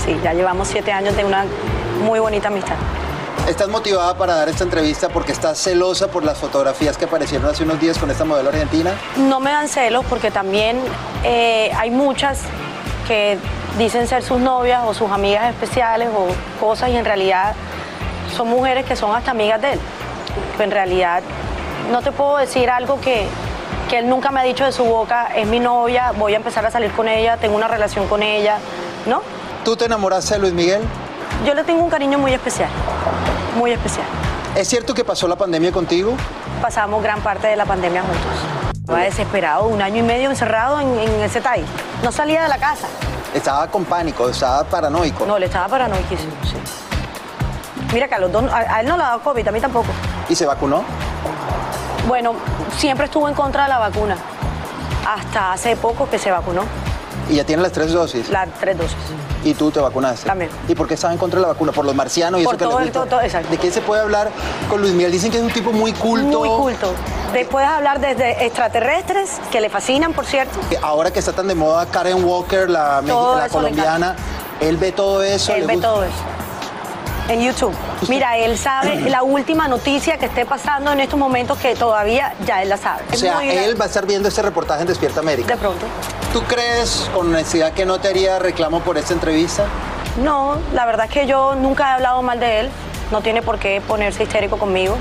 Sí, 0.05 0.19
ya 0.23 0.33
llevamos 0.33 0.67
siete 0.67 0.91
años 0.91 1.15
de 1.15 1.23
una 1.23 1.45
muy 2.03 2.19
bonita 2.19 2.47
amistad. 2.47 2.75
¿Estás 3.51 3.67
motivada 3.67 4.13
para 4.13 4.35
dar 4.35 4.47
esta 4.47 4.63
entrevista 4.63 5.09
porque 5.09 5.33
estás 5.33 5.61
celosa 5.61 6.07
por 6.07 6.23
las 6.23 6.37
fotografías 6.37 6.97
que 6.97 7.03
aparecieron 7.03 7.49
hace 7.49 7.63
unos 7.63 7.81
días 7.81 7.97
con 7.97 8.09
esta 8.09 8.23
modelo 8.23 8.47
argentina? 8.47 8.93
No 9.17 9.41
me 9.41 9.51
dan 9.51 9.67
celos 9.67 10.05
porque 10.07 10.31
también 10.31 10.79
eh, 11.25 11.69
hay 11.77 11.91
muchas 11.91 12.39
que 13.09 13.37
dicen 13.77 14.07
ser 14.07 14.23
sus 14.23 14.39
novias 14.39 14.83
o 14.85 14.93
sus 14.93 15.11
amigas 15.11 15.49
especiales 15.49 16.07
o 16.15 16.27
cosas 16.61 16.91
y 16.91 16.95
en 16.95 17.03
realidad 17.03 17.53
son 18.37 18.47
mujeres 18.47 18.85
que 18.85 18.95
son 18.95 19.13
hasta 19.13 19.31
amigas 19.31 19.61
de 19.61 19.73
él. 19.73 19.79
Pero 20.53 20.63
en 20.63 20.71
realidad 20.71 21.21
no 21.91 22.01
te 22.01 22.13
puedo 22.13 22.37
decir 22.37 22.69
algo 22.69 23.01
que, 23.01 23.27
que 23.89 23.97
él 23.97 24.07
nunca 24.07 24.31
me 24.31 24.39
ha 24.39 24.43
dicho 24.43 24.63
de 24.63 24.71
su 24.71 24.85
boca, 24.85 25.27
es 25.35 25.45
mi 25.45 25.59
novia, 25.59 26.13
voy 26.17 26.35
a 26.35 26.37
empezar 26.37 26.65
a 26.65 26.71
salir 26.71 26.91
con 26.91 27.09
ella, 27.09 27.35
tengo 27.35 27.57
una 27.57 27.67
relación 27.67 28.07
con 28.07 28.23
ella, 28.23 28.59
¿no? 29.05 29.21
¿Tú 29.65 29.75
te 29.75 29.85
enamoraste 29.85 30.35
de 30.35 30.39
Luis 30.39 30.53
Miguel? 30.53 30.81
Yo 31.45 31.55
le 31.55 31.63
tengo 31.63 31.83
un 31.83 31.89
cariño 31.89 32.19
muy 32.19 32.33
especial, 32.33 32.69
muy 33.55 33.71
especial. 33.71 34.05
¿Es 34.55 34.67
cierto 34.67 34.93
que 34.93 35.03
pasó 35.03 35.27
la 35.27 35.35
pandemia 35.35 35.71
contigo? 35.71 36.15
Pasamos 36.61 37.01
gran 37.01 37.21
parte 37.21 37.47
de 37.47 37.55
la 37.55 37.65
pandemia 37.65 38.01
juntos. 38.01 38.75
Estaba 38.75 38.99
desesperado, 38.99 39.65
un 39.65 39.81
año 39.81 39.97
y 39.97 40.03
medio 40.03 40.29
encerrado 40.29 40.79
en, 40.79 40.99
en 40.99 41.21
el 41.21 41.29
CETAI. 41.29 41.63
No 42.03 42.11
salía 42.11 42.43
de 42.43 42.49
la 42.49 42.57
casa. 42.57 42.87
Estaba 43.33 43.67
con 43.67 43.85
pánico, 43.85 44.27
estaba 44.27 44.63
paranoico. 44.65 45.25
No, 45.25 45.39
le 45.39 45.45
estaba 45.45 45.67
paranoiquísimo, 45.67 46.33
sí. 46.43 46.57
Mira 47.93 48.07
que 48.07 48.15
a 48.15 48.19
los 48.19 48.31
dos, 48.31 48.43
a, 48.51 48.57
a 48.57 48.81
él 48.81 48.87
no 48.87 48.97
le 48.97 49.03
ha 49.03 49.07
dado 49.07 49.21
COVID, 49.21 49.47
a 49.47 49.51
mí 49.51 49.61
tampoco. 49.61 49.87
¿Y 50.27 50.35
se 50.35 50.45
vacunó? 50.45 50.83
Bueno, 52.07 52.33
siempre 52.75 53.05
estuvo 53.05 53.29
en 53.29 53.35
contra 53.35 53.63
de 53.63 53.69
la 53.69 53.77
vacuna. 53.77 54.17
Hasta 55.07 55.53
hace 55.53 55.75
poco 55.75 56.09
que 56.09 56.17
se 56.17 56.31
vacunó. 56.31 56.63
¿Y 57.29 57.35
ya 57.35 57.45
tiene 57.45 57.61
las 57.63 57.71
tres 57.71 57.91
dosis? 57.93 58.29
Las 58.29 58.49
tres 58.59 58.77
dosis. 58.77 58.95
¿Y 59.43 59.53
tú 59.53 59.71
te 59.71 59.79
vacunaste? 59.79 60.27
También. 60.27 60.51
¿Y 60.67 60.75
por 60.75 60.87
qué 60.87 60.95
estaba 60.95 61.13
en 61.13 61.19
contra 61.19 61.39
de 61.39 61.43
la 61.43 61.53
vacuna? 61.53 61.71
¿Por 61.71 61.85
los 61.85 61.95
marcianos 61.95 62.41
y 62.41 62.43
Por 62.43 62.55
eso 62.55 62.59
que 62.59 62.65
todo 62.65 62.79
les 62.79 62.87
el- 62.87 62.93
gusta? 62.93 62.99
todo- 62.99 63.09
todo- 63.17 63.21
exacto. 63.21 63.49
¿De 63.49 63.57
qué 63.57 63.71
se 63.71 63.81
puede 63.81 64.01
hablar 64.01 64.29
con 64.69 64.81
Luis 64.81 64.93
Miguel? 64.93 65.11
Dicen 65.11 65.31
que 65.31 65.37
es 65.37 65.43
un 65.43 65.51
tipo 65.51 65.71
muy 65.71 65.93
culto. 65.93 66.39
Muy 66.39 66.49
culto. 66.49 66.93
De- 67.33 67.45
puedes 67.45 67.69
hablar 67.69 67.99
desde 68.01 68.45
extraterrestres, 68.45 69.39
que 69.51 69.61
le 69.61 69.69
fascinan, 69.69 70.13
por 70.13 70.25
cierto. 70.25 70.59
Ahora 70.81 71.11
que 71.11 71.19
está 71.19 71.31
tan 71.33 71.47
de 71.47 71.55
moda 71.55 71.85
Karen 71.85 72.23
Walker, 72.23 72.69
la, 72.69 73.01
la 73.01 73.47
colombiana, 73.49 74.15
él 74.59 74.77
ve 74.77 74.91
todo 74.91 75.23
eso. 75.23 75.53
Él 75.53 75.65
ve 75.65 75.73
gusta. 75.73 75.87
todo 75.89 76.03
eso. 76.03 76.13
En 77.29 77.41
YouTube. 77.41 77.73
Mira, 78.09 78.37
él 78.37 78.57
sabe 78.57 79.09
la 79.09 79.23
última 79.23 79.67
noticia 79.67 80.17
que 80.17 80.25
esté 80.25 80.45
pasando 80.45 80.91
en 80.91 80.99
estos 80.99 81.17
momentos 81.17 81.57
que 81.59 81.75
todavía 81.75 82.33
ya 82.45 82.61
él 82.61 82.69
la 82.69 82.77
sabe. 82.77 83.03
O 83.11 83.15
sea, 83.15 83.43
él 83.43 83.79
va 83.79 83.85
a 83.85 83.87
estar 83.87 84.05
viendo 84.05 84.27
este 84.27 84.41
reportaje 84.41 84.81
en 84.81 84.87
Despierta 84.87 85.19
América. 85.19 85.47
De 85.47 85.57
pronto. 85.57 85.85
¿Tú 86.33 86.41
crees 86.43 87.09
con 87.13 87.27
honestidad 87.27 87.73
que 87.73 87.85
no 87.85 87.99
te 87.99 88.09
haría 88.09 88.39
reclamo 88.39 88.81
por 88.81 88.97
esta 88.97 89.13
entrevista? 89.13 89.65
No, 90.21 90.57
la 90.73 90.85
verdad 90.85 91.05
es 91.05 91.11
que 91.11 91.25
yo 91.27 91.55
nunca 91.55 91.89
he 91.89 91.93
hablado 91.93 92.21
mal 92.21 92.39
de 92.39 92.61
él. 92.61 92.69
No 93.11 93.21
tiene 93.21 93.41
por 93.41 93.59
qué 93.59 93.81
ponerse 93.85 94.23
histérico 94.23 94.57
conmigo. 94.57 94.97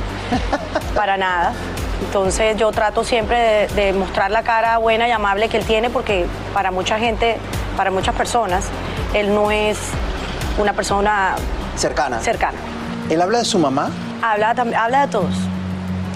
para 0.94 1.16
nada. 1.16 1.52
Entonces 2.00 2.56
yo 2.56 2.70
trato 2.72 3.04
siempre 3.04 3.68
de, 3.74 3.82
de 3.82 3.92
mostrar 3.92 4.30
la 4.30 4.42
cara 4.42 4.78
buena 4.78 5.06
y 5.08 5.10
amable 5.10 5.48
que 5.48 5.58
él 5.58 5.64
tiene 5.64 5.90
porque 5.90 6.26
para 6.54 6.70
mucha 6.70 6.98
gente, 6.98 7.36
para 7.76 7.90
muchas 7.90 8.14
personas, 8.14 8.64
él 9.14 9.34
no 9.34 9.50
es 9.50 9.78
una 10.58 10.72
persona 10.72 11.36
Cercana. 11.76 12.20
cercana. 12.20 12.58
¿Él 13.08 13.20
habla 13.20 13.38
de 13.38 13.44
su 13.44 13.58
mamá? 13.58 13.90
Habla, 14.22 14.50
habla 14.50 15.00
de 15.06 15.08
todos. 15.08 15.34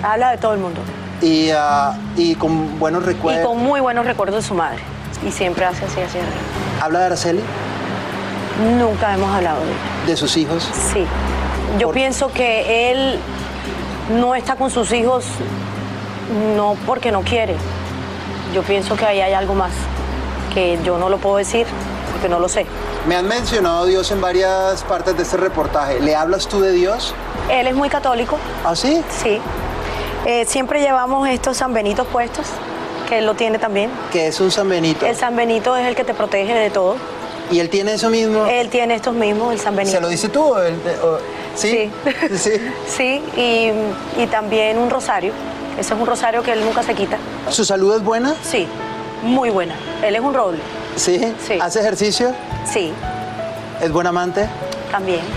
Habla 0.03 0.31
de 0.33 0.39
todo 0.39 0.53
el 0.55 0.61
mundo. 0.61 0.81
Y, 1.23 1.51
ah, 1.51 1.97
y 2.17 2.35
con 2.35 2.79
buenos 2.79 3.03
Y 3.05 3.07
recuerdos. 3.07 3.47
con 3.47 3.59
muy 3.59 3.81
buenos 3.81 4.05
recuerdos 4.05 4.43
de 4.43 4.49
su 4.49 4.55
madre. 4.55 4.79
Y 5.27 5.31
siempre 5.31 5.65
hace 5.65 5.85
así, 5.87 6.01
así. 6.01 6.19
¿Habla 6.81 6.99
de 7.01 7.05
Araceli? 7.07 7.41
Nunca 8.79 9.15
hemos 9.15 9.35
hablado 9.35 9.61
de 9.61 9.67
ella. 9.67 10.07
¿De 10.07 10.17
sus 10.17 10.37
hijos? 10.37 10.69
Sí. 10.93 11.05
Yo 11.79 11.91
pienso 11.91 12.31
que 12.33 12.91
él 12.93 13.19
no 14.21 14.35
está 14.35 14.57
con 14.57 14.71
sus 14.71 14.93
hijos 14.93 15.25
no 16.57 16.77
porque 16.87 17.11
no 17.11 17.23
quiere. 17.23 17.57
Yo 18.55 18.63
pienso 18.63 18.97
que 18.97 19.05
ahí 19.07 19.21
hay 19.21 19.33
algo 19.33 19.55
más 19.55 19.73
que 20.53 20.79
yo 20.85 20.99
no 20.99 21.09
lo 21.09 21.19
puedo 21.19 21.37
decir 21.39 21.67
porque 22.25 22.35
no 22.35 22.41
lo 22.41 22.49
sé. 22.49 22.65
Me 23.07 23.17
han 23.17 23.29
mencionado 23.29 23.83
a 23.83 23.87
Dios 23.87 24.11
en 24.11 24.19
varias 24.23 24.83
partes 24.85 25.15
de 25.15 25.23
este 25.25 25.37
reportaje. 25.37 26.01
¿Le 26.01 26.17
hablas 26.17 26.49
tú 26.49 26.59
de 26.61 26.73
Dios? 26.73 27.15
Él 27.51 27.67
es 27.67 27.75
muy 27.75 27.91
católico. 27.91 28.39
¿Ah, 28.65 28.75
sí? 28.75 29.03
Sí. 29.23 29.39
Eh, 30.25 30.47
siempre 30.47 30.81
llevamos 30.81 31.29
estos 31.29 31.59
San 31.59 31.75
Benitos 31.75 32.07
puestos, 32.07 32.47
que 33.11 33.19
él 33.19 33.27
lo 33.27 33.35
tiene 33.35 33.59
también. 33.59 33.91
Que 34.11 34.29
es 34.29 34.41
un 34.41 34.51
San 34.51 34.71
Benito. 34.71 35.05
El 35.05 35.15
San 35.17 35.37
Benito 35.37 35.77
es 35.77 35.87
el 35.87 35.95
que 35.95 36.03
te 36.05 36.15
protege 36.15 36.55
de 36.55 36.71
todo. 36.71 36.97
¿Y 37.51 37.59
él 37.61 37.69
tiene 37.69 37.93
eso 37.93 38.09
mismo? 38.09 38.47
Él 38.47 38.71
tiene 38.71 38.95
estos 38.95 39.13
mismos, 39.15 39.53
el 39.53 39.61
San 39.61 39.77
Benito. 39.77 39.97
¿Se 39.97 40.01
lo 40.01 40.09
dice 40.09 40.31
tú? 40.31 40.45
o 40.45 40.59
él- 40.59 40.79
o- 41.03 41.19
¿Sí? 41.55 41.91
Sí. 42.35 42.53
Sí, 42.89 43.23
y, 43.37 44.23
y 44.23 44.27
también 44.29 44.79
un 44.79 44.89
rosario. 44.89 45.35
Ese 45.79 45.93
es 45.93 46.01
un 46.01 46.07
rosario 46.07 46.43
que 46.43 46.53
él 46.53 46.65
nunca 46.65 46.83
se 46.83 46.95
quita. 46.95 47.19
¿Su 47.51 47.67
salud 47.67 47.95
es 47.95 48.03
buena? 48.03 48.35
Sí, 48.43 48.67
muy 49.23 49.51
buena. 49.51 49.75
Él 50.03 50.15
es 50.17 50.23
un 50.23 50.33
roble. 50.33 50.61
¿Sí? 50.97 51.35
Sí. 51.47 51.59
¿Hace 51.61 51.81
ejercicio? 51.81 52.33
Sí, 52.71 52.93
¿Es 53.81 53.93
buen 53.93 54.07
amante? 54.07 54.49
también. 54.91 55.23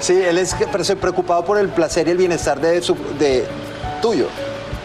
Sí, 0.00 0.18
él 0.22 0.38
es 0.38 0.54
preocupado 1.00 1.44
por 1.44 1.58
el 1.58 1.68
placer 1.68 2.08
y 2.08 2.12
el 2.12 2.16
bienestar 2.16 2.60
de, 2.60 2.80
su, 2.80 2.96
de 3.18 3.46
tuyo. 4.00 4.28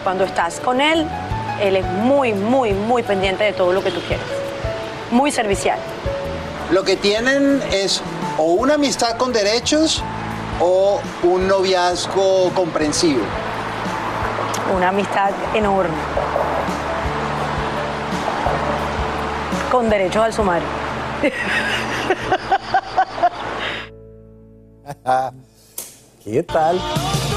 Cuando 0.02 0.24
estás 0.24 0.60
con 0.60 0.80
él, 0.80 1.06
él 1.60 1.76
es 1.76 1.86
muy, 1.86 2.32
muy, 2.34 2.72
muy 2.72 3.02
pendiente 3.02 3.44
de 3.44 3.52
todo 3.52 3.72
lo 3.72 3.82
que 3.82 3.90
tú 3.90 4.00
quieres. 4.06 4.26
Muy 5.10 5.30
servicial. 5.30 5.78
Lo 6.70 6.82
que 6.82 6.96
tienen 6.96 7.62
es 7.72 8.02
o 8.36 8.52
una 8.52 8.74
amistad 8.74 9.16
con 9.16 9.32
derechos 9.32 10.02
o 10.60 11.00
un 11.22 11.48
noviazgo 11.48 12.50
comprensivo. 12.54 13.22
Una 14.74 14.88
amistad 14.88 15.30
enorme. 15.54 15.94
Con 19.74 19.90
derechos 19.90 20.22
al 20.22 20.32
sumario. 20.32 20.68
¿Qué 26.22 26.44
tal? 26.44 26.78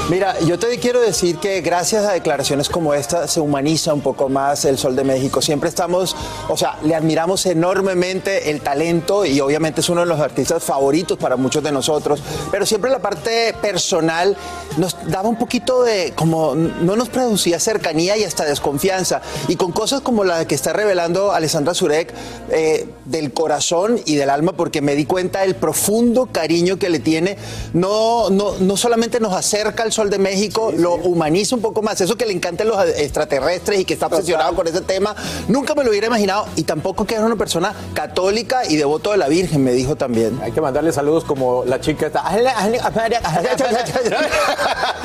Mira, 0.08 0.40
yo 0.40 0.58
te 0.58 0.78
quiero 0.78 1.02
decir 1.02 1.36
que 1.36 1.60
gracias 1.60 2.06
a 2.06 2.12
declaraciones 2.12 2.70
como 2.70 2.94
esta 2.94 3.28
se 3.28 3.40
humaniza 3.40 3.92
un 3.92 4.00
poco 4.00 4.30
más 4.30 4.64
el 4.64 4.78
Sol 4.78 4.96
de 4.96 5.04
México. 5.04 5.42
Siempre 5.42 5.68
estamos, 5.68 6.16
o 6.48 6.56
sea, 6.56 6.78
le 6.82 6.94
admiramos 6.94 7.44
enormemente 7.44 8.50
el 8.50 8.62
talento 8.62 9.26
y 9.26 9.38
obviamente 9.40 9.82
es 9.82 9.88
uno 9.90 10.00
de 10.00 10.06
los 10.06 10.18
artistas 10.18 10.64
favoritos 10.64 11.18
para 11.18 11.36
muchos 11.36 11.62
de 11.62 11.72
nosotros, 11.72 12.22
pero 12.50 12.64
siempre 12.64 12.90
la 12.90 13.00
parte 13.00 13.54
personal 13.60 14.34
nos 14.78 14.96
daba 15.08 15.28
un 15.28 15.36
poquito 15.36 15.82
de, 15.82 16.14
como, 16.14 16.54
no 16.54 16.96
nos 16.96 17.10
producía 17.10 17.60
cercanía 17.60 18.16
y 18.16 18.24
hasta 18.24 18.46
desconfianza. 18.46 19.20
Y 19.46 19.56
con 19.56 19.72
cosas 19.72 20.00
como 20.00 20.24
la 20.24 20.46
que 20.46 20.54
está 20.54 20.72
revelando 20.72 21.32
Alessandra 21.32 21.74
Zurek, 21.74 22.14
eh, 22.50 22.88
del 23.04 23.34
corazón 23.34 24.00
y 24.06 24.14
del 24.14 24.30
alma, 24.30 24.52
porque 24.52 24.80
me 24.80 24.94
di 24.94 25.04
cuenta 25.04 25.40
del 25.40 25.54
profundo 25.54 26.30
cariño 26.32 26.78
que 26.78 26.88
le 26.88 26.98
tiene, 26.98 27.36
no, 27.74 28.30
no, 28.30 28.54
no 28.58 28.76
solamente 28.78 29.20
nos 29.20 29.34
acerca 29.34 29.82
al 29.82 29.92
Sol 29.98 30.10
de 30.10 30.18
México, 30.18 30.72
lo 30.76 30.94
humaniza 30.94 31.56
un 31.56 31.60
poco 31.60 31.82
más. 31.82 32.00
Eso 32.00 32.16
que 32.16 32.24
le 32.24 32.32
encantan 32.32 32.68
los 32.68 32.80
extraterrestres 32.88 33.80
y 33.80 33.84
que 33.84 33.94
está 33.94 34.06
obsesionado 34.06 34.54
con 34.54 34.64
ese 34.68 34.80
tema, 34.80 35.16
nunca 35.48 35.74
me 35.74 35.82
lo 35.82 35.90
hubiera 35.90 36.06
imaginado. 36.06 36.46
Y 36.54 36.62
tampoco 36.62 37.04
que 37.04 37.16
era 37.16 37.24
una 37.26 37.34
persona 37.34 37.74
católica 37.94 38.64
y 38.64 38.76
devoto 38.76 39.10
de 39.10 39.16
la 39.16 39.26
Virgen, 39.26 39.64
me 39.64 39.72
dijo 39.72 39.96
también. 39.96 40.38
Hay 40.40 40.52
que 40.52 40.60
mandarle 40.60 40.92
saludos 40.92 41.24
como 41.24 41.64
la 41.64 41.80
chica 41.80 42.06
esta. 42.06 42.22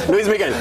Luis 0.09 0.27
Miguel. 0.27 0.53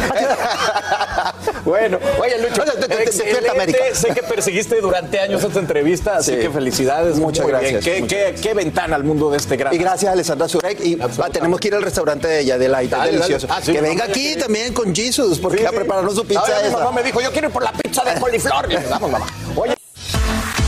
bueno, 1.66 1.98
oye 2.20 2.38
Lucho, 2.38 2.62
excelente. 2.64 3.94
Sé 3.94 4.08
que 4.14 4.22
perseguiste 4.22 4.80
durante 4.80 5.20
años 5.20 5.44
esta 5.44 5.58
entrevista, 5.58 6.16
así 6.16 6.32
Sí. 6.32 6.38
que 6.38 6.50
felicidades. 6.50 7.16
Muchas 7.18 7.42
Muy 7.44 7.52
gracias, 7.52 7.84
bien. 7.84 7.94
¿Qué, 7.96 8.00
muchas 8.02 8.18
qué- 8.18 8.48
qué 8.48 8.54
ventana 8.54 8.96
al 8.96 9.04
mundo 9.04 9.30
de 9.30 9.36
este 9.36 9.56
gran. 9.56 9.74
Y 9.74 9.78
gracias 9.78 10.10
Alessandra 10.12 10.48
Zurek. 10.48 10.80
Y 10.84 10.98
ah, 11.02 11.28
tenemos 11.30 11.60
que 11.60 11.68
ir 11.68 11.74
al 11.74 11.82
restaurante 11.82 12.28
de 12.28 12.40
ella, 12.40 12.56
de 12.58 12.68
Dale, 12.68 12.88
dale. 12.88 13.12
delicioso. 13.12 13.46
Ah, 13.50 13.60
que 13.60 13.80
venga 13.80 14.04
aquí 14.04 14.21
ya 14.30 14.34
que- 14.36 14.42
también 14.42 14.72
con 14.74 14.94
Jesus, 14.94 15.38
porque 15.38 15.62
va 15.62 15.70
a 15.70 15.72
prepararnos 15.72 16.14
su 16.14 16.24
pizza 16.26 16.40
Ahora 16.40 16.62
mi 16.62 16.70
mamá 16.74 16.92
me 16.92 17.02
dijo, 17.02 17.20
yo 17.20 17.30
quiero 17.32 17.48
ir 17.48 17.52
por 17.52 17.62
la 17.62 17.72
pizza 17.72 18.04
de 18.04 18.20
coliflor. 18.20 18.70
Y 18.70 18.74
le 18.74 18.86
Vamos, 18.88 19.10
mamá. 19.10 19.26
Oye. 19.56 19.74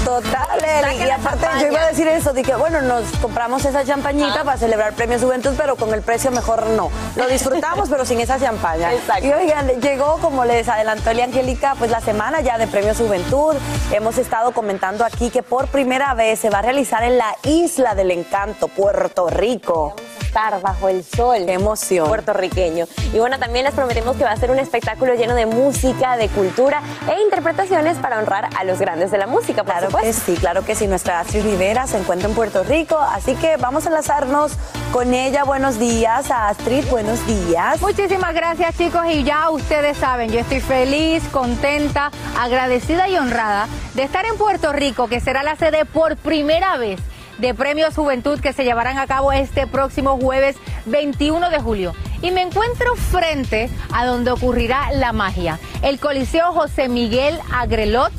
Total, 0.05 0.63
Eli. 0.63 1.07
Y 1.07 1.11
aparte, 1.11 1.47
yo 1.63 1.69
iba 1.69 1.81
a 1.81 1.87
decir 1.89 2.07
eso, 2.07 2.35
dije, 2.35 2.55
bueno, 2.57 2.83
nos 2.83 3.05
compramos 3.23 3.65
esa 3.65 3.85
champañita 3.87 4.45
para 4.45 4.59
celebrar 4.59 4.93
Premio 4.93 5.19
Juventud, 5.19 5.55
pero 5.57 5.77
con 5.77 5.95
el 5.95 6.03
precio 6.03 6.31
mejor 6.31 6.67
no. 6.67 6.91
Lo 7.17 7.27
disfrutamos, 7.27 7.89
pero 7.89 8.05
sin 8.05 8.21
esa 8.21 8.39
champaña. 8.39 8.91
Y 9.23 9.33
oigan, 9.33 9.67
llegó, 9.81 10.19
como 10.19 10.45
les 10.45 10.69
adelantó 10.69 11.09
Eli 11.11 11.23
Angélica, 11.23 11.75
pues 11.79 11.91
la 11.91 12.03
semana 12.03 12.43
ya 12.43 12.59
de 12.59 12.67
Premio 12.67 12.95
Juventud. 12.95 13.55
Hemos 13.93 14.19
estado 14.19 14.53
comentando 14.53 15.07
aquí 15.07 15.31
que 15.31 15.43
por 15.43 15.69
primera 15.69 16.13
vez 16.13 16.39
se 16.39 16.51
va 16.51 16.59
a 16.59 16.63
realizar 16.63 17.03
en 17.03 17.17
la 17.17 17.35
Isla 17.43 17.95
del 17.95 18.11
Encanto, 18.11 18.69
Puerto 18.69 19.29
Rico. 19.31 19.97
Estar 20.35 20.61
bajo 20.61 20.89
el 20.89 21.05
sol. 21.05 21.45
Qué 21.47 21.53
emoción. 21.53 22.09
Puertorriqueño. 22.09 22.87
Y 23.13 23.19
bueno, 23.21 23.39
también 23.39 23.65
les 23.65 23.73
prometemos 23.73 24.17
que 24.17 24.25
va 24.25 24.33
a 24.33 24.37
ser 24.37 24.51
un 24.51 24.59
espectáculo 24.59 25.15
lleno 25.15 25.37
de 25.37 25.47
música, 25.47 26.17
de 26.17 26.29
cultura 26.29 26.83
e 27.09 27.23
interpretaciones 27.23 27.99
para 27.99 28.19
honrar 28.19 28.49
a 28.59 28.65
los 28.65 28.81
grandes 28.81 29.13
de 29.13 29.19
la 29.19 29.29
música, 29.29 29.63
por 29.63 29.73
Claro 29.75 29.87
supuesto. 29.87 30.09
que 30.09 30.13
sí, 30.13 30.41
claro 30.41 30.65
que 30.65 30.75
sí. 30.75 30.89
Nuestra 30.89 31.21
Astrid 31.21 31.45
Rivera 31.45 31.87
se 31.87 31.99
encuentra 31.99 32.29
en 32.29 32.35
Puerto 32.35 32.65
Rico, 32.65 32.99
así 32.99 33.37
que 33.37 33.57
vamos 33.59 33.87
a 33.87 33.91
enlazarnos 33.91 34.53
con 34.93 35.15
ella. 35.15 35.45
Buenos 35.45 35.79
días, 35.79 36.29
Astrid, 36.33 36.85
buenos 36.91 37.25
días. 37.29 37.81
Muchísimas 37.81 38.35
gracias 38.35 38.77
chicos 38.77 39.03
y 39.09 39.23
ya 39.23 39.51
ustedes 39.51 39.97
saben, 39.99 40.33
yo 40.33 40.41
estoy 40.41 40.61
feliz, 40.61 41.23
contenta, 41.31 42.11
agradecida 42.41 43.09
y 43.09 43.17
honrada 43.17 43.69
de 43.95 44.03
estar 44.03 44.25
en 44.27 44.37
Puerto 44.37 44.73
Rico, 44.73 45.07
que 45.07 45.21
será 45.21 45.45
la 45.45 45.55
sede 45.55 45.85
por 45.85 46.17
primera 46.17 46.77
vez 46.77 46.99
de 47.39 47.55
Premios 47.55 47.95
Juventud 47.95 48.41
que 48.41 48.53
se 48.53 48.65
llevarán 48.65 48.99
a 48.99 49.07
cabo 49.07 49.33
este 49.33 49.67
próximo 49.67 50.19
jueves 50.19 50.57
21 50.87 51.51
de 51.51 51.61
julio 51.61 51.95
y 52.23 52.31
me 52.31 52.43
encuentro 52.43 52.95
frente 52.97 53.69
a 53.93 54.07
donde 54.07 54.31
ocurrirá 54.31 54.93
la 54.93 55.13
magia, 55.13 55.59
el 55.83 55.99
Coliseo 56.01 56.53
José 56.53 56.89
Miguel 56.89 57.39
Agrelot, 57.53 58.13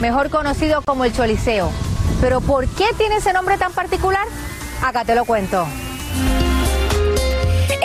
mejor 0.00 0.30
conocido 0.30 0.82
como 0.82 1.04
el 1.04 1.12
Choliseo. 1.12 1.70
Pero 2.20 2.40
¿por 2.40 2.68
qué 2.68 2.86
tiene 2.96 3.16
ese 3.16 3.32
nombre 3.32 3.58
tan 3.58 3.72
particular? 3.72 4.26
Acá 4.82 5.04
te 5.04 5.14
lo 5.14 5.24
cuento. 5.24 5.66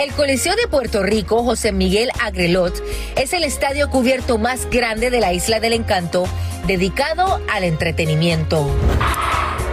El 0.02 0.10
Coliseo 0.14 0.56
de 0.56 0.66
Puerto 0.66 1.04
Rico, 1.04 1.44
José 1.44 1.70
Miguel 1.70 2.10
Agrelot, 2.20 2.74
es 3.16 3.32
el 3.32 3.44
estadio 3.44 3.88
cubierto 3.88 4.36
más 4.36 4.68
grande 4.68 5.10
de 5.10 5.20
la 5.20 5.32
Isla 5.32 5.60
del 5.60 5.74
Encanto, 5.74 6.24
dedicado 6.66 7.40
al 7.48 7.62
entretenimiento. 7.62 8.66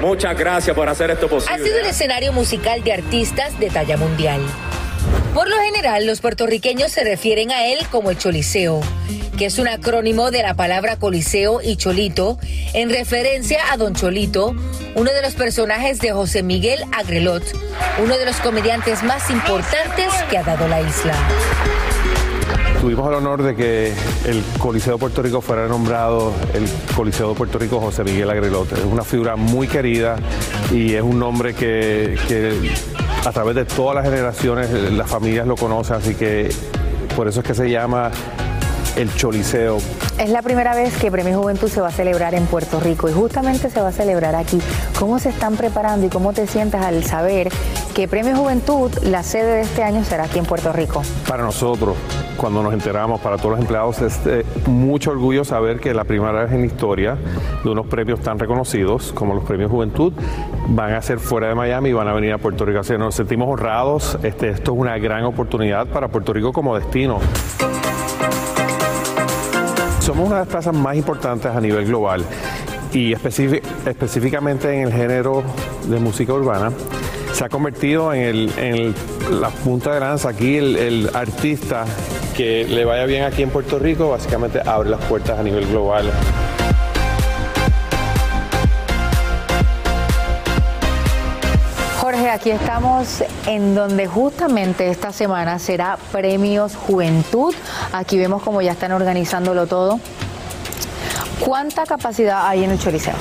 Muchas 0.02 0.38
gracias 0.38 0.76
por 0.76 0.88
hacer 0.88 1.10
esto 1.10 1.28
posible. 1.28 1.56
Ha 1.56 1.66
sido 1.66 1.80
el 1.80 1.88
escenario 1.88 2.32
musical 2.32 2.84
de 2.84 2.94
artistas 2.94 3.60
de 3.60 3.72
talla 3.72 3.98
mundial. 3.98 4.40
Por 5.34 5.48
lo 5.48 5.58
general, 5.58 6.08
los 6.08 6.22
puertorriqueños 6.22 6.92
se 6.92 7.04
refieren 7.04 7.52
a 7.52 7.68
él 7.68 7.80
como 7.92 8.10
el 8.10 8.18
Choliseo, 8.18 8.82
que 9.38 9.46
es 9.46 9.60
un 9.60 9.68
acrónimo 9.68 10.32
de 10.32 10.42
la 10.42 10.56
palabra 10.56 10.98
Coliseo 10.98 11.62
y 11.62 11.76
Cholito, 11.76 12.40
en 12.74 12.90
referencia 12.90 13.60
a 13.72 13.78
Don 13.78 13.94
Cholito, 13.94 14.56
uno 14.96 15.12
de 15.12 15.22
los 15.22 15.36
personajes 15.36 16.00
de 16.00 16.12
José 16.12 16.42
Miguel 16.42 16.84
Agrelot, 16.98 17.44
uno 18.04 18.18
de 18.18 18.26
los 18.26 18.38
comediantes 18.38 19.04
más 19.04 19.30
importantes 19.30 20.12
que 20.30 20.38
ha 20.38 20.44
dado 20.44 20.68
la 20.68 20.82
isla. 20.82 21.14
Tuvimos 22.82 23.10
el 23.10 23.16
honor 23.16 23.43
de 23.43 23.56
que 23.56 23.93
el 24.26 24.41
Coliseo 24.58 24.93
de 24.93 25.00
Puerto 25.00 25.22
Rico 25.22 25.41
fuera 25.41 25.68
nombrado 25.68 26.34
el 26.54 26.66
Coliseo 26.95 27.30
de 27.30 27.36
Puerto 27.36 27.60
Rico 27.60 27.80
José 27.80 28.04
Miguel 28.04 28.30
Agrelot. 28.30 28.72
Es 28.72 28.86
una 28.86 29.04
figura 29.04 29.36
muy 29.36 29.68
querida 29.68 30.16
y 30.72 30.93
es 30.93 31.02
un 31.02 31.20
nombre 31.20 31.54
que 31.54 32.16
a 33.26 33.32
través 33.32 33.56
de 33.56 33.66
todas 33.66 33.95
las 33.95 34.06
generaciones 34.06 34.72
las 34.93 35.10
familias 35.10 35.45
lo 35.45 35.56
conocen, 35.56 35.97
así 35.97 36.16
que 36.16 36.50
por 37.16 37.28
eso 37.28 37.41
es 37.41 37.45
que 37.45 37.54
se 37.54 37.70
llama 37.70 38.12
el 38.96 39.14
Choliseo. 39.16 39.78
Es 40.18 40.30
la 40.30 40.42
primera 40.42 40.76
vez 40.76 40.98
que 40.98 41.12
Premio 41.12 41.40
Juventud 41.40 41.68
se 41.68 41.82
va 41.82 41.88
a 41.88 41.92
celebrar 41.92 42.36
en 42.36 42.46
Puerto 42.46 42.80
Rico 42.80 43.10
y 43.10 43.14
justamente 43.14 43.70
se 43.70 43.82
va 43.82 43.90
a 43.90 43.92
celebrar 43.92 44.36
aquí. 44.36 44.60
¿Cómo 44.98 45.20
se 45.20 45.30
están 45.30 45.56
preparando 45.56 46.06
y 46.06 46.10
cómo 46.10 46.34
te 46.34 46.48
sientes 46.48 46.82
al 46.82 47.04
saber 47.04 47.50
que 47.96 48.08
Premio 48.08 48.36
Juventud, 48.36 48.92
la 49.04 49.24
sede 49.24 49.56
de 49.56 49.62
este 49.62 49.84
año, 49.84 50.04
será 50.04 50.26
aquí 50.26 50.40
en 50.40 50.46
Puerto 50.46 50.72
Rico? 50.74 51.02
Para 51.28 51.44
nosotros, 51.44 51.96
cuando 52.38 52.64
nos 52.64 52.74
enteramos, 52.74 53.20
para 53.22 53.38
todos 53.38 53.52
los 53.52 53.60
empleados, 53.60 54.02
es 54.02 54.20
eh, 54.26 54.46
mucho 54.66 55.12
orgullo 55.12 55.44
saber 55.44 55.80
que 55.80 55.94
la 55.94 56.04
primera 56.04 56.44
vez 56.44 56.52
en 56.52 56.62
la 56.62 56.68
historia 56.68 57.18
de 57.64 57.70
unos 57.70 57.88
premios 57.88 58.20
tan 58.22 58.40
reconocidos 58.40 59.12
como 59.14 59.34
los 59.34 59.44
Premios 59.44 59.72
Juventud 59.72 60.14
van 60.70 60.94
a 60.94 61.02
ser 61.02 61.20
fuera 61.20 61.48
de 61.48 61.56
Miami 61.56 61.90
y 61.90 61.94
van 61.94 62.08
a 62.08 62.14
venir 62.14 62.34
a 62.34 62.38
Puerto 62.38 62.66
Rico. 62.66 62.80
Así 62.80 62.94
que 62.94 63.00
nos 63.00 63.16
sentimos 63.16 63.50
honrados. 63.50 64.18
Este, 64.24 64.50
esto 64.50 64.74
es 64.74 64.78
una 64.78 64.98
gran 64.98 65.24
oportunidad 65.26 65.88
para 65.88 66.08
Puerto 66.08 66.34
Rico 66.34 66.54
como 66.54 66.76
destino. 66.76 67.20
Somos 70.10 70.26
una 70.26 70.38
de 70.38 70.41
las 70.41 70.47
plazas 70.47 70.74
más 70.74 70.95
importantes 70.95 71.51
a 71.51 71.62
nivel 71.62 71.86
global 71.86 72.26
y 72.91 73.14
específicamente 73.14 74.74
en 74.74 74.88
el 74.88 74.91
género 74.91 75.43
de 75.88 75.99
música 75.99 76.34
urbana. 76.34 76.72
Se 77.32 77.45
ha 77.45 77.49
convertido 77.49 78.12
en, 78.12 78.49
el, 78.57 78.95
la 79.39 79.49
punta 79.49 79.93
de 79.93 79.99
lanza 79.99 80.30
aquí, 80.30 80.57
el, 80.57 80.78
el 80.78 81.10
artista 81.14 81.86
que 82.36 82.66
le 82.68 82.86
vaya 82.86 83.05
bien 83.05 83.24
aquí 83.24 83.43
en 83.43 83.51
Puerto 83.51 83.78
Rico, 83.78 84.10
básicamente 84.10 84.60
abre 84.66 84.89
las 84.89 85.01
puertas 85.01 85.38
a 85.38 85.43
nivel 85.43 85.68
global. 85.68 86.10
Jorge, 92.30 92.42
aquí 92.42 92.52
estamos 92.52 93.24
en 93.48 93.74
donde 93.74 94.06
justamente 94.06 94.90
esta 94.90 95.12
semana 95.12 95.58
será 95.58 95.98
Premios 96.12 96.76
Juventud. 96.76 97.56
Aquí 97.92 98.18
vemos 98.20 98.44
cómo 98.44 98.62
ya 98.62 98.74
están 98.74 98.92
organizándolo 98.92 99.66
todo. 99.66 100.00
¿Cuánta 101.40 101.86
capacidad 101.86 102.48
hay 102.48 102.66
en 102.66 102.72
el 102.72 102.80
Choliseo? 102.80 103.14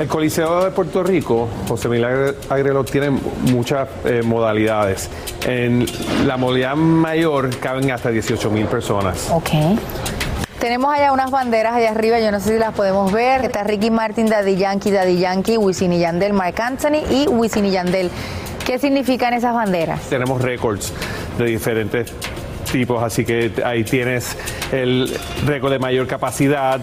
El 0.00 0.08
Coliseo 0.08 0.64
de 0.64 0.70
Puerto 0.70 1.04
Rico, 1.04 1.48
José 1.68 1.88
Miguel 1.88 2.34
Agrelot, 2.48 2.90
tiene 2.90 3.10
muchas 3.10 3.88
eh, 4.04 4.22
modalidades. 4.24 5.10
En 5.46 5.86
la 6.26 6.36
modalidad 6.36 6.74
mayor 6.74 7.56
caben 7.58 7.90
hasta 7.92 8.10
18 8.10 8.50
mil 8.50 8.66
personas. 8.66 9.30
Ok. 9.30 9.50
Tenemos 10.58 10.92
allá 10.92 11.12
unas 11.12 11.30
banderas 11.30 11.74
allá 11.74 11.90
arriba, 11.90 12.18
yo 12.18 12.32
no 12.32 12.40
sé 12.40 12.54
si 12.54 12.58
las 12.58 12.72
podemos 12.72 13.12
ver. 13.12 13.44
Está 13.44 13.62
Ricky 13.62 13.90
Martin, 13.90 14.26
Daddy 14.26 14.56
Yankee, 14.56 14.90
Daddy 14.90 15.18
Yankee, 15.18 15.58
Wisin 15.58 15.92
y 15.92 16.00
Yandel, 16.00 16.32
Mark 16.32 16.60
Anthony 16.60 17.04
y 17.10 17.28
Wisin 17.28 17.66
y 17.66 17.70
Yandel. 17.70 18.10
¿Qué 18.66 18.80
significan 18.80 19.32
esas 19.32 19.54
banderas? 19.54 20.00
Tenemos 20.10 20.42
récords 20.42 20.92
de 21.38 21.44
diferentes 21.44 22.12
tipos, 22.72 23.00
así 23.00 23.24
que 23.24 23.52
ahí 23.64 23.84
tienes 23.84 24.36
el 24.72 25.08
récord 25.46 25.70
de 25.70 25.78
mayor 25.78 26.08
capacidad, 26.08 26.80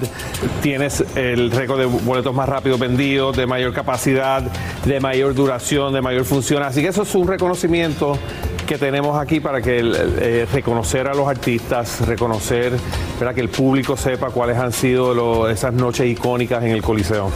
tienes 0.61 1.03
el 1.17 1.51
récord 1.51 1.79
de 1.79 1.85
boletos 1.85 2.33
más 2.33 2.47
rápido 2.47 2.77
vendidos, 2.77 3.35
de 3.35 3.45
mayor 3.45 3.73
capacidad, 3.73 4.41
de 4.85 4.99
mayor 5.01 5.35
duración, 5.35 5.93
de 5.93 6.01
mayor 6.01 6.23
función, 6.23 6.63
así 6.63 6.81
que 6.81 6.87
eso 6.87 7.03
es 7.03 7.13
un 7.15 7.27
reconocimiento 7.27 8.17
que 8.65 8.77
tenemos 8.77 9.19
aquí 9.19 9.41
para 9.41 9.61
que 9.61 9.81
eh, 9.81 10.47
reconocer 10.53 11.09
a 11.09 11.13
los 11.13 11.27
artistas, 11.27 11.99
reconocer 12.07 12.71
para 13.19 13.33
que 13.33 13.41
el 13.41 13.49
público 13.49 13.97
sepa 13.97 14.29
cuáles 14.29 14.57
han 14.57 14.71
sido 14.71 15.49
esas 15.49 15.73
noches 15.73 16.07
icónicas 16.07 16.63
en 16.63 16.71
el 16.71 16.81
Coliseo. 16.81 17.29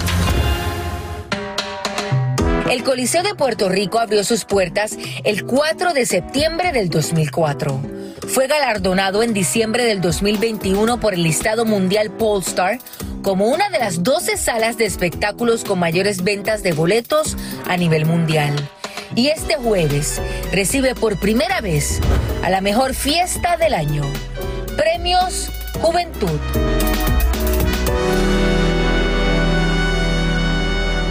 El 2.70 2.84
Coliseo 2.84 3.24
de 3.24 3.34
Puerto 3.34 3.70
Rico 3.70 3.98
abrió 3.98 4.26
sus 4.26 4.44
puertas 4.44 4.98
el 5.24 5.46
4 5.46 5.94
de 5.94 6.06
septiembre 6.06 6.74
del 6.74 6.90
2004. 6.90 7.80
Fue 8.28 8.48
galardonado 8.48 9.24
en 9.24 9.34
diciembre 9.34 9.86
del 9.86 10.02
2021 10.02 11.00
por 11.00 11.14
el 11.14 11.24
listado 11.24 11.64
mundial 11.64 12.12
Polestar 12.12 12.80
como 13.22 13.48
una 13.48 13.70
de 13.70 13.80
las 13.80 14.04
12 14.04 14.36
salas 14.36 14.78
de 14.78 14.86
espectáculos 14.86 15.64
con 15.64 15.80
mayores 15.80 16.24
ventas 16.24 16.62
de 16.62 16.74
boletos 16.74 17.38
a 17.68 17.78
nivel 17.78 18.06
mundial. 18.06 18.54
Y 19.16 19.28
este 19.28 19.56
jueves 19.56 20.22
recibe 20.52 20.94
por 20.94 21.18
primera 21.18 21.62
vez 21.62 22.02
a 22.44 22.50
la 22.50 22.60
mejor 22.60 22.94
fiesta 22.94 23.56
del 23.56 23.74
año, 23.74 24.04
Premios 24.76 25.50
Juventud. 25.82 26.87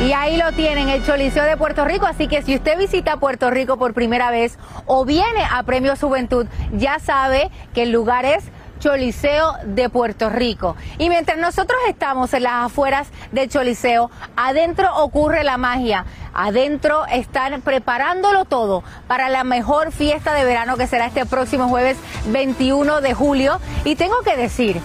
Y 0.07 0.12
ahí 0.12 0.36
lo 0.36 0.52
tienen, 0.52 0.88
el 0.88 1.04
Choliseo 1.04 1.42
de 1.42 1.57
Puerto 1.57 1.84
Rico. 1.84 2.07
Así 2.07 2.28
que 2.28 2.40
si 2.40 2.54
usted 2.54 2.78
visita 2.78 3.16
Puerto 3.16 3.50
Rico 3.50 3.76
por 3.76 3.92
primera 3.92 4.30
vez 4.30 4.57
o 4.86 5.04
viene 5.04 5.42
a 5.50 5.64
Premios 5.64 5.98
Juventud, 5.98 6.46
ya 6.72 7.00
sabe 7.00 7.50
que 7.74 7.82
el 7.82 7.90
lugar 7.90 8.24
es 8.24 8.44
Choliseo 8.78 9.57
de 9.64 9.88
Puerto 9.88 10.30
Rico. 10.30 10.76
Y 10.98 11.09
mientras 11.09 11.38
nosotros 11.38 11.76
estamos 11.88 12.32
en 12.34 12.44
las 12.44 12.66
afueras 12.66 13.09
del 13.32 13.48
Choliseo, 13.48 14.12
adentro 14.36 14.94
ocurre 14.96 15.42
la 15.42 15.57
magia. 15.57 16.04
Adentro 16.32 17.04
están 17.07 17.61
preparándolo 17.62 18.44
todo 18.44 18.84
para 19.09 19.28
la 19.28 19.42
mejor 19.42 19.90
fiesta 19.90 20.34
de 20.34 20.44
verano 20.44 20.76
que 20.76 20.86
será 20.86 21.07
este 21.07 21.26
próximo 21.26 21.68
jueves 21.68 21.96
21 22.26 23.00
de 23.00 23.12
julio. 23.12 23.59
Y 23.84 23.96
tengo 23.96 24.20
que 24.22 24.36
decir 24.36 24.80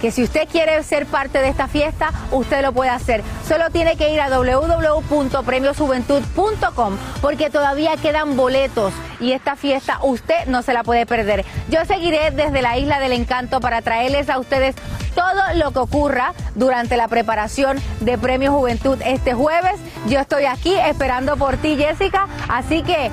que 0.00 0.10
si 0.10 0.22
usted 0.22 0.48
quiere 0.48 0.82
ser 0.82 1.04
parte 1.06 1.38
de 1.38 1.48
esta 1.48 1.68
fiesta, 1.68 2.10
usted 2.30 2.62
lo 2.62 2.72
puede 2.72 2.90
hacer. 2.90 3.22
Solo 3.46 3.70
tiene 3.70 3.96
que 3.96 4.12
ir 4.12 4.20
a 4.20 4.28
www.premiosjuventud.com 4.28 6.96
porque 7.20 7.50
todavía 7.50 7.96
quedan 7.96 8.36
boletos 8.36 8.92
y 9.20 9.32
esta 9.32 9.56
fiesta 9.56 9.98
usted 10.02 10.46
no 10.46 10.62
se 10.62 10.72
la 10.72 10.84
puede 10.84 11.06
perder. 11.06 11.44
Yo 11.68 11.84
seguiré 11.84 12.30
desde 12.30 12.62
la 12.62 12.78
Isla 12.78 13.00
del 13.00 13.12
Encanto 13.12 13.60
para 13.60 13.82
traerles 13.82 14.28
a 14.28 14.38
ustedes 14.38 14.76
todo 15.14 15.42
lo 15.54 15.72
que 15.72 15.78
ocurra 15.78 16.34
durante 16.54 16.96
la 16.96 17.08
preparación 17.08 17.78
de 18.00 18.18
Premio 18.18 18.52
Juventud 18.52 18.98
este 19.04 19.34
jueves. 19.34 19.80
Yo 20.06 20.20
estoy 20.20 20.44
aquí 20.44 20.74
esperando 20.74 21.36
por 21.36 21.56
ti, 21.56 21.76
Jessica, 21.76 22.28
así 22.48 22.82
que 22.82 23.10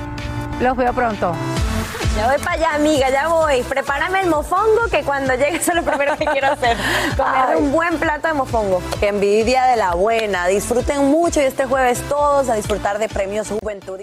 los 0.59 0.75
veo 0.75 0.93
pronto. 0.93 1.33
Ya 2.15 2.27
voy 2.27 2.37
para 2.37 2.51
allá, 2.51 2.75
amiga, 2.75 3.09
ya 3.09 3.27
voy. 3.27 3.63
Prepárame 3.63 4.21
el 4.21 4.29
mofongo, 4.29 4.85
que 4.91 5.01
cuando 5.01 5.33
llegue 5.33 5.55
eso 5.61 5.71
es 5.71 5.77
lo 5.77 5.83
primero 5.83 6.15
que 6.15 6.25
quiero 6.25 6.51
hacer. 6.51 6.77
Comer 7.17 7.57
un 7.57 7.71
buen 7.71 7.97
plato 7.97 8.27
de 8.27 8.35
mofongo. 8.35 8.81
Qué 8.99 9.07
envidia 9.07 9.65
de 9.65 9.77
la 9.77 9.95
buena. 9.95 10.45
Disfruten 10.47 11.09
mucho 11.09 11.41
y 11.41 11.45
este 11.45 11.65
jueves 11.65 12.01
todos 12.07 12.49
a 12.49 12.55
disfrutar 12.55 12.99
de 12.99 13.09
premios 13.09 13.47
Juventud. 13.49 14.01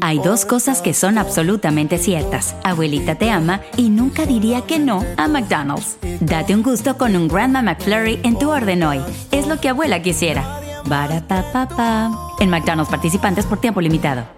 Hay 0.00 0.18
dos 0.20 0.44
cosas 0.44 0.80
que 0.80 0.94
son 0.94 1.18
absolutamente 1.18 1.98
ciertas. 1.98 2.54
Abuelita 2.62 3.16
te 3.16 3.30
ama 3.30 3.60
y 3.76 3.90
nunca 3.90 4.24
diría 4.24 4.62
que 4.62 4.78
no 4.78 5.04
a 5.16 5.26
McDonald's. 5.26 5.96
Date 6.20 6.54
un 6.54 6.62
gusto 6.62 6.96
con 6.96 7.16
un 7.16 7.26
Grandma 7.26 7.62
McFlurry 7.62 8.20
en 8.22 8.38
tu 8.38 8.50
orden 8.50 8.84
hoy. 8.84 9.02
Es 9.32 9.48
lo 9.48 9.60
que 9.60 9.70
abuela 9.70 10.00
quisiera. 10.00 10.60
Barapapapa. 10.84 12.10
En 12.38 12.50
McDonald's 12.50 12.90
participantes 12.90 13.46
por 13.46 13.60
tiempo 13.60 13.80
limitado. 13.80 14.37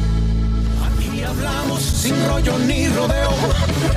Hablamos 1.31 1.81
sin 1.81 2.27
rollo 2.27 2.59
ni 2.59 2.89
rodeo. 2.89 3.31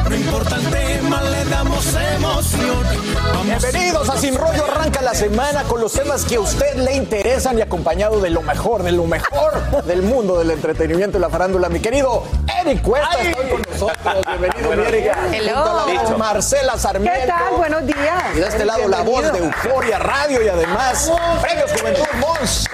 No 0.08 0.14
importa 0.14 0.54
el 0.54 0.70
tema, 0.70 1.20
le 1.20 1.44
damos 1.46 1.84
emoción. 2.14 2.84
Vamos 3.12 3.44
Bienvenidos 3.44 4.08
a 4.08 4.16
Sin 4.16 4.36
Rollo, 4.36 4.64
arranca 4.64 5.02
la 5.02 5.14
semana 5.14 5.64
con 5.64 5.80
los 5.80 5.92
temas 5.94 6.24
que 6.24 6.36
a 6.36 6.40
usted 6.40 6.76
le 6.76 6.94
interesan 6.94 7.58
y 7.58 7.62
acompañado 7.62 8.20
de 8.20 8.30
lo 8.30 8.40
mejor, 8.40 8.84
de 8.84 8.92
lo 8.92 9.06
mejor 9.06 9.52
del 9.84 10.02
mundo 10.02 10.38
del 10.38 10.52
entretenimiento 10.52 11.18
y 11.18 11.20
la 11.20 11.28
farándula. 11.28 11.68
Mi 11.68 11.80
querido 11.80 12.22
Eric 12.60 12.82
Cuesta 12.82 13.20
está 13.20 13.40
hoy 13.40 13.50
con 13.50 13.62
nosotros. 13.62 14.24
Bienvenido, 14.38 14.70
mi. 14.70 15.36
Hello. 15.36 15.64
La 15.64 16.02
voz 16.02 16.16
Marcela 16.18 16.78
Sarmiento. 16.78 17.20
¿Qué 17.20 17.26
tal? 17.26 17.56
Buenos 17.56 17.84
días. 17.84 18.24
Y 18.36 18.38
de 18.38 18.46
este 18.46 18.64
lado 18.64 18.86
la 18.86 19.02
voz 19.02 19.24
de 19.24 19.32
Bienvenido. 19.32 19.56
Euforia 19.64 19.98
Radio 19.98 20.40
y 20.40 20.48
además 20.48 21.10
Premios 21.42 21.72
Juventud 21.72 22.06
Mons. 22.20 22.68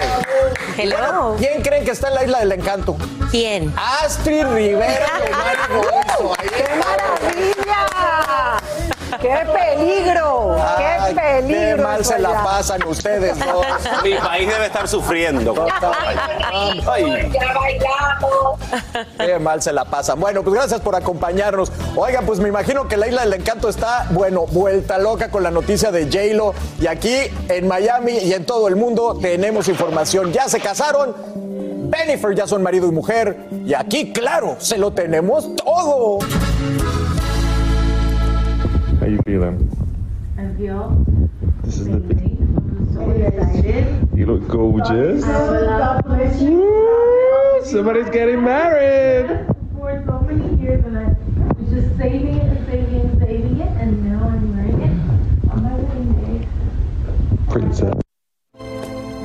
Hello. 0.83 0.97
Bueno, 0.97 1.37
¿Quién 1.39 1.61
creen 1.63 1.85
que 1.85 1.91
está 1.91 2.09
en 2.09 2.15
la 2.15 2.25
Isla 2.25 2.39
del 2.39 2.53
Encanto? 2.53 2.97
¿Quién? 3.31 3.71
Astrid 3.77 4.47
Rivera 4.47 5.07
¡Qué 6.43 6.65
maravilla! 6.79 8.60
¡Qué 9.21 9.37
peligro! 9.53 10.57
¡Qué 10.79 10.85
Ay, 10.85 11.15
peligro! 11.15 11.77
Qué 11.77 11.83
mal 11.83 12.05
se 12.05 12.19
la 12.19 12.43
pasan 12.43 12.83
ustedes 12.87 13.39
dos. 13.39 13.67
Mi 14.05 14.15
país 14.15 14.49
debe 14.49 14.67
estar 14.67 14.89
sufriendo. 14.89 15.55
Ay. 16.91 17.31
Ya 17.33 17.53
bailamos. 17.53 18.59
Qué 19.19 19.39
mal 19.39 19.61
se 19.63 19.73
la 19.73 19.85
pasan. 19.85 20.19
Bueno, 20.19 20.43
pues 20.43 20.55
gracias 20.55 20.81
por 20.81 20.97
acompañarnos. 20.97 21.71
Oigan, 21.97 22.25
pues 22.25 22.41
me 22.41 22.49
imagino 22.49 22.89
que 22.89 22.97
la 22.97 23.09
Isla 23.09 23.23
del 23.23 23.35
Encanto 23.35 23.69
está, 23.69 24.07
bueno, 24.11 24.47
vuelta 24.47 24.99
loca 24.99 25.31
con 25.31 25.43
la 25.43 25.51
noticia 25.51 25.91
de 25.91 26.05
J-Lo. 26.05 26.55
Y 26.81 26.87
aquí 26.87 27.17
en 27.49 27.69
Miami 27.69 28.13
y 28.19 28.33
en 28.33 28.47
todo 28.47 28.69
el 28.69 28.77
mundo 28.77 29.19
tenemos 29.21 29.69
información. 29.69 30.33
Ya 30.33 30.49
se 30.49 30.61
casaron. 30.61 31.15
Bennifer 31.91 32.35
ya 32.35 32.47
son 32.47 32.63
marido 32.63 32.87
y 32.87 32.93
mujer. 32.93 33.37
Y 33.67 33.75
aquí, 33.75 34.13
claro, 34.13 34.57
se 34.59 34.79
lo 34.79 34.93
tenemos 34.93 35.55
todo. 35.57 36.21
This 40.61 41.79
is 41.79 41.87
the 41.87 42.01
so 42.93 43.11
excited. 43.13 44.09
You 44.15 44.27
look 44.27 44.47
gorgeous. 44.47 45.25
God 45.25 46.05
bless 46.05 46.43
you. 46.43 47.63
Somebody's 47.65 48.11
getting 48.11 48.45
married. 48.45 49.47
For 49.75 50.05
so 50.05 50.21
many 50.21 50.61
years, 50.61 50.85
and 50.85 50.99
I 50.99 51.17
was 51.59 51.71
just 51.71 51.97
saving 51.97 52.37
it 52.37 52.43
and 52.43 52.67
saving 52.67 52.95
it 52.95 53.05
and 53.07 53.21
saving 53.23 53.61
it, 53.61 53.69
and 53.81 54.05
now 54.05 54.23
I'm 54.23 54.55
wearing 54.55 54.83
it 54.83 55.51
on 55.51 55.63
my 55.63 55.75
wedding 55.77 56.41
day. 56.41 56.49
Princess. 57.49 58.10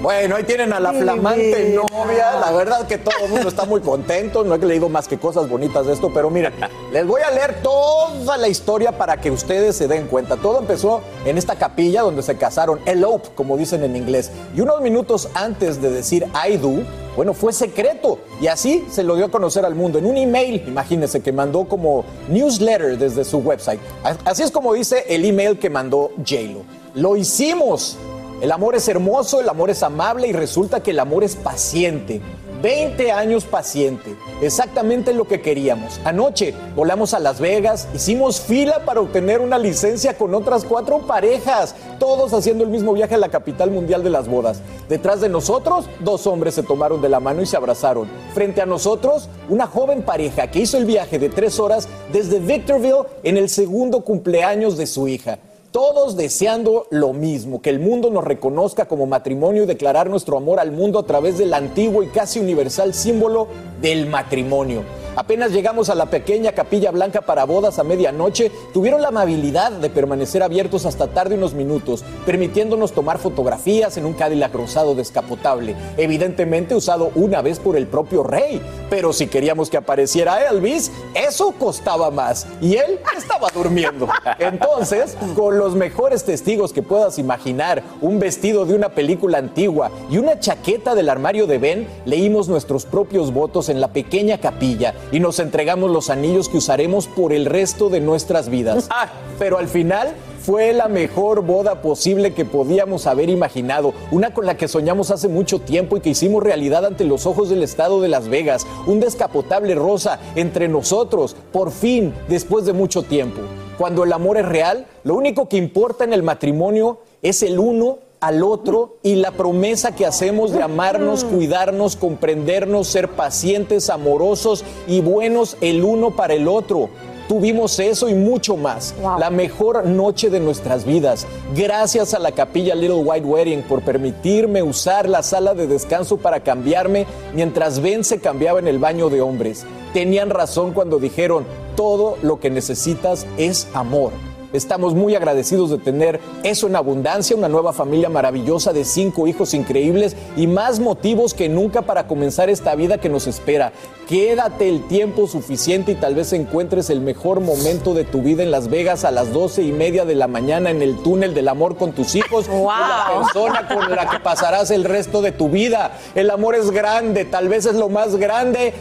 Bueno, 0.06 0.36
ahí 0.36 0.44
tienen 0.44 0.72
a 0.72 0.80
la 0.80 0.94
flamante 0.94 1.74
novia. 1.74 2.40
La 2.40 2.52
verdad 2.52 2.86
que 2.86 3.00
todo 3.00 3.16
el 3.24 3.32
mundo 3.32 3.50
está 3.50 3.66
muy 3.66 3.82
contento. 3.82 4.44
No 4.44 4.54
he 4.54 4.60
leído 4.60 4.88
más 4.88 5.08
que 5.08 5.18
cosas 5.18 5.50
bonitas 5.50 5.88
de 5.88 5.94
esto, 5.94 6.12
pero 6.14 6.30
miren, 6.30 6.54
les 6.92 7.08
voy 7.08 7.24
a 7.24 7.32
leer 7.32 7.64
toda 7.64 8.38
la 8.38 8.48
historia 8.48 8.92
para 8.92 9.20
que 9.20 9.32
ustedes 9.32 9.76
se 9.76 9.88
den 9.88 10.06
cuenta. 10.06 10.38
Todo 10.38 10.60
empezó 10.60 11.02
en 11.26 11.40
esta 11.40 11.56
capilla 11.56 12.04
donde 12.04 12.22
se 12.22 12.38
casaron, 12.38 12.82
elope, 12.86 13.30
como 13.34 13.58
dicen 13.58 13.84
en 13.84 13.96
inglés. 13.96 14.30
Y 14.56 14.62
unos 14.62 14.80
minutos 14.80 15.28
antes 15.34 15.82
de 15.82 15.90
decir 15.90 16.28
I 16.48 16.58
do, 16.58 16.84
bueno, 17.16 17.34
fue 17.34 17.52
secreto. 17.52 18.20
Y 18.40 18.46
así 18.46 18.86
se 18.92 19.02
lo 19.02 19.16
dio 19.16 19.26
a 19.26 19.32
conocer 19.32 19.66
al 19.66 19.74
mundo 19.74 19.98
en 19.98 20.06
un 20.06 20.18
email, 20.18 20.64
imagínense, 20.68 21.22
que 21.22 21.32
mandó 21.32 21.66
como 21.66 22.06
newsletter 22.30 23.00
desde 23.00 23.26
su 23.26 23.40
website. 23.40 23.80
Así 24.24 24.44
es 24.44 24.52
como 24.52 24.76
dice 24.76 25.04
el 25.10 25.26
email 25.26 25.58
que 25.58 25.72
mandó 25.72 26.12
JLo. 26.24 26.62
Lo 26.94 27.16
hicimos. 27.16 27.98
El 28.42 28.52
amor 28.52 28.76
es 28.76 28.88
hermoso, 28.90 29.40
el 29.40 29.48
amor 29.48 29.70
es 29.70 29.82
amable 29.82 30.28
y 30.28 30.34
resulta 30.34 30.84
que 30.84 30.92
el 30.92 31.00
amor 31.00 31.24
es 31.24 31.36
paciente. 31.36 32.22
20 32.62 33.12
años 33.12 33.44
paciente, 33.44 34.16
exactamente 34.42 35.14
lo 35.14 35.26
que 35.26 35.42
queríamos. 35.42 36.00
Anoche 36.04 36.54
volamos 36.76 37.14
a 37.14 37.20
Las 37.20 37.40
Vegas, 37.40 37.88
hicimos 37.94 38.42
fila 38.42 38.84
para 38.86 39.02
obtener 39.02 39.40
una 39.40 39.60
licencia 39.60 40.18
con 40.18 40.34
otras 40.34 40.66
cuatro 40.66 41.00
parejas, 41.00 41.76
todos 42.00 42.34
haciendo 42.34 42.64
el 42.64 42.72
mismo 42.72 42.94
viaje 42.94 43.16
a 43.16 43.20
la 43.20 43.30
capital 43.30 43.72
mundial 43.72 44.04
de 44.04 44.10
las 44.10 44.28
bodas. 44.28 44.62
Detrás 44.90 45.22
de 45.22 45.30
nosotros, 45.30 45.86
dos 46.00 46.26
hombres 46.28 46.56
se 46.56 46.64
tomaron 46.64 47.02
de 47.02 47.10
la 47.10 47.20
mano 47.20 47.42
y 47.42 47.46
se 47.46 47.56
abrazaron. 47.56 48.10
Frente 48.34 48.62
a 48.62 48.66
nosotros, 48.66 49.30
una 49.48 49.68
joven 49.68 50.02
pareja 50.02 50.50
que 50.50 50.60
hizo 50.60 50.78
el 50.78 50.86
viaje 50.86 51.20
de 51.20 51.30
tres 51.30 51.60
horas 51.60 51.88
desde 52.12 52.40
Victorville 52.40 53.06
en 53.24 53.38
el 53.38 53.48
segundo 53.48 54.02
cumpleaños 54.02 54.76
de 54.76 54.88
su 54.88 55.08
hija. 55.08 55.38
Todos 55.76 56.16
deseando 56.16 56.88
lo 56.90 57.12
mismo, 57.12 57.62
que 57.62 57.70
el 57.70 57.82
mundo 57.82 58.10
nos 58.10 58.24
reconozca 58.24 58.88
como 58.88 59.08
matrimonio 59.08 59.64
y 59.64 59.66
declarar 59.66 60.10
nuestro 60.10 60.38
amor 60.38 60.62
al 60.62 60.72
mundo 60.72 61.00
a 61.00 61.06
través 61.06 61.38
del 61.38 61.54
antiguo 61.54 62.02
y 62.02 62.08
casi 62.08 62.40
universal 62.40 62.94
símbolo 62.94 63.50
del 63.82 64.08
matrimonio. 64.08 64.84
Apenas 65.16 65.52
llegamos 65.52 65.90
a 65.90 65.96
la 65.96 66.08
pequeña 66.08 66.52
capilla 66.52 66.92
blanca 66.92 67.22
para 67.22 67.46
bodas 67.46 67.80
a 67.80 67.86
medianoche, 67.86 68.52
tuvieron 68.74 69.02
la 69.02 69.08
amabilidad 69.08 69.72
de 69.72 69.90
permanecer 69.90 70.44
abiertos 70.44 70.86
hasta 70.86 71.08
tarde 71.08 71.36
unos 71.36 71.54
minutos, 71.54 72.04
permitiéndonos 72.26 72.92
tomar 72.92 73.18
fotografías 73.18 73.96
en 73.96 74.06
un 74.06 74.14
Cadillac 74.14 74.54
rosado 74.54 74.94
descapotable, 74.94 75.74
evidentemente 75.96 76.76
usado 76.76 77.12
una 77.16 77.42
vez 77.42 77.60
por 77.60 77.78
el 77.78 77.88
propio 77.88 78.24
rey. 78.24 78.62
Pero 78.90 79.14
si 79.14 79.28
queríamos 79.28 79.70
que 79.70 79.78
apareciera 79.78 80.50
Elvis, 80.50 80.92
eso 81.14 81.54
costaba 81.58 82.12
más. 82.12 82.46
Y 82.60 82.76
él 82.76 83.00
estaba 83.18 83.48
durmiendo. 83.54 84.10
Entonces, 84.38 85.16
con 85.34 85.58
los 85.58 85.76
mejores 85.76 86.26
testigos 86.26 86.74
que 86.74 86.84
puedas 86.84 87.20
imaginar, 87.20 87.84
un 88.02 88.20
vestido 88.20 88.66
de 88.66 88.74
una 88.74 88.90
película 88.90 89.38
antigua 89.38 89.92
y 90.10 90.18
una 90.18 90.42
chaqueta 90.42 90.94
del 90.94 91.08
armario 91.08 91.48
de 91.48 91.58
Ben, 91.58 91.88
leímos 92.06 92.50
nuestros 92.50 92.86
propios 92.86 93.32
votos 93.34 93.70
en 93.70 93.80
la 93.80 93.88
pequeña 93.94 94.40
capilla 94.40 94.94
y 95.12 95.20
nos 95.20 95.40
entregamos 95.40 95.92
los 95.92 96.10
anillos 96.10 96.50
que 96.50 96.58
usaremos 96.58 97.08
por 97.08 97.34
el 97.34 97.46
resto 97.46 97.90
de 97.90 98.02
nuestras 98.02 98.50
vidas. 98.50 98.90
Ah, 98.98 99.10
pero 99.38 99.58
al 99.58 99.68
final 99.68 100.14
fue 100.46 100.72
la 100.72 100.88
mejor 100.88 101.42
boda 101.42 101.82
posible 101.82 102.34
que 102.34 102.46
podíamos 102.46 103.08
haber 103.08 103.30
imaginado, 103.30 103.94
una 104.12 104.34
con 104.34 104.46
la 104.46 104.56
que 104.56 104.68
soñamos 104.68 105.12
hace 105.12 105.28
mucho 105.28 105.60
tiempo 105.60 105.98
y 105.98 106.02
que 106.02 106.12
hicimos 106.12 106.44
realidad 106.44 106.86
ante 106.86 107.04
los 107.04 107.26
ojos 107.26 107.50
del 107.50 107.64
estado 107.64 108.00
de 108.00 108.08
Las 108.08 108.30
Vegas, 108.30 108.66
un 108.86 109.00
descapotable 109.00 109.76
rosa 109.76 110.20
entre 110.36 110.68
nosotros, 110.68 111.36
por 111.52 111.72
fin, 111.72 112.14
después 112.30 112.66
de 112.66 112.74
mucho 112.74 113.02
tiempo. 113.04 113.42
Cuando 113.78 114.04
el 114.04 114.14
amor 114.14 114.38
es 114.38 114.46
real, 114.46 114.86
lo 115.04 115.16
único 115.16 115.50
que 115.50 115.58
importa 115.58 116.04
en 116.04 116.14
el 116.14 116.24
matrimonio 116.24 117.00
es 117.22 117.44
el 117.44 117.60
uno 117.60 118.00
al 118.26 118.42
otro 118.42 118.98
y 119.04 119.16
la 119.16 119.30
promesa 119.30 119.96
que 119.96 120.04
hacemos 120.04 120.52
de 120.52 120.64
amarnos, 120.64 121.24
cuidarnos, 121.24 121.96
comprendernos, 121.96 122.88
ser 122.88 123.10
pacientes, 123.10 123.92
amorosos 123.92 124.64
y 124.88 125.02
buenos 125.02 125.58
el 125.62 125.84
uno 125.84 126.16
para 126.16 126.34
el 126.34 126.48
otro. 126.48 126.90
Tuvimos 127.28 127.80
eso 127.80 128.10
y 128.10 128.16
mucho 128.16 128.58
más. 128.58 128.96
La 129.20 129.30
mejor 129.30 129.86
noche 129.86 130.32
de 130.32 130.40
nuestras 130.40 130.86
vidas. 130.86 131.28
Gracias 131.56 132.16
a 132.16 132.20
la 132.20 132.32
capilla 132.32 132.74
Little 132.74 133.04
White 133.04 133.28
Wedding 133.28 133.62
por 133.62 133.84
permitirme 133.84 134.64
usar 134.64 135.08
la 135.08 135.22
sala 135.22 135.54
de 135.54 135.68
descanso 135.68 136.18
para 136.18 136.40
cambiarme 136.40 137.06
mientras 137.36 137.80
Ben 137.80 138.04
se 138.04 138.20
cambiaba 138.20 138.58
en 138.58 138.68
el 138.68 138.80
baño 138.80 139.12
de 139.12 139.22
hombres. 139.22 139.66
Tenían 139.94 140.32
razón 140.32 140.74
cuando 140.74 140.98
dijeron, 140.98 141.46
todo 141.76 142.18
lo 142.24 142.40
que 142.40 142.50
necesitas 142.50 143.28
es 143.38 143.68
amor. 143.74 144.12
Estamos 144.56 144.96
muy 144.96 145.16
agradecidos 145.16 145.70
de 145.70 145.78
tener 145.78 146.20
eso 146.44 146.68
en 146.68 146.76
abundancia, 146.76 147.36
una 147.36 147.50
nueva 147.50 147.74
familia 147.74 148.10
maravillosa 148.10 148.72
de 148.72 148.86
cinco 148.86 149.28
hijos 149.28 149.54
increíbles 149.54 150.16
y 150.38 150.48
más 150.48 150.80
motivos 150.80 151.34
que 151.34 151.50
nunca 151.50 151.82
para 151.82 152.08
comenzar 152.08 152.50
esta 152.50 152.74
vida 152.76 152.98
que 152.98 153.10
nos 153.10 153.28
espera. 153.28 153.74
Quédate 154.08 154.70
el 154.70 154.88
tiempo 154.88 155.28
suficiente 155.28 155.94
y 155.94 155.96
tal 155.96 156.16
vez 156.16 156.32
encuentres 156.32 156.90
el 156.90 157.02
mejor 157.02 157.40
momento 157.40 157.94
de 157.94 158.04
tu 158.04 158.22
vida 158.22 158.44
en 158.44 158.52
Las 158.52 158.70
Vegas 158.70 159.04
a 159.04 159.12
las 159.12 159.34
doce 159.34 159.64
y 159.64 159.72
media 159.72 160.06
de 160.06 160.16
la 160.16 160.28
mañana 160.28 160.70
en 160.70 160.82
el 160.82 161.02
túnel 161.02 161.34
del 161.34 161.48
amor 161.48 161.76
con 161.76 161.92
tus 161.92 162.16
hijos, 162.16 162.48
con 162.48 162.66
la 162.66 163.24
persona 163.24 163.68
con 163.68 163.90
la 163.94 164.10
que 164.10 164.20
pasarás 164.20 164.70
el 164.72 164.84
resto 164.84 165.22
de 165.22 165.32
tu 165.32 165.50
vida. 165.50 165.98
El 166.14 166.30
amor 166.30 166.56
es 166.56 166.70
grande, 166.72 167.26
tal 167.26 167.50
vez 167.50 167.66
es 167.66 167.76
lo 167.76 167.90
más 167.90 168.16
grande 168.16 168.74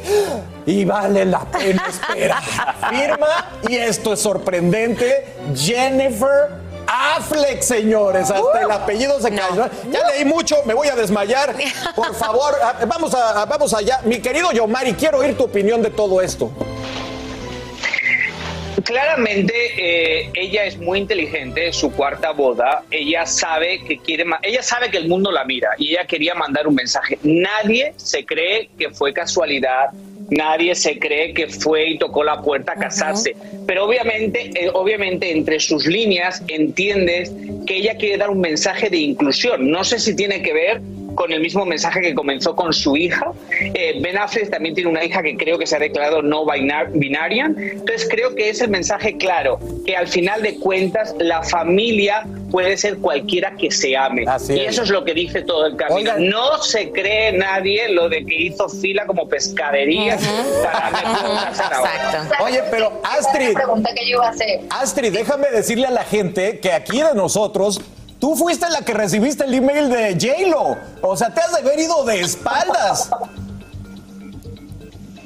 y 0.66 0.84
vale 0.84 1.24
la 1.24 1.40
pena 1.44 1.86
esperar. 1.88 2.42
Firma 2.90 3.52
y 3.68 3.76
esto 3.76 4.12
es 4.12 4.20
sorprendente. 4.20 5.26
Jennifer 5.64 6.50
Affleck, 6.86 7.62
señores. 7.62 8.30
Hasta 8.30 8.60
el 8.62 8.70
apellido 8.70 9.18
se 9.20 9.30
cayó. 9.30 9.68
Ya 9.90 10.06
leí 10.08 10.24
mucho, 10.24 10.56
me 10.66 10.74
voy 10.74 10.88
a 10.88 10.94
desmayar. 10.94 11.54
Por 11.96 12.14
favor, 12.14 12.54
a- 12.62 12.84
vamos, 12.84 13.14
a, 13.14 13.42
a- 13.42 13.46
vamos 13.46 13.72
allá. 13.72 14.00
Mi 14.04 14.18
querido 14.20 14.52
Yomari, 14.52 14.92
quiero 14.92 15.18
oír 15.18 15.36
tu 15.36 15.44
opinión 15.44 15.80
de 15.82 15.90
todo 15.90 16.20
esto. 16.20 16.50
claramente 18.84 19.54
eh, 19.78 20.30
ella 20.34 20.64
es 20.66 20.76
muy 20.76 20.98
inteligente, 20.98 21.72
su 21.72 21.90
cuarta 21.90 22.32
boda, 22.32 22.82
ella 22.90 23.24
sabe 23.24 23.82
que 23.82 23.98
quiere, 23.98 24.26
ella 24.42 24.62
sabe 24.62 24.90
que 24.90 24.98
el 24.98 25.08
mundo 25.08 25.32
la 25.32 25.42
mira 25.44 25.70
y 25.78 25.92
ella 25.92 26.04
quería 26.06 26.34
mandar 26.34 26.66
un 26.66 26.74
mensaje. 26.74 27.18
Nadie 27.22 27.94
se 27.96 28.26
cree 28.26 28.68
que 28.78 28.90
fue 28.90 29.14
casualidad, 29.14 29.86
nadie 30.30 30.74
se 30.74 30.98
cree 30.98 31.34
que 31.34 31.48
fue 31.48 31.90
y 31.90 31.98
tocó 31.98 32.24
la 32.24 32.42
puerta 32.42 32.72
a 32.72 32.76
casarse, 32.76 33.34
pero 33.66 33.84
obviamente, 33.84 34.50
eh, 34.54 34.70
obviamente 34.72 35.30
entre 35.30 35.60
sus 35.60 35.86
líneas 35.86 36.42
entiendes 36.48 37.32
que 37.66 37.76
ella 37.76 37.96
quiere 37.96 38.18
dar 38.18 38.30
un 38.30 38.40
mensaje 38.40 38.90
de 38.90 38.98
inclusión. 38.98 39.70
No 39.70 39.84
sé 39.84 39.98
si 39.98 40.14
tiene 40.14 40.42
que 40.42 40.52
ver 40.52 40.80
con 41.14 41.32
el 41.32 41.40
mismo 41.40 41.64
mensaje 41.64 42.00
que 42.00 42.14
comenzó 42.14 42.54
con 42.56 42.72
su 42.72 42.96
hija. 42.96 43.32
Eh, 43.60 43.98
ben 44.00 44.18
Affleck 44.18 44.50
también 44.50 44.74
tiene 44.74 44.90
una 44.90 45.04
hija 45.04 45.22
que 45.22 45.36
creo 45.36 45.58
que 45.58 45.66
se 45.66 45.76
ha 45.76 45.78
declarado 45.78 46.22
no 46.22 46.44
binar- 46.44 46.90
binarian. 46.92 47.56
Entonces 47.58 48.06
creo 48.10 48.34
que 48.34 48.48
es 48.50 48.60
el 48.60 48.70
mensaje 48.70 49.16
claro, 49.16 49.58
que 49.86 49.96
al 49.96 50.08
final 50.08 50.42
de 50.42 50.58
cuentas 50.58 51.14
la 51.18 51.42
familia 51.42 52.26
puede 52.50 52.76
ser 52.76 52.98
cualquiera 52.98 53.56
que 53.56 53.70
se 53.70 53.96
ame. 53.96 54.22
y 54.22 54.52
es. 54.60 54.68
eso 54.72 54.82
es 54.82 54.90
lo 54.90 55.04
que 55.04 55.14
dice 55.14 55.42
todo 55.42 55.66
el 55.66 55.76
camino. 55.76 56.12
No 56.18 56.58
se 56.62 56.90
cree 56.92 57.32
nadie 57.32 57.88
lo 57.88 58.08
de 58.08 58.24
que 58.24 58.34
hizo 58.36 58.68
fila 58.68 59.06
como 59.06 59.28
pescadería 59.28 60.16
para 60.62 60.90
me 60.90 61.18
puedo 61.18 61.34
casar 61.34 61.74
ahora. 61.74 61.90
Oye, 62.40 62.62
pero 62.70 62.92
Astrid, 63.02 63.54
pregunta 63.54 63.90
que 63.94 64.04
yo 64.08 64.16
iba 64.16 64.26
a 64.26 64.30
hacer. 64.30 64.60
Astrid, 64.70 65.12
déjame 65.12 65.48
decirle 65.50 65.86
a 65.86 65.90
la 65.90 66.04
gente 66.04 66.58
que 66.60 66.72
aquí 66.72 66.98
de 66.98 67.14
nosotros, 67.14 67.80
tú 68.24 68.34
fuiste 68.34 68.66
la 68.70 68.80
que 68.80 68.94
recibiste 68.94 69.44
el 69.44 69.52
email 69.52 69.90
de 69.90 70.14
J-Lo. 70.14 70.78
O 71.02 71.14
sea, 71.14 71.28
te 71.28 71.42
has 71.42 71.52
de 71.52 71.58
haber 71.58 71.78
ido 71.78 72.04
de 72.04 72.20
espaldas. 72.20 73.10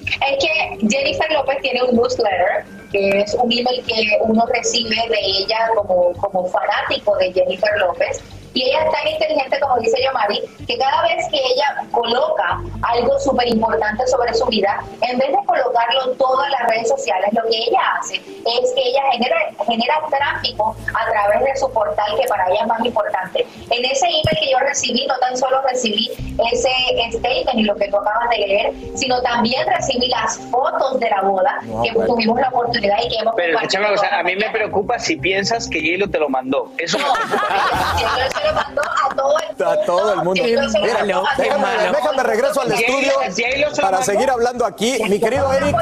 Es 0.04 0.44
que 0.44 0.88
Jennifer 0.90 1.30
López 1.30 1.58
tiene 1.62 1.80
un 1.84 1.94
newsletter, 1.94 2.64
que 2.90 3.20
es 3.20 3.34
un 3.34 3.52
email 3.52 3.84
que 3.86 4.18
uno 4.22 4.44
recibe 4.46 4.96
de 5.10 5.20
ella 5.20 5.70
como, 5.76 6.12
como 6.14 6.48
fanático 6.48 7.16
de 7.18 7.32
Jennifer 7.32 7.70
López. 7.78 8.20
Y 8.58 8.64
ella 8.64 8.82
es 8.86 8.90
tan 8.90 9.06
inteligente, 9.06 9.60
como 9.60 9.76
dice 9.78 10.02
Yomari, 10.04 10.42
que 10.66 10.76
cada 10.78 11.02
vez 11.02 11.24
que 11.30 11.36
ella 11.38 11.86
coloca 11.92 12.58
algo 12.82 13.16
súper 13.20 13.46
importante 13.46 14.04
sobre 14.08 14.34
su 14.34 14.44
vida, 14.46 14.82
en 15.00 15.16
vez 15.16 15.28
de 15.28 15.38
colocarlo 15.46 16.10
todo 16.18 16.44
en 16.44 16.50
las 16.50 16.66
redes 16.68 16.88
sociales, 16.88 17.30
lo 17.34 17.42
que 17.48 17.56
ella 17.56 17.80
hace 18.00 18.16
es 18.16 18.72
que 18.74 18.82
ella 18.82 19.02
genera, 19.12 19.36
genera 19.64 19.94
tráfico 20.10 20.74
a 20.92 21.08
través 21.12 21.44
de 21.44 21.56
su 21.56 21.70
portal, 21.72 22.06
que 22.20 22.26
para 22.26 22.48
ella 22.50 22.62
es 22.62 22.66
más 22.66 22.84
importante. 22.84 23.46
En 23.70 23.84
ese 23.84 24.06
email 24.06 24.38
que 24.40 24.50
yo 24.50 24.58
recibí, 24.58 25.06
no 25.06 25.16
tan 25.18 25.36
solo 25.36 25.62
recibí 25.62 26.10
ese 26.52 26.68
statement 27.12 27.58
y 27.60 27.62
lo 27.62 27.76
que 27.76 27.86
tú 27.88 27.96
acabas 27.98 28.28
de 28.30 28.38
leer, 28.38 28.72
sino 28.96 29.22
también 29.22 29.64
recibí 29.68 30.08
las 30.08 30.36
fotos 30.50 30.98
de 30.98 31.08
la 31.10 31.22
boda 31.22 31.58
No, 31.62 31.80
que 31.82 31.92
pero- 31.92 32.06
tuvimos 32.06 32.40
la 32.40 32.48
oportunidad 32.48 32.96
y 33.04 33.08
que 33.08 33.16
hemos 33.20 33.34
Pero 33.36 33.52
compartido. 33.52 33.82
escúchame, 33.84 33.90
o 33.94 33.98
sea, 33.98 34.18
a 34.18 34.22
mí 34.24 34.34
me 34.34 34.50
preocupa 34.50 34.98
si 34.98 35.14
piensas 35.16 35.68
que 35.68 35.78
J-Lo 35.80 36.10
te 36.10 36.18
lo 36.18 36.28
mandó. 36.28 36.72
Eso 36.78 36.98
me 36.98 37.04
J-Lo 37.04 38.47
mandó 38.52 38.82
a 38.82 39.14
todo 39.14 39.34
el 39.38 39.46
mundo. 39.48 39.68
A 39.68 39.84
todo 39.84 40.12
el 40.12 40.22
mundo. 40.22 40.42
Mira, 40.44 41.04
déjame, 41.36 42.22
regreso 42.22 42.60
al 42.60 42.72
estudio 42.72 43.12
para 43.80 44.02
seguir 44.02 44.30
hablando 44.30 44.64
aquí. 44.64 44.98
Mi 45.08 45.18
querido 45.18 45.52
Eric. 45.52 45.76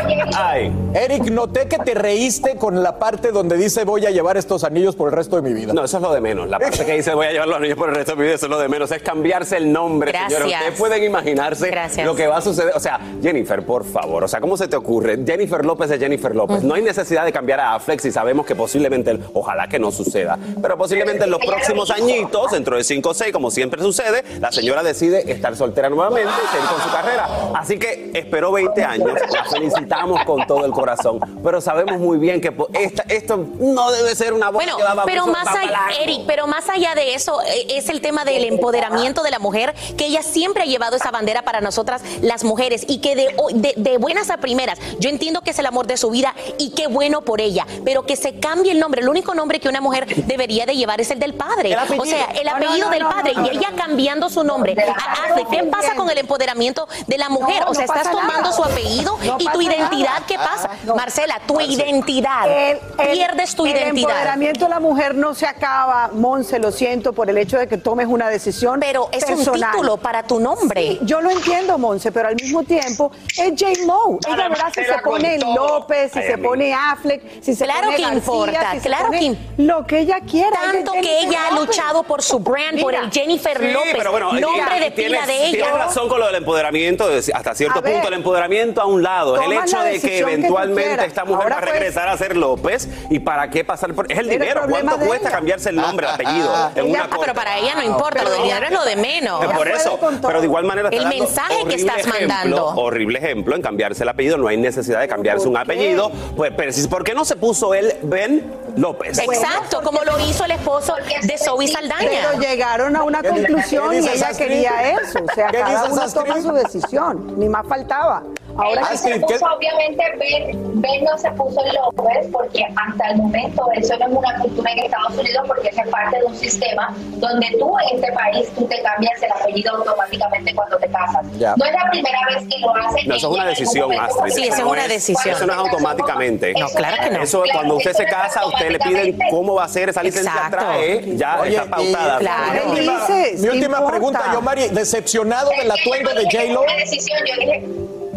Eric, 0.94 1.24
noté 1.30 1.68
que 1.68 1.78
te 1.78 1.94
reíste 1.94 2.56
con 2.56 2.82
la 2.82 2.98
parte 2.98 3.32
donde 3.32 3.56
dice 3.56 3.84
voy 3.84 4.06
a 4.06 4.10
llevar 4.10 4.36
estos 4.36 4.64
anillos 4.64 4.96
por 4.96 5.08
el 5.08 5.14
resto 5.16 5.36
de 5.36 5.42
mi 5.42 5.52
vida. 5.52 5.72
No, 5.72 5.84
eso 5.84 5.96
es 5.98 6.02
lo 6.02 6.12
de 6.12 6.20
menos. 6.20 6.48
La 6.48 6.58
parte 6.58 6.84
que 6.84 6.94
dice 6.94 7.14
voy 7.14 7.26
a 7.26 7.32
llevar 7.32 7.48
los 7.48 7.56
anillos 7.58 7.76
por 7.76 7.88
el 7.88 7.94
resto 7.94 8.12
de 8.12 8.16
mi 8.18 8.24
vida, 8.24 8.34
eso 8.34 8.46
es 8.46 8.50
lo 8.50 8.58
de 8.58 8.68
menos. 8.68 8.90
Es 8.90 9.02
cambiarse 9.02 9.56
el 9.56 9.72
nombre, 9.72 10.12
Gracias. 10.12 10.40
señores. 10.42 10.56
Ustedes 10.58 10.78
pueden 10.78 11.02
imaginarse 11.04 11.68
Gracias. 11.70 12.06
lo 12.06 12.14
que 12.14 12.26
va 12.26 12.38
a 12.38 12.40
suceder. 12.40 12.72
O 12.74 12.80
sea, 12.80 12.98
Jennifer, 13.22 13.64
por 13.64 13.84
favor. 13.84 14.24
O 14.24 14.28
sea, 14.28 14.40
¿cómo 14.40 14.56
se 14.56 14.68
te 14.68 14.76
ocurre? 14.76 15.18
Jennifer 15.24 15.64
López 15.64 15.90
es 15.90 15.98
Jennifer 15.98 16.34
López. 16.34 16.62
No 16.62 16.74
hay 16.74 16.82
necesidad 16.82 17.24
de 17.24 17.32
cambiar 17.32 17.60
a 17.60 17.74
Affleck 17.74 18.00
si 18.00 18.10
sabemos 18.12 18.46
que 18.46 18.54
posiblemente, 18.54 19.18
ojalá 19.34 19.68
que 19.68 19.78
no 19.78 19.90
suceda, 19.90 20.38
pero 20.60 20.76
posiblemente 20.76 21.24
en 21.24 21.30
los 21.30 21.40
próximos 21.44 21.90
añitos, 21.90 22.52
dentro 22.57 22.76
de 22.76 22.84
5 22.84 23.09
o 23.11 23.14
6, 23.14 23.32
como 23.32 23.50
siempre 23.50 23.80
sucede, 23.82 24.24
la 24.40 24.50
señora 24.50 24.82
decide 24.82 25.30
estar 25.30 25.54
soltera 25.57 25.88
nuevamente 25.90 26.30
y 26.30 26.52
seguir 26.54 26.68
con 26.68 26.80
su 26.82 26.90
carrera. 26.90 27.28
Así 27.54 27.78
que 27.78 28.11
esperó 28.14 28.50
20 28.52 28.82
años, 28.84 29.11
la 29.30 29.44
felicitamos 29.44 30.24
con 30.24 30.46
todo 30.46 30.64
el 30.64 30.72
corazón, 30.72 31.20
pero 31.44 31.61
sabemos 31.61 31.98
muy 32.00 32.18
bien 32.18 32.40
que 32.40 32.54
esta- 32.74 33.04
esto 33.09 33.36
no 33.59 33.90
debe 33.92 34.14
ser 34.16 34.32
una 34.32 34.46
boda 34.50 34.64
Bueno, 34.64 34.76
que 34.78 34.82
va 34.82 35.04
pero 35.04 35.26
más 35.26 35.46
allá. 35.48 35.80
Eric, 36.00 36.22
pero 36.26 36.46
más 36.46 36.68
allá 36.68 36.94
de 36.94 37.14
eso 37.14 37.40
eh, 37.42 37.66
es 37.76 37.88
el 37.88 38.00
tema 38.00 38.24
del 38.24 38.44
empoderamiento 38.44 39.22
de 39.22 39.30
la 39.30 39.38
mujer, 39.38 39.74
que 39.96 40.07
ella 40.07 40.22
siempre 40.22 40.62
ha 40.62 40.66
llevado 40.66 40.96
esa 40.96 41.11
bandera 41.11 41.42
para 41.42 41.61
nosotras 41.61 42.02
las 42.22 42.42
mujeres 42.44 42.84
y 42.88 42.98
que 43.00 43.14
de, 43.16 43.34
de- 43.54 43.74
de 43.76 43.98
buenas 43.98 44.30
a 44.30 44.38
primeras, 44.38 44.78
yo 44.98 45.11
entiendo 45.11 45.42
que 45.42 45.50
es 45.50 45.59
el 45.59 45.66
amor 45.66 45.86
de 45.86 45.96
su 45.96 46.11
vida 46.11 46.34
y 46.59 46.70
qué 46.70 46.86
bueno 46.86 47.20
por 47.22 47.40
ella, 47.40 47.66
pero 47.84 48.04
que 48.07 48.16
se 48.16 48.38
cambie 48.40 48.72
el 48.72 48.78
nombre, 48.80 49.02
el 49.02 49.09
único 49.09 49.34
nombre 49.34 49.61
que 49.61 49.68
una 49.68 49.80
mujer 49.80 50.07
debería 50.26 50.64
de 50.66 50.74
llevar 50.76 51.00
es 51.00 51.11
el 51.11 51.18
del 51.18 51.34
padre, 51.34 51.72
El 51.72 52.00
o 52.00 52.04
sea, 52.04 52.26
el 52.41 52.49
apellido 52.49 52.87
no, 52.87 52.91
del 52.91 53.03
no, 53.03 53.11
padre 53.11 53.32
no, 53.34 53.41
no, 53.43 53.47
y 53.53 53.57
ella 53.57 53.68
cambiando 53.76 54.28
su 54.30 54.45
nombre. 54.45 54.74
A- 54.80 55.24
Affleck, 55.24 55.49
¿Qué 55.49 55.62
pasa 55.64 55.95
con 55.95 56.09
el 56.11 56.18
empoderamiento 56.18 56.89
de 57.07 57.18
la 57.18 57.28
mujer? 57.28 57.62
No, 57.64 57.70
o 57.70 57.74
sea, 57.74 57.87
no 57.87 57.93
estás 57.95 58.09
pasa 58.09 58.11
tomando 58.11 58.43
nada. 58.43 58.53
su 58.53 58.64
apellido 58.64 59.18
No 59.24 59.37
y 59.39 59.45
tu 59.45 59.45
pasa 59.45 59.62
identidad, 59.62 60.09
nada. 60.14 60.26
¿qué 60.26 60.37
pasa? 60.37 60.70
Ah, 60.72 60.76
no. 60.84 60.95
Marcela, 60.97 61.41
tu 61.47 61.61
identidad. 61.61 62.47
El- 62.49 62.78
el- 62.99 63.11
Pierdes 63.12 63.55
tu 63.55 63.64
el 63.66 63.72
identidad. 63.72 64.11
empoderamiento 64.11 64.64
de 64.64 64.70
la 64.70 64.80
mujer 64.80 65.14
no 65.14 65.34
se 65.34 65.47
acaba, 65.47 66.11
Monse, 66.12 66.59
lo 66.59 66.72
siento, 66.72 67.12
por 67.12 67.30
el 67.30 67.39
hecho 67.39 67.59
de 67.59 67.68
que 67.68 67.76
tomes 67.78 68.07
una 68.07 68.28
decisión 68.28 68.80
Pero 68.80 69.09
es 69.12 69.24
un 69.28 69.45
título 69.53 69.97
para 69.97 70.22
tu 70.22 70.39
nombre. 70.41 70.80
Sí, 70.82 70.99
yo 71.03 71.20
lo 71.20 71.30
entiendo, 71.30 71.78
Monse, 71.78 72.12
pero 72.12 72.28
al 72.28 72.34
mismo 72.37 72.62
tiempo 72.62 73.11
es 73.37 73.51
J-Lo. 73.51 74.18
Ella 74.26 74.37
Para 74.37 74.49
verá 74.49 74.70
si 74.74 74.84
se 74.84 74.99
pone. 75.03 75.39
López, 75.39 76.12
si 76.12 76.18
Ay, 76.18 76.26
se 76.26 76.39
pone 76.39 76.74
Affleck, 76.74 77.43
si 77.43 77.55
se 77.55 77.64
Claro 77.64 77.84
pone 77.84 77.97
que 77.97 78.03
García, 78.03 78.18
importa, 78.18 78.72
si 78.72 78.80
se 78.80 78.89
claro 78.89 79.07
pone 79.07 79.18
que- 79.20 79.62
lo 79.62 79.87
que 79.87 79.99
ella 80.01 80.20
quiera. 80.20 80.59
Tanto 80.61 80.93
Ella 80.95 81.01
que 81.03 81.20
ella 81.20 81.39
ha 81.49 81.55
luchado 81.55 82.03
por 82.03 82.22
su 82.27 82.39
brand, 82.41 82.81
por 82.81 82.95
el 82.95 83.11
Jennifer 83.11 83.59
Sí, 83.59 83.72
López, 83.72 83.95
pero 83.97 84.11
bueno, 84.11 84.33
nombre 84.33 84.81
de 84.81 84.91
tienes- 84.91 84.93
pila 84.93 85.27
de 85.27 85.37
ella. 85.47 85.51
Tienes 85.64 85.72
razón 85.72 86.09
con 86.09 86.20
lo 86.20 86.27
del 86.27 86.37
empoderamiento, 86.37 87.09
de- 87.09 87.18
hasta 87.33 87.55
cierto 87.55 87.79
A 87.79 87.83
ver. 87.83 87.93
punto 87.95 88.09
el 88.09 88.14
empoderamiento 88.14 88.81
a 88.81 88.87
un 88.87 89.03
lado. 89.03 89.41
El 89.41 89.53
hecho 89.53 89.77
la 89.79 89.85
de 89.85 90.01
que 90.01 90.18
eventualmente 90.18 91.05
esta 91.05 91.24
mujer 91.24 91.43
Ahora, 91.45 91.57
va 91.57 91.61
a 91.61 91.64
pues, 91.64 91.72
regresar 91.74 92.09
a 92.09 92.16
ser 92.16 92.37
López 92.37 92.89
y 93.11 93.18
para 93.20 93.49
qué 93.51 93.64
pasar 93.64 93.95
por... 93.95 94.11
Es 94.11 94.18
el 94.18 94.29
dinero, 94.29 94.62
¿cuánto 94.68 94.97
cuesta 94.99 95.29
ella. 95.29 95.37
cambiarse 95.37 95.70
el 95.70 95.77
nombre, 95.77 96.07
el 96.07 96.12
apellido? 96.14 96.70
en 96.74 96.91
una 96.91 97.05
Ah, 97.11 97.16
pero 97.20 97.35
para 97.35 97.57
ella 97.59 97.74
no 97.77 97.83
importa, 97.83 98.22
lo 98.24 98.31
del 98.31 98.43
dinero 98.43 98.66
es 98.66 98.72
lo 98.72 98.85
de 98.85 98.97
menos. 98.97 99.45
Por 99.47 99.68
eso, 99.68 99.99
pero 100.22 100.41
de 100.41 100.47
igual 100.47 100.64
manera 100.64 100.89
está 100.89 101.03
El 101.03 101.09
mensaje 101.09 101.64
que 101.68 101.74
estás 101.77 101.99
ejemplo, 101.99 102.18
mandando. 102.29 102.66
Horrible 102.77 103.18
ejemplo 103.18 103.55
en 103.55 103.62
cambiarse 103.62 104.03
el 104.03 104.09
apellido, 104.09 104.37
no 104.37 104.49
hay 104.49 104.57
necesidad 104.57 105.01
de 105.01 105.09
cambiarse 105.09 105.47
un 105.49 105.57
apellido. 105.57 106.11
Pues, 106.37 106.53
pero, 106.57 106.72
si- 106.72 106.87
¿por 106.89 107.05
qué 107.05 107.14
no 107.14 107.24
se 107.24 107.37
puso 107.37 107.74
él 107.74 107.95
Ben 108.03 108.53
López? 108.77 109.18
Exacto, 109.18 109.81
como 109.83 110.03
lo 110.05 110.18
hizo 110.29 110.45
el 110.45 110.51
esposo 110.53 110.95
de 111.22 111.39
Zoe 111.39 111.68
Saldaña. 111.68 112.15
Pero 112.22 112.40
llegaron 112.40 112.96
a 112.96 113.02
una 113.02 113.22
¿Qué 113.22 113.30
di- 113.30 113.34
conclusión 113.46 113.94
y 113.94 113.98
ella 114.08 114.30
quería 114.36 114.90
eso. 114.92 115.18
O 115.24 115.34
sea, 115.34 115.48
¿Qué 115.48 115.58
cada 115.58 115.84
uno 115.84 116.02
toma 116.12 116.40
su 116.42 116.52
decisión. 116.52 117.38
Ni 117.38 117.48
más 117.48 117.66
faltaba. 117.66 118.22
Ahora 118.59 118.82
que 118.82 118.90
no 118.92 118.96
se 118.96 119.20
puso, 119.20 119.46
obviamente, 119.54 120.02
Ben, 120.18 120.80
Ben 120.80 121.04
no 121.04 121.18
se 121.18 121.30
puso 121.32 121.61
en 121.64 121.74
López 121.74 122.26
porque 122.32 122.64
hasta 122.76 123.11
el 123.11 123.16
momento 123.18 123.62
eso 123.74 123.96
no 123.98 124.07
es 124.07 124.12
una 124.12 124.38
cultura 124.40 124.72
en 124.72 124.78
Estados 124.80 125.12
Unidos 125.18 125.44
porque 125.46 125.68
eso 125.68 125.80
es 125.82 125.88
parte 125.90 126.18
de 126.18 126.24
un 126.24 126.36
sistema 126.36 126.94
donde 127.16 127.46
tú 127.59 127.74
en 127.78 127.96
este 127.96 128.12
país 128.12 128.48
tú 128.57 128.66
te 128.66 128.80
cambias 128.82 129.22
el 129.22 129.32
apellido 129.32 129.76
automáticamente 129.76 130.54
cuando 130.54 130.78
te 130.78 130.88
casas. 130.88 131.26
Ya. 131.38 131.54
No 131.57 131.64
es 131.64 131.72
la 131.72 131.90
primera 131.90 132.18
vez 132.30 132.48
que 132.48 132.59
lo 132.61 132.74
hace. 132.74 133.04
No, 133.07 133.14
eso 133.16 133.28
es 133.30 133.34
una 133.36 133.46
decisión, 133.46 133.92
Astrid. 133.92 134.32
Sí, 134.32 134.44
esa 134.48 134.57
es 134.59 134.64
una 134.64 134.88
decisión. 134.88 135.34
Eso 135.36 135.46
no 135.46 135.52
es 135.52 135.59
automáticamente. 135.59 136.52
No, 136.59 136.68
claro 136.68 136.96
que 137.02 137.11
no. 137.11 137.22
Eso 137.22 137.42
Claro, 137.42 137.59
cuando 137.59 137.76
usted 137.76 137.90
eso 137.90 137.98
se 137.98 138.07
casa, 138.07 138.46
usted 138.46 138.70
le 138.70 138.78
piden 138.78 139.18
cómo 139.30 139.54
va 139.54 139.64
a 139.64 139.68
ser 139.68 139.88
esa 139.90 140.02
licencia 140.02 140.32
Exacto. 140.32 140.57
trae, 140.59 141.16
ya 141.16 141.40
Oye, 141.40 141.57
está 141.57 141.70
pautada. 141.70 142.16
y- 142.16 142.18
Claro. 142.20 142.64
Mi 142.66 142.70
última, 142.72 143.07
dices? 143.07 143.40
mi 143.40 143.48
¿Qué 143.48 143.54
última 143.54 143.86
pregunta, 143.86 144.20
Yomari, 144.32 144.68
¿decepcionado 144.68 145.50
del 145.50 145.70
atuendo 145.70 146.14
de 146.14 146.24
J-Lo? 146.24 146.62
Una 146.62 146.74
decisión, 146.76 147.18
yo 147.26 147.34
dije, 147.40 147.64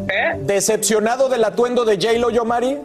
¿Eh? 0.10 0.36
¿Decepcionado 0.40 1.30
del 1.30 1.44
atuendo 1.44 1.86
de 1.86 1.96
J-Lo, 1.98 2.30
Yomari? 2.30 2.80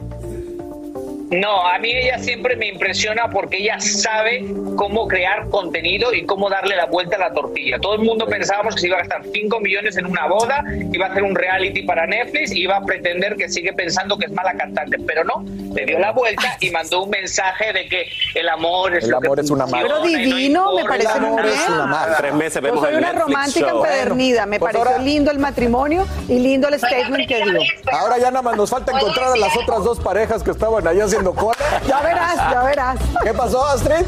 No, 1.41 1.67
a 1.67 1.79
mí 1.79 1.91
ella 1.91 2.19
siempre 2.19 2.57
me 2.57 2.69
impresiona 2.69 3.29
porque 3.31 3.59
ella 3.59 3.81
sabe 3.81 4.45
cómo 4.77 5.09
crear 5.09 5.49
contenido 5.49 6.13
y 6.13 6.25
cómo 6.27 6.49
darle 6.51 6.77
la 6.77 6.87
vuelta 6.87 7.17
a 7.17 7.19
la 7.19 7.33
tortilla. 7.33 7.79
Todo 7.81 7.95
el 7.95 8.03
mundo 8.03 8.27
pensábamos 8.27 8.75
que 8.75 8.83
se 8.83 8.87
iba 8.89 8.97
a 8.97 9.01
gastar 9.01 9.23
5 9.33 9.61
millones 9.61 9.97
en 9.97 10.07
una 10.07 10.27
boda, 10.27 10.63
iba 10.93 11.07
a 11.07 11.11
hacer 11.11 11.23
un 11.23 11.35
reality 11.35 11.83
para 11.83 12.07
Netflix 12.07 12.53
y 12.53 12.61
iba 12.63 12.77
a 12.77 12.83
pretender 12.85 13.37
que 13.37 13.49
sigue 13.49 13.73
pensando 13.73 14.17
que 14.19 14.27
es 14.27 14.33
mala 14.33 14.53
cantante, 14.55 14.99
pero 15.07 15.25
no, 15.25 15.45
le 15.75 15.85
dio 15.87 15.99
la 15.99 16.13
vuelta 16.13 16.57
y 16.61 16.71
mandó 16.71 17.03
un 17.05 17.11
mensaje 17.11 17.73
de 17.73 17.89
que 17.89 18.07
el 18.35 18.49
amor 18.49 18.95
es 18.97 19.05
El 19.05 19.11
lo 19.11 19.21
que 19.21 19.27
amor 19.27 19.41
es 19.41 19.51
una 19.51 19.67
funciona 19.67 19.95
Pero 19.95 20.09
y 20.09 20.13
no 20.13 20.19
divino, 20.37 20.75
me 20.75 20.85
parece 20.85 21.21
muy 21.21 21.29
amor 21.29 21.47
es 21.47 21.53
bien. 21.67 21.81
una. 21.81 22.05
En 22.09 22.17
tres 22.17 22.35
meses 22.35 22.55
Yo 22.55 22.61
vemos 22.63 22.81
soy 22.85 22.93
el 22.93 22.99
una 22.99 23.13
romántica 23.13 23.69
show. 23.71 23.85
empedernida. 23.85 24.47
Me 24.47 24.59
Pues 24.59 24.73
pareció 24.73 24.91
ahora- 24.93 25.03
lindo 25.05 25.31
el 25.31 25.39
matrimonio 25.39 26.07
y 26.29 26.39
lindo 26.39 26.69
el 26.69 26.79
statement 26.79 27.29
que 27.29 27.43
dio. 27.43 27.61
Ahora 27.93 28.19
ya 28.19 28.31
nada 28.31 28.43
más 28.43 28.57
nos 28.57 28.71
falta 28.71 28.93
encontrar 28.93 29.33
a 29.33 29.37
las 29.37 29.57
otras 29.57 29.83
dos 29.85 29.99
parejas 30.01 30.43
que 30.43 30.51
estaban 30.51 30.87
ahí 30.87 31.01
haciendo 31.01 31.24
cola. 31.33 31.57
Ya 31.87 32.01
verás, 32.01 32.37
ya 32.37 32.63
verás. 32.63 32.99
¿Qué 33.23 33.33
pasó, 33.33 33.65
Astrid? 33.67 34.05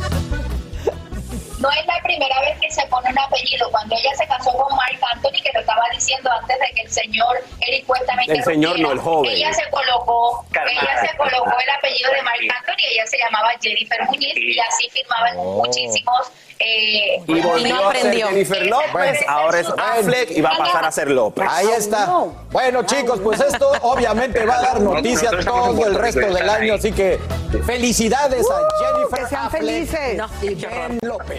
no 1.59 1.71
es 1.71 1.87
la 1.87 2.01
primera 2.03 2.41
vez 2.41 2.59
que 2.61 2.71
se 2.71 2.87
pone 2.87 3.11
un 3.11 3.19
apellido. 3.19 3.71
Cuando 3.71 3.95
ella 3.97 4.15
se 4.17 4.27
casó 4.27 4.53
con 4.53 4.77
Mark 4.77 4.99
Anthony, 5.15 5.43
que 5.43 5.51
lo 5.55 5.61
estaba 5.61 5.83
diciendo 5.93 6.31
antes 6.31 6.59
de 6.59 6.67
que 6.75 6.83
el 6.83 6.91
señor 6.91 7.45
Eric 7.61 7.87
Cuesta 7.87 8.15
me 8.15 8.25
El 8.25 8.45
señor, 8.45 8.79
no, 8.79 8.93
el 8.93 8.99
joven. 8.99 9.31
Ella 9.33 9.53
se 9.53 9.69
colocó, 9.71 10.45
Carmada. 10.51 10.81
ella 10.81 11.09
se 11.09 11.17
colocó 11.17 11.53
el 11.59 11.71
apellido 11.71 12.13
de 12.13 12.23
Marc 12.23 12.41
Anthony, 12.59 12.85
ella 12.93 13.07
se 13.07 13.19
llamaba 13.19 13.51
Jennifer 13.61 14.05
Muñiz 14.07 14.37
y 14.37 14.59
así 14.61 14.89
firmaban 14.91 15.37
muchísimos. 15.37 16.33
Eh, 16.59 17.23
Y 17.27 17.41
volvió 17.41 17.89
a 17.89 17.95
ser 17.95 18.15
Jennifer 18.15 18.67
López, 18.67 18.91
Pues, 18.93 19.19
ahora 19.29 19.61
es 19.61 19.67
Affleck 19.69 20.31
y 20.31 20.41
va 20.41 20.51
a 20.51 20.59
pasar 20.59 20.85
a 20.87 20.91
ser 20.93 21.11
López. 21.11 21.47
Ahí 21.51 21.69
está. 21.77 22.09
Bueno, 22.51 22.83
chicos, 22.85 23.21
pues 23.23 23.41
esto 23.41 23.73
obviamente 23.83 24.45
va 24.47 24.59
a 24.59 24.63
dar 24.63 24.81
noticias 24.81 25.45
todo 25.45 25.87
el 25.87 25.95
resto 25.95 26.21
del 26.21 26.49
año, 26.49 26.75
así 26.75 26.93
que 26.93 27.19
felicidades 27.67 28.47
a 28.51 28.95
Jennifer 28.95 29.21
que 29.21 29.27
sean 29.29 29.47
Affleck. 29.47 29.63
felices. 29.63 30.23
y 30.43 30.55
Ben 30.55 30.99
López. 31.03 31.39